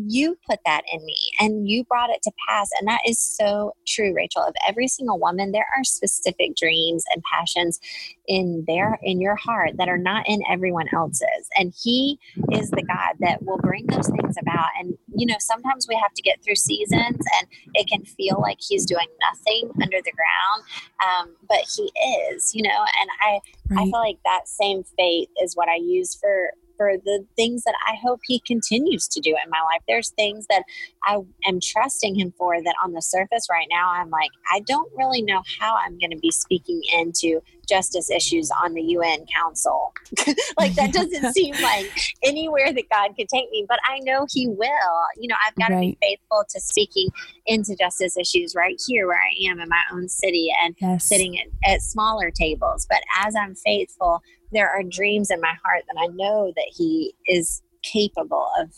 you 0.07 0.39
put 0.49 0.61
that 0.65 0.83
in 0.93 1.05
me 1.05 1.17
and 1.39 1.69
you 1.69 1.85
brought 1.85 2.11
it 2.11 2.23
to 2.23 2.33
pass. 2.49 2.69
And 2.79 2.89
that 2.89 3.01
is 3.07 3.23
so 3.23 3.75
true, 3.87 4.15
Rachel. 4.15 4.43
Of 4.43 4.55
every 4.69 4.89
single 4.89 5.19
woman, 5.19 5.53
there 5.53 5.67
are 5.77 5.85
specific 5.85 6.57
dreams 6.57 7.05
and 7.13 7.23
passions 7.23 7.81
in 8.27 8.65
their 8.67 8.99
in 9.03 9.21
your 9.21 9.37
heart 9.37 9.77
that 9.77 9.89
are 9.89 9.99
not 9.99 10.29
in 10.29 10.41
everyone 10.51 10.87
else's. 10.95 11.49
And 11.57 11.75
he 11.77 12.19
is 12.53 12.71
the 12.71 12.83
God 12.83 13.17
that 13.21 13.43
will 13.43 13.59
bring 13.59 13.87
those 13.87 14.09
things 14.09 14.37
about. 14.41 14.69
And 14.79 14.97
you 15.15 15.27
know, 15.27 15.37
sometimes 15.39 15.87
we 15.89 15.95
have 15.97 16.13
to 16.15 16.23
get 16.23 16.43
through 16.43 16.57
seasons 16.57 17.19
and 17.39 17.47
it 17.75 17.89
can 17.89 18.05
feel 18.05 18.41
like 18.41 18.59
he's 18.61 18.87
doing 18.87 19.09
nothing 19.21 19.71
under 19.83 19.99
the 20.03 20.13
ground. 20.13 20.65
Um, 21.05 21.37
but 21.49 21.65
he 21.77 21.91
is, 22.31 22.55
you 22.55 22.63
know, 22.63 22.71
and 23.01 23.11
I 23.21 23.41
right. 23.71 23.81
I 23.81 23.85
feel 23.85 24.01
like 24.01 24.19
that 24.25 24.49
same 24.49 24.85
faith 24.97 25.29
is 25.43 25.55
what 25.55 25.69
I 25.69 25.77
use 25.77 26.15
for 26.15 26.53
for 26.79 26.93
the 27.05 27.27
things 27.37 27.65
that 27.65 27.75
I 27.87 27.97
hope 28.03 28.21
he 28.25 28.41
continues 28.41 29.07
to 29.09 29.21
do 29.21 29.31
in 29.31 29.51
my 29.51 29.59
life. 29.61 29.83
There's 29.87 30.11
things 30.11 30.47
that 30.49 30.63
I 31.05 31.19
am 31.47 31.59
trusting 31.61 32.19
him 32.19 32.33
for 32.39 32.63
that 32.63 32.75
on 32.83 32.93
the 32.93 33.03
surface 33.03 33.49
right 33.51 33.67
now, 33.71 33.91
I'm 33.91 34.09
like, 34.09 34.31
I 34.51 34.61
don't 34.61 34.91
really 34.97 35.21
know 35.21 35.43
how 35.59 35.77
I'm 35.77 35.99
going 35.99 36.11
to 36.11 36.19
be 36.19 36.31
speaking 36.31 36.81
into 36.93 37.41
justice 37.69 38.11
issues 38.11 38.51
on 38.63 38.73
the 38.73 38.83
UN 38.83 39.27
Council. 39.27 39.93
like, 40.59 40.75
that 40.75 40.93
doesn't 40.93 41.33
seem 41.35 41.55
like 41.63 41.91
anywhere 42.23 42.73
that 42.73 42.89
God 42.91 43.15
could 43.17 43.29
take 43.29 43.51
me, 43.51 43.67
but 43.69 43.79
I 43.89 43.99
know 44.01 44.27
he 44.31 44.49
will. 44.49 44.69
You 45.17 45.29
know, 45.29 45.37
I've 45.47 45.55
got 45.57 45.69
to 45.69 45.75
right. 45.75 45.99
be 46.01 46.07
faithful 46.07 46.45
to 46.49 46.61
speaking 46.61 47.09
into 47.47 47.77
justice 47.77 48.17
issues 48.17 48.55
right 48.55 48.81
here 48.87 49.07
where 49.07 49.21
I 49.21 49.51
am 49.51 49.61
in 49.61 49.69
my 49.69 49.83
own 49.93 50.09
city 50.09 50.49
and 50.63 50.75
yes. 50.81 51.05
sitting 51.05 51.39
at, 51.39 51.75
at 51.75 51.83
smaller 51.83 52.31
tables. 52.31 52.87
But 52.89 53.01
as 53.19 53.35
I'm 53.37 53.55
faithful, 53.55 54.23
there 54.53 54.69
are 54.71 54.83
dreams 54.83 55.31
in 55.31 55.41
my 55.41 55.55
heart 55.65 55.85
that 55.87 56.01
I 56.01 56.07
know 56.09 56.53
that 56.57 56.71
He 56.75 57.15
is 57.27 57.63
capable 57.83 58.49
of 58.59 58.71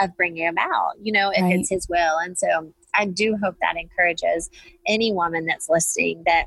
of 0.00 0.16
bringing 0.16 0.46
about. 0.46 0.92
You 1.02 1.12
know, 1.12 1.30
if 1.34 1.42
right. 1.42 1.58
it's 1.58 1.70
His 1.70 1.88
will, 1.88 2.18
and 2.18 2.38
so 2.38 2.72
I 2.94 3.06
do 3.06 3.36
hope 3.42 3.56
that 3.60 3.76
encourages 3.76 4.50
any 4.86 5.12
woman 5.12 5.46
that's 5.46 5.68
listening 5.68 6.22
that 6.26 6.46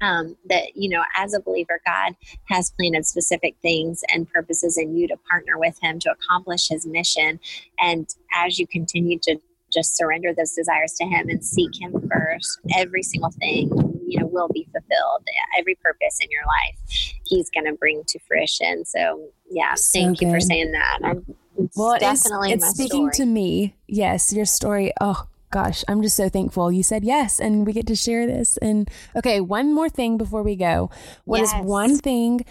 um, 0.00 0.36
that 0.48 0.76
you 0.76 0.88
know 0.88 1.02
as 1.16 1.32
a 1.32 1.40
believer 1.40 1.80
god 1.86 2.14
has 2.48 2.70
planted 2.72 3.06
specific 3.06 3.56
things 3.62 4.02
and 4.12 4.30
purposes 4.30 4.76
in 4.76 4.94
you 4.94 5.08
to 5.08 5.16
partner 5.28 5.58
with 5.58 5.78
him 5.80 5.98
to 6.00 6.10
accomplish 6.10 6.68
his 6.68 6.86
mission 6.86 7.40
and 7.80 8.14
as 8.34 8.58
you 8.58 8.66
continue 8.66 9.18
to 9.20 9.38
just 9.72 9.96
surrender 9.96 10.32
those 10.36 10.52
desires 10.52 10.92
to 10.92 11.04
him 11.04 11.28
and 11.28 11.44
seek 11.44 11.80
him 11.80 11.92
first 12.12 12.60
every 12.76 13.02
single 13.02 13.30
thing 13.30 13.95
you 14.06 14.20
know 14.20 14.26
will 14.26 14.48
be 14.48 14.66
fulfilled 14.72 15.24
every 15.58 15.74
purpose 15.76 16.18
in 16.20 16.28
your 16.30 16.42
life 16.46 17.14
he's 17.26 17.50
going 17.50 17.66
to 17.66 17.74
bring 17.74 18.02
to 18.06 18.18
fruition. 18.20 18.84
So 18.84 19.30
yeah 19.50 19.74
so 19.74 20.00
thank 20.00 20.18
good. 20.18 20.26
you 20.26 20.34
for 20.34 20.40
saying 20.40 20.72
that. 20.72 20.98
I'm, 21.02 21.36
well 21.76 21.92
it 21.92 22.00
definitely 22.00 22.52
is, 22.52 22.62
it's 22.62 22.74
speaking 22.74 23.10
story. 23.12 23.26
to 23.26 23.26
me. 23.26 23.76
Yes 23.86 24.32
your 24.32 24.44
story. 24.44 24.92
Oh 25.00 25.26
gosh 25.52 25.84
i'm 25.88 26.02
just 26.02 26.16
so 26.16 26.28
thankful. 26.28 26.72
You 26.72 26.82
said 26.82 27.04
yes 27.04 27.40
and 27.40 27.66
we 27.66 27.72
get 27.72 27.86
to 27.88 27.96
share 27.96 28.26
this. 28.26 28.56
And 28.58 28.90
okay 29.14 29.40
one 29.40 29.74
more 29.74 29.88
thing 29.88 30.16
before 30.16 30.42
we 30.42 30.56
go. 30.56 30.90
What 31.24 31.40
yes. 31.40 31.52
is 31.52 31.60
one 31.60 31.98
thing 31.98 32.44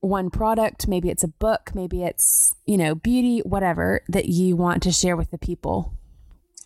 one 0.00 0.30
product 0.30 0.88
maybe 0.88 1.10
it's 1.10 1.22
a 1.22 1.28
book 1.28 1.72
maybe 1.74 2.02
it's 2.02 2.56
you 2.64 2.78
know 2.78 2.94
beauty 2.94 3.40
whatever 3.40 4.00
that 4.08 4.30
you 4.30 4.56
want 4.56 4.82
to 4.82 4.90
share 4.90 5.16
with 5.16 5.30
the 5.30 5.38
people? 5.38 5.92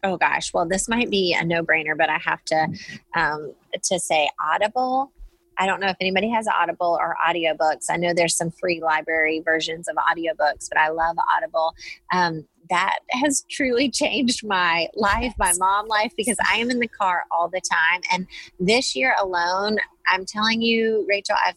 Oh 0.04 0.18
gosh, 0.18 0.52
well, 0.52 0.68
this 0.68 0.86
might 0.86 1.08
be 1.08 1.32
a 1.32 1.42
no 1.46 1.62
brainer, 1.62 1.96
but 1.96 2.10
I 2.10 2.18
have 2.18 2.44
to 2.46 2.68
um, 3.14 3.54
to 3.82 3.98
say 3.98 4.28
Audible. 4.40 5.12
I 5.56 5.66
don't 5.66 5.80
know 5.80 5.88
if 5.88 5.96
anybody 6.00 6.28
has 6.30 6.48
Audible 6.48 6.98
or 7.00 7.16
audiobooks. 7.24 7.84
I 7.88 7.96
know 7.96 8.12
there's 8.12 8.36
some 8.36 8.50
free 8.50 8.80
library 8.80 9.40
versions 9.44 9.88
of 9.88 9.96
audiobooks, 9.96 10.68
but 10.68 10.78
I 10.78 10.88
love 10.88 11.16
Audible. 11.36 11.74
Um, 12.12 12.46
that 12.70 12.98
has 13.10 13.44
truly 13.50 13.90
changed 13.90 14.46
my 14.46 14.88
life, 14.94 15.32
my 15.38 15.52
mom 15.58 15.86
life, 15.86 16.12
because 16.16 16.36
I 16.50 16.56
am 16.56 16.70
in 16.70 16.80
the 16.80 16.88
car 16.88 17.24
all 17.30 17.48
the 17.48 17.60
time. 17.60 18.00
And 18.12 18.26
this 18.58 18.96
year 18.96 19.14
alone, 19.20 19.78
I'm 20.08 20.24
telling 20.26 20.60
you, 20.60 21.06
Rachel, 21.08 21.36
I've 21.46 21.56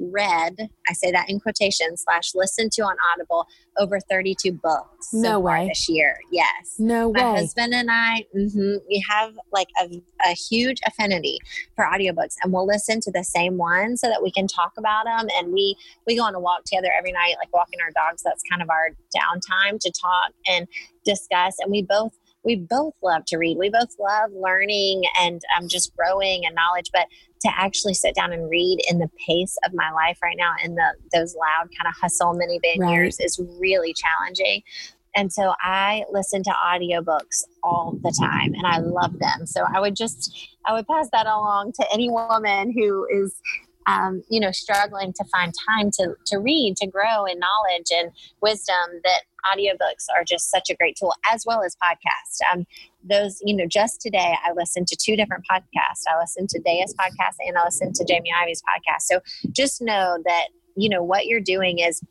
read, 0.00 0.68
I 0.88 0.92
say 0.92 1.10
that 1.12 1.28
in 1.28 1.40
quotation, 1.40 1.96
slash 1.96 2.34
listened 2.34 2.72
to 2.72 2.82
on 2.82 2.96
Audible 3.12 3.46
over 3.78 4.00
32 4.00 4.52
books 4.52 5.12
no 5.12 5.22
so 5.22 5.40
way. 5.40 5.68
this 5.68 5.88
year. 5.88 6.18
Yes. 6.32 6.76
No 6.78 7.12
My 7.12 7.20
way. 7.20 7.32
My 7.32 7.38
husband 7.38 7.74
and 7.74 7.90
I, 7.90 8.24
mm-hmm, 8.36 8.76
we 8.88 9.04
have 9.08 9.34
like 9.52 9.68
a, 9.80 10.02
a 10.26 10.32
huge 10.32 10.78
affinity 10.86 11.38
for 11.76 11.84
audiobooks 11.84 12.34
and 12.42 12.52
we'll 12.52 12.66
listen 12.66 13.00
to 13.00 13.10
the 13.10 13.24
same 13.24 13.56
one 13.56 13.96
so 13.96 14.08
that 14.08 14.22
we 14.22 14.30
can 14.32 14.46
talk 14.46 14.72
about 14.76 15.04
them. 15.04 15.28
And 15.36 15.52
we, 15.52 15.76
we 16.06 16.16
go 16.16 16.24
on 16.24 16.34
a 16.34 16.40
walk 16.40 16.64
together 16.64 16.90
every 16.96 17.12
night, 17.12 17.34
like 17.38 17.52
walking 17.52 17.80
our 17.80 17.90
dogs. 17.92 18.22
That's 18.22 18.42
kind 18.50 18.62
of 18.62 18.70
our 18.70 18.90
downtime 19.16 19.78
to 19.80 19.92
talk 19.92 20.32
and 20.46 20.66
discuss. 21.04 21.56
And 21.60 21.70
we 21.70 21.82
both 21.82 22.12
we 22.44 22.56
both 22.56 22.94
love 23.02 23.24
to 23.26 23.36
read. 23.36 23.58
We 23.58 23.70
both 23.70 23.94
love 23.98 24.30
learning 24.32 25.02
and 25.18 25.42
um, 25.56 25.68
just 25.68 25.94
growing 25.96 26.46
and 26.46 26.54
knowledge. 26.54 26.90
But 26.92 27.06
to 27.42 27.50
actually 27.54 27.94
sit 27.94 28.14
down 28.14 28.32
and 28.32 28.50
read 28.50 28.78
in 28.88 28.98
the 28.98 29.10
pace 29.26 29.56
of 29.64 29.72
my 29.74 29.90
life 29.92 30.18
right 30.22 30.36
now 30.38 30.52
in 30.62 30.74
the 30.74 30.94
those 31.12 31.34
loud 31.34 31.68
kind 31.76 31.88
of 31.88 31.94
hustle 32.00 32.34
minivan 32.34 32.78
right. 32.78 32.92
years 32.92 33.18
is 33.20 33.40
really 33.58 33.94
challenging. 33.94 34.62
And 35.14 35.32
so 35.32 35.54
I 35.60 36.04
listen 36.12 36.42
to 36.44 36.50
audiobooks 36.50 37.42
all 37.64 37.98
the 38.02 38.14
time 38.18 38.54
and 38.54 38.66
I 38.66 38.78
love 38.78 39.18
them. 39.18 39.46
So 39.46 39.64
I 39.74 39.80
would 39.80 39.96
just 39.96 40.50
I 40.66 40.72
would 40.72 40.86
pass 40.86 41.08
that 41.12 41.26
along 41.26 41.72
to 41.72 41.86
any 41.92 42.10
woman 42.10 42.72
who 42.72 43.06
is 43.10 43.34
um, 43.86 44.22
you 44.28 44.40
know, 44.40 44.50
struggling 44.50 45.12
to 45.14 45.24
find 45.24 45.52
time 45.68 45.90
to, 45.92 46.14
to 46.26 46.38
read, 46.38 46.76
to 46.76 46.86
grow 46.86 47.24
in 47.24 47.38
knowledge 47.38 47.90
and 47.92 48.10
wisdom, 48.40 49.00
that 49.04 49.22
audiobooks 49.50 50.06
are 50.14 50.24
just 50.24 50.50
such 50.50 50.70
a 50.70 50.74
great 50.76 50.96
tool, 50.96 51.14
as 51.32 51.44
well 51.46 51.62
as 51.62 51.76
podcasts. 51.76 52.40
Um, 52.52 52.66
those, 53.02 53.40
you 53.44 53.56
know, 53.56 53.66
just 53.66 54.00
today 54.00 54.34
I 54.44 54.52
listened 54.52 54.86
to 54.88 54.96
two 54.96 55.16
different 55.16 55.44
podcasts. 55.50 56.04
I 56.08 56.18
listened 56.20 56.50
to 56.50 56.60
Dea's 56.60 56.94
podcast 56.94 57.36
and 57.40 57.56
I 57.56 57.64
listened 57.64 57.94
to 57.96 58.04
Jamie 58.04 58.32
Ivey's 58.36 58.62
podcast. 58.62 59.02
So 59.02 59.20
just 59.50 59.80
know 59.80 60.18
that, 60.24 60.48
you 60.76 60.88
know, 60.88 61.02
what 61.02 61.26
you're 61.26 61.40
doing 61.40 61.78
is 61.78 62.02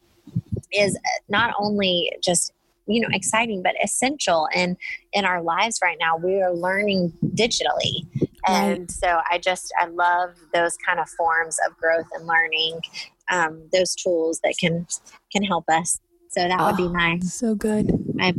is 0.72 0.97
not 1.30 1.53
only 1.57 2.11
just 2.24 2.53
you 2.89 2.99
know 3.01 3.07
exciting 3.11 3.61
but 3.63 3.75
essential 3.83 4.47
in 4.53 4.75
in 5.13 5.25
our 5.25 5.41
lives 5.41 5.79
right 5.81 5.97
now. 5.99 6.17
We 6.17 6.41
are 6.41 6.53
learning 6.53 7.13
digitally. 7.23 8.07
And 8.47 8.89
so 8.89 9.19
i 9.29 9.37
just 9.37 9.71
i 9.79 9.85
love 9.85 10.31
those 10.53 10.75
kind 10.85 10.99
of 10.99 11.09
forms 11.09 11.57
of 11.67 11.77
growth 11.77 12.07
and 12.13 12.25
learning 12.25 12.81
um, 13.31 13.69
those 13.71 13.95
tools 13.95 14.39
that 14.43 14.55
can 14.59 14.87
can 15.31 15.43
help 15.43 15.65
us. 15.69 15.99
So 16.29 16.47
that 16.47 16.59
oh, 16.59 16.67
would 16.67 16.77
be 16.77 16.83
ah, 16.83 16.89
my 16.89 17.19
so 17.19 17.55
good. 17.55 17.91
my 18.15 18.33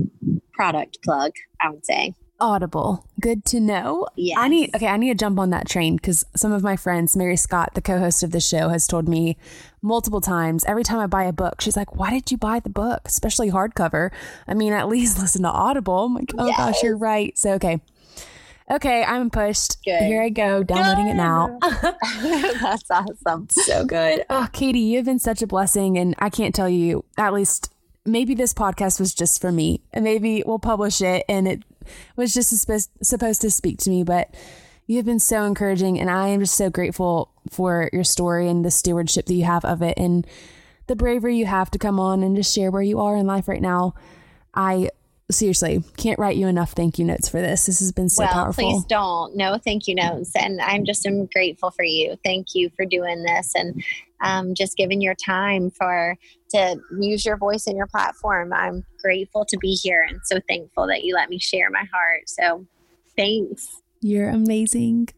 product 0.53 0.99
plug 1.03 1.33
i 1.61 1.71
would 1.71 1.87
say 1.87 2.15
Audible. 2.41 3.07
Good 3.21 3.45
to 3.47 3.61
know. 3.61 4.07
Yeah. 4.17 4.39
I 4.39 4.49
need 4.49 4.75
okay, 4.75 4.87
I 4.87 4.97
need 4.97 5.11
to 5.11 5.15
jump 5.15 5.39
on 5.39 5.51
that 5.51 5.69
train 5.69 5.97
because 5.97 6.25
some 6.37 6.53
of 6.53 6.63
my 6.63 6.77
friends, 6.77 7.17
Mary 7.17 7.37
Scott, 7.37 7.75
the 7.75 7.83
co-host 7.83 8.23
of 8.23 8.31
the 8.31 8.41
show, 8.41 8.69
has 8.69 8.87
told 8.87 9.09
me 9.09 9.37
multiple 9.83 10.21
times. 10.21 10.65
Every 10.65 10.83
time 10.83 10.99
I 10.99 11.07
buy 11.07 11.25
a 11.25 11.33
book, 11.33 11.61
she's 11.61 11.77
like, 11.77 11.97
"Why 11.97 12.11
did 12.11 12.31
you 12.31 12.39
buy 12.39 12.61
the 12.61 12.71
book, 12.71 13.03
especially 13.07 13.51
hardcover? 13.51 14.11
I 14.49 14.55
mean, 14.55 14.73
at 14.73 14.89
least 14.89 15.19
listen 15.21 15.43
to 15.43 15.51
Audible." 15.51 16.05
I'm 16.05 16.15
like, 16.15 16.33
"Oh 16.39 16.47
yes. 16.47 16.57
gosh, 16.57 16.83
you're 16.83 16.97
right." 16.97 17.37
So 17.37 17.53
okay, 17.53 17.81
okay, 18.71 19.05
I'm 19.05 19.31
pushed. 19.31 19.83
Good. 19.85 20.03
Here 20.03 20.23
I 20.23 20.31
go, 20.31 20.63
downloading 20.63 21.07
good. 21.07 21.13
it 21.13 21.17
now. 21.17 21.59
That's 22.63 22.91
awesome. 22.91 23.49
So 23.51 23.85
good. 23.85 24.25
Oh, 24.31 24.49
Katie, 24.53 24.79
you've 24.81 25.05
been 25.05 25.19
such 25.19 25.43
a 25.43 25.47
blessing, 25.47 25.99
and 25.99 26.15
I 26.19 26.31
can't 26.31 26.55
tell 26.55 26.69
you. 26.69 27.05
At 27.19 27.35
least 27.35 27.73
maybe 28.07 28.35
this 28.35 28.55
podcast 28.55 28.99
was 28.99 29.15
just 29.15 29.41
for 29.41 29.53
me, 29.53 29.83
and 29.93 30.05
maybe 30.05 30.43
we'll 30.47 30.59
publish 30.59 31.03
it 31.03 31.25
and 31.29 31.47
it 31.47 31.63
was 32.17 32.35
just 32.35 32.51
supposed 32.57 33.41
to 33.41 33.51
speak 33.51 33.79
to 33.79 33.91
me, 33.91 34.03
but 34.03 34.35
you 34.87 34.97
have 34.97 35.07
been 35.07 35.21
so 35.21 35.45
encouraging, 35.45 36.01
and 36.01 36.11
I 36.11 36.29
am 36.29 36.41
just 36.41 36.57
so 36.57 36.69
grateful 36.69 37.33
for 37.49 37.89
your 37.93 38.05
story 38.05 38.49
and 38.49 38.65
the 38.65 38.71
stewardship 38.71 39.27
that 39.27 39.35
you 39.35 39.45
have 39.45 39.65
of 39.65 39.83
it, 39.83 39.97
and 39.97 40.27
the 40.89 40.97
bravery 40.97 41.37
you 41.37 41.47
have 41.47 41.71
to 41.71 41.79
come 41.79 42.01
on 42.01 42.23
and 42.23 42.35
just 42.35 42.53
share 42.53 42.71
where 42.71 42.83
you 42.83 42.99
are 42.99 43.17
in 43.17 43.27
life 43.27 43.47
right 43.47 43.63
now. 43.63 43.95
I 44.53 44.91
seriously 45.31 45.83
can't 45.97 46.19
write 46.19 46.37
you 46.37 46.47
enough 46.47 46.73
thank 46.73 46.99
you 46.99 47.05
notes 47.05 47.29
for 47.29 47.41
this. 47.41 47.67
This 47.67 47.81
has 47.81 47.93
been 47.93 48.09
so 48.09 48.25
well, 48.25 48.33
powerful. 48.33 48.65
Please 48.65 48.85
don't. 48.85 49.37
No 49.37 49.59
thank 49.59 49.87
you 49.87 49.95
notes. 49.95 50.33
And 50.35 50.61
I'm 50.61 50.85
just 50.85 51.07
am 51.07 51.27
grateful 51.27 51.71
for 51.71 51.85
you. 51.85 52.17
Thank 52.25 52.49
you 52.55 52.71
for 52.77 52.85
doing 52.85 53.23
this 53.23 53.53
and 53.55 53.83
um, 54.23 54.55
just 54.55 54.77
giving 54.77 55.01
your 55.01 55.15
time 55.15 55.71
for 55.71 56.17
to 56.51 56.77
use 56.99 57.25
your 57.25 57.37
voice 57.37 57.67
and 57.67 57.77
your 57.77 57.87
platform. 57.87 58.53
I'm 58.53 58.85
grateful 59.03 59.45
to 59.47 59.57
be 59.59 59.73
here 59.73 60.05
and 60.09 60.21
so 60.25 60.41
thankful 60.49 60.87
that 60.89 61.05
you 61.05 61.15
let 61.15 61.31
me 61.31 61.39
share 61.39 61.71
my 61.71 61.85
heart. 61.93 62.29
So 62.29 62.67
thanks. 63.17 63.81
You're 64.01 64.31
amazing. 64.31 65.09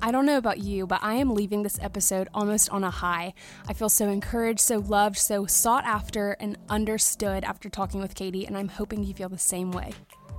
I 0.00 0.12
don't 0.12 0.26
know 0.26 0.38
about 0.38 0.58
you, 0.58 0.86
but 0.86 1.00
I 1.02 1.14
am 1.14 1.34
leaving 1.34 1.64
this 1.64 1.78
episode 1.82 2.28
almost 2.32 2.70
on 2.70 2.84
a 2.84 2.90
high. 2.90 3.34
I 3.66 3.72
feel 3.72 3.88
so 3.88 4.08
encouraged, 4.08 4.60
so 4.60 4.78
loved, 4.78 5.18
so 5.18 5.44
sought 5.44 5.84
after, 5.84 6.36
and 6.38 6.56
understood 6.68 7.42
after 7.42 7.68
talking 7.68 8.00
with 8.00 8.14
Katie, 8.14 8.46
and 8.46 8.56
I'm 8.56 8.68
hoping 8.68 9.02
you 9.02 9.12
feel 9.12 9.28
the 9.28 9.36
same 9.36 9.72
way. 9.72 9.92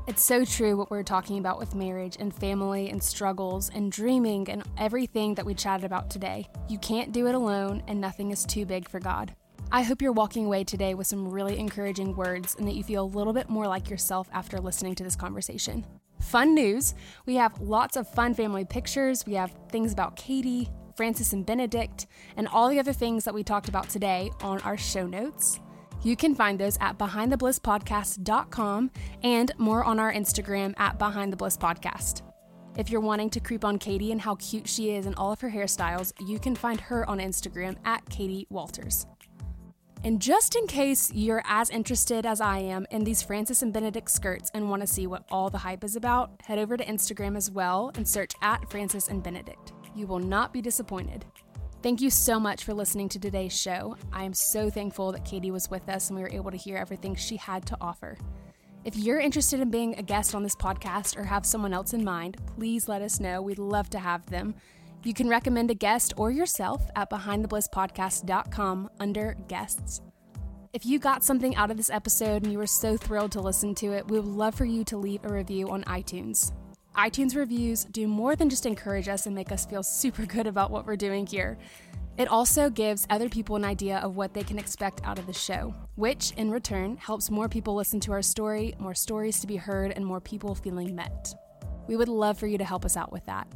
It's 0.07 0.23
so 0.23 0.45
true 0.45 0.77
what 0.77 0.89
we're 0.89 1.03
talking 1.03 1.39
about 1.39 1.59
with 1.59 1.75
marriage 1.75 2.15
and 2.21 2.33
family 2.33 2.89
and 2.89 3.03
struggles 3.03 3.69
and 3.75 3.91
dreaming 3.91 4.49
and 4.49 4.63
everything 4.77 5.35
that 5.35 5.45
we 5.45 5.53
chatted 5.53 5.85
about 5.85 6.09
today. 6.09 6.47
You 6.69 6.79
can't 6.79 7.11
do 7.11 7.27
it 7.27 7.35
alone, 7.35 7.83
and 7.87 7.99
nothing 7.99 8.31
is 8.31 8.45
too 8.45 8.65
big 8.65 8.87
for 8.87 9.01
God. 9.01 9.35
I 9.73 9.83
hope 9.83 10.01
you're 10.01 10.13
walking 10.13 10.45
away 10.45 10.63
today 10.63 10.93
with 10.93 11.05
some 11.05 11.27
really 11.27 11.59
encouraging 11.59 12.15
words 12.15 12.55
and 12.57 12.65
that 12.65 12.75
you 12.75 12.83
feel 12.83 13.03
a 13.03 13.15
little 13.15 13.33
bit 13.33 13.49
more 13.49 13.67
like 13.67 13.89
yourself 13.89 14.29
after 14.31 14.57
listening 14.59 14.95
to 14.95 15.03
this 15.03 15.17
conversation. 15.17 15.85
Fun 16.21 16.53
news 16.53 16.93
we 17.25 17.35
have 17.35 17.59
lots 17.59 17.97
of 17.97 18.07
fun 18.07 18.33
family 18.33 18.65
pictures, 18.65 19.25
we 19.25 19.33
have 19.33 19.53
things 19.71 19.91
about 19.93 20.15
Katie, 20.15 20.69
Francis 20.95 21.33
and 21.33 21.45
Benedict, 21.45 22.07
and 22.35 22.47
all 22.47 22.69
the 22.69 22.79
other 22.79 22.93
things 22.93 23.23
that 23.23 23.33
we 23.33 23.43
talked 23.43 23.69
about 23.69 23.89
today 23.89 24.31
on 24.41 24.59
our 24.61 24.77
show 24.77 25.07
notes. 25.07 25.59
You 26.03 26.15
can 26.15 26.35
find 26.35 26.59
those 26.59 26.77
at 26.79 26.97
behindtheblisspodcast.com 26.97 28.91
and 29.23 29.51
more 29.57 29.83
on 29.83 29.99
our 29.99 30.13
Instagram 30.13 30.73
at 30.77 30.97
behindtheblisspodcast. 30.97 32.21
If 32.77 32.89
you're 32.89 33.01
wanting 33.01 33.29
to 33.31 33.39
creep 33.39 33.65
on 33.65 33.77
Katie 33.77 34.11
and 34.11 34.21
how 34.21 34.35
cute 34.35 34.67
she 34.67 34.91
is 34.91 35.05
and 35.05 35.15
all 35.15 35.31
of 35.31 35.41
her 35.41 35.49
hairstyles, 35.49 36.13
you 36.25 36.39
can 36.39 36.55
find 36.55 36.79
her 36.79 37.09
on 37.09 37.19
Instagram 37.19 37.75
at 37.83 38.07
Katie 38.09 38.47
Walters. 38.49 39.05
And 40.03 40.21
just 40.21 40.55
in 40.55 40.65
case 40.65 41.11
you're 41.13 41.43
as 41.45 41.69
interested 41.69 42.25
as 42.25 42.39
I 42.39 42.59
am 42.59 42.87
in 42.89 43.03
these 43.03 43.21
Francis 43.21 43.61
and 43.61 43.73
Benedict 43.73 44.09
skirts 44.09 44.49
and 44.53 44.69
want 44.69 44.81
to 44.81 44.87
see 44.87 45.07
what 45.07 45.25
all 45.29 45.49
the 45.49 45.57
hype 45.57 45.83
is 45.83 45.97
about, 45.97 46.31
head 46.41 46.57
over 46.57 46.77
to 46.77 46.85
Instagram 46.85 47.35
as 47.35 47.51
well 47.51 47.91
and 47.95 48.07
search 48.07 48.31
at 48.41 48.69
Francis 48.69 49.09
and 49.09 49.21
Benedict. 49.21 49.73
You 49.93 50.07
will 50.07 50.19
not 50.19 50.53
be 50.53 50.61
disappointed. 50.61 51.25
Thank 51.83 51.99
you 51.99 52.09
so 52.09 52.39
much 52.39 52.63
for 52.63 52.73
listening 52.73 53.09
to 53.09 53.19
today's 53.19 53.57
show. 53.57 53.97
I 54.13 54.23
am 54.23 54.33
so 54.33 54.69
thankful 54.69 55.11
that 55.11 55.25
Katie 55.25 55.51
was 55.51 55.69
with 55.69 55.87
us 55.89 56.09
and 56.09 56.17
we 56.17 56.23
were 56.23 56.31
able 56.31 56.51
to 56.51 56.57
hear 56.57 56.77
everything 56.77 57.15
she 57.15 57.35
had 57.35 57.65
to 57.65 57.77
offer. 57.81 58.17
If 58.85 58.95
you're 58.95 59.19
interested 59.19 59.59
in 59.59 59.69
being 59.69 59.95
a 59.97 60.01
guest 60.01 60.33
on 60.33 60.43
this 60.43 60.55
podcast 60.55 61.17
or 61.17 61.25
have 61.25 61.45
someone 61.45 61.73
else 61.73 61.93
in 61.93 62.05
mind, 62.05 62.37
please 62.55 62.87
let 62.87 63.01
us 63.01 63.19
know. 63.19 63.41
We'd 63.41 63.59
love 63.59 63.89
to 63.89 63.99
have 63.99 64.25
them. 64.27 64.55
You 65.03 65.13
can 65.13 65.29
recommend 65.29 65.71
a 65.71 65.75
guest 65.75 66.13
or 66.17 66.31
yourself 66.31 66.89
at 66.95 67.09
behindtheblisspodcast.com 67.09 68.89
under 68.99 69.37
guests. 69.47 70.01
If 70.73 70.85
you 70.85 70.99
got 70.99 71.23
something 71.23 71.55
out 71.55 71.71
of 71.71 71.77
this 71.77 71.89
episode 71.89 72.43
and 72.43 72.51
you 72.51 72.57
were 72.57 72.67
so 72.67 72.95
thrilled 72.95 73.31
to 73.31 73.41
listen 73.41 73.73
to 73.75 73.93
it, 73.93 74.07
we 74.07 74.19
would 74.19 74.27
love 74.27 74.55
for 74.55 74.65
you 74.65 74.83
to 74.85 74.97
leave 74.97 75.25
a 75.25 75.33
review 75.33 75.69
on 75.69 75.83
iTunes 75.85 76.51
iTunes 76.99 77.33
reviews 77.33 77.85
do 77.85 78.09
more 78.09 78.35
than 78.35 78.49
just 78.49 78.65
encourage 78.65 79.07
us 79.07 79.25
and 79.25 79.33
make 79.33 79.53
us 79.53 79.65
feel 79.65 79.83
super 79.83 80.25
good 80.25 80.47
about 80.47 80.69
what 80.69 80.85
we're 80.85 80.97
doing 80.97 81.25
here. 81.25 81.57
It 82.17 82.27
also 82.27 82.69
gives 82.69 83.07
other 83.09 83.29
people 83.29 83.55
an 83.55 83.63
idea 83.63 83.99
of 83.99 84.17
what 84.17 84.33
they 84.33 84.43
can 84.43 84.59
expect 84.59 84.99
out 85.05 85.17
of 85.17 85.25
the 85.25 85.31
show, 85.31 85.73
which 85.95 86.31
in 86.31 86.51
return 86.51 86.97
helps 86.97 87.31
more 87.31 87.47
people 87.47 87.75
listen 87.75 88.01
to 88.01 88.11
our 88.11 88.21
story, 88.21 88.75
more 88.79 88.93
stories 88.93 89.39
to 89.39 89.47
be 89.47 89.55
heard, 89.55 89.93
and 89.95 90.05
more 90.05 90.19
people 90.19 90.53
feeling 90.53 90.93
met. 90.93 91.33
We 91.87 91.95
would 91.95 92.09
love 92.09 92.37
for 92.37 92.47
you 92.47 92.57
to 92.57 92.65
help 92.65 92.83
us 92.83 92.97
out 92.97 93.13
with 93.13 93.25
that. 93.27 93.47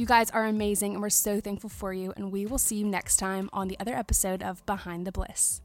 You 0.00 0.06
guys 0.06 0.30
are 0.30 0.46
amazing, 0.46 0.94
and 0.94 1.02
we're 1.02 1.10
so 1.10 1.42
thankful 1.42 1.68
for 1.68 1.92
you, 1.92 2.14
and 2.16 2.32
we 2.32 2.46
will 2.46 2.56
see 2.56 2.76
you 2.76 2.86
next 2.86 3.18
time 3.18 3.50
on 3.52 3.68
the 3.68 3.78
other 3.78 3.94
episode 3.94 4.42
of 4.42 4.64
Behind 4.64 5.06
the 5.06 5.12
Bliss. 5.12 5.60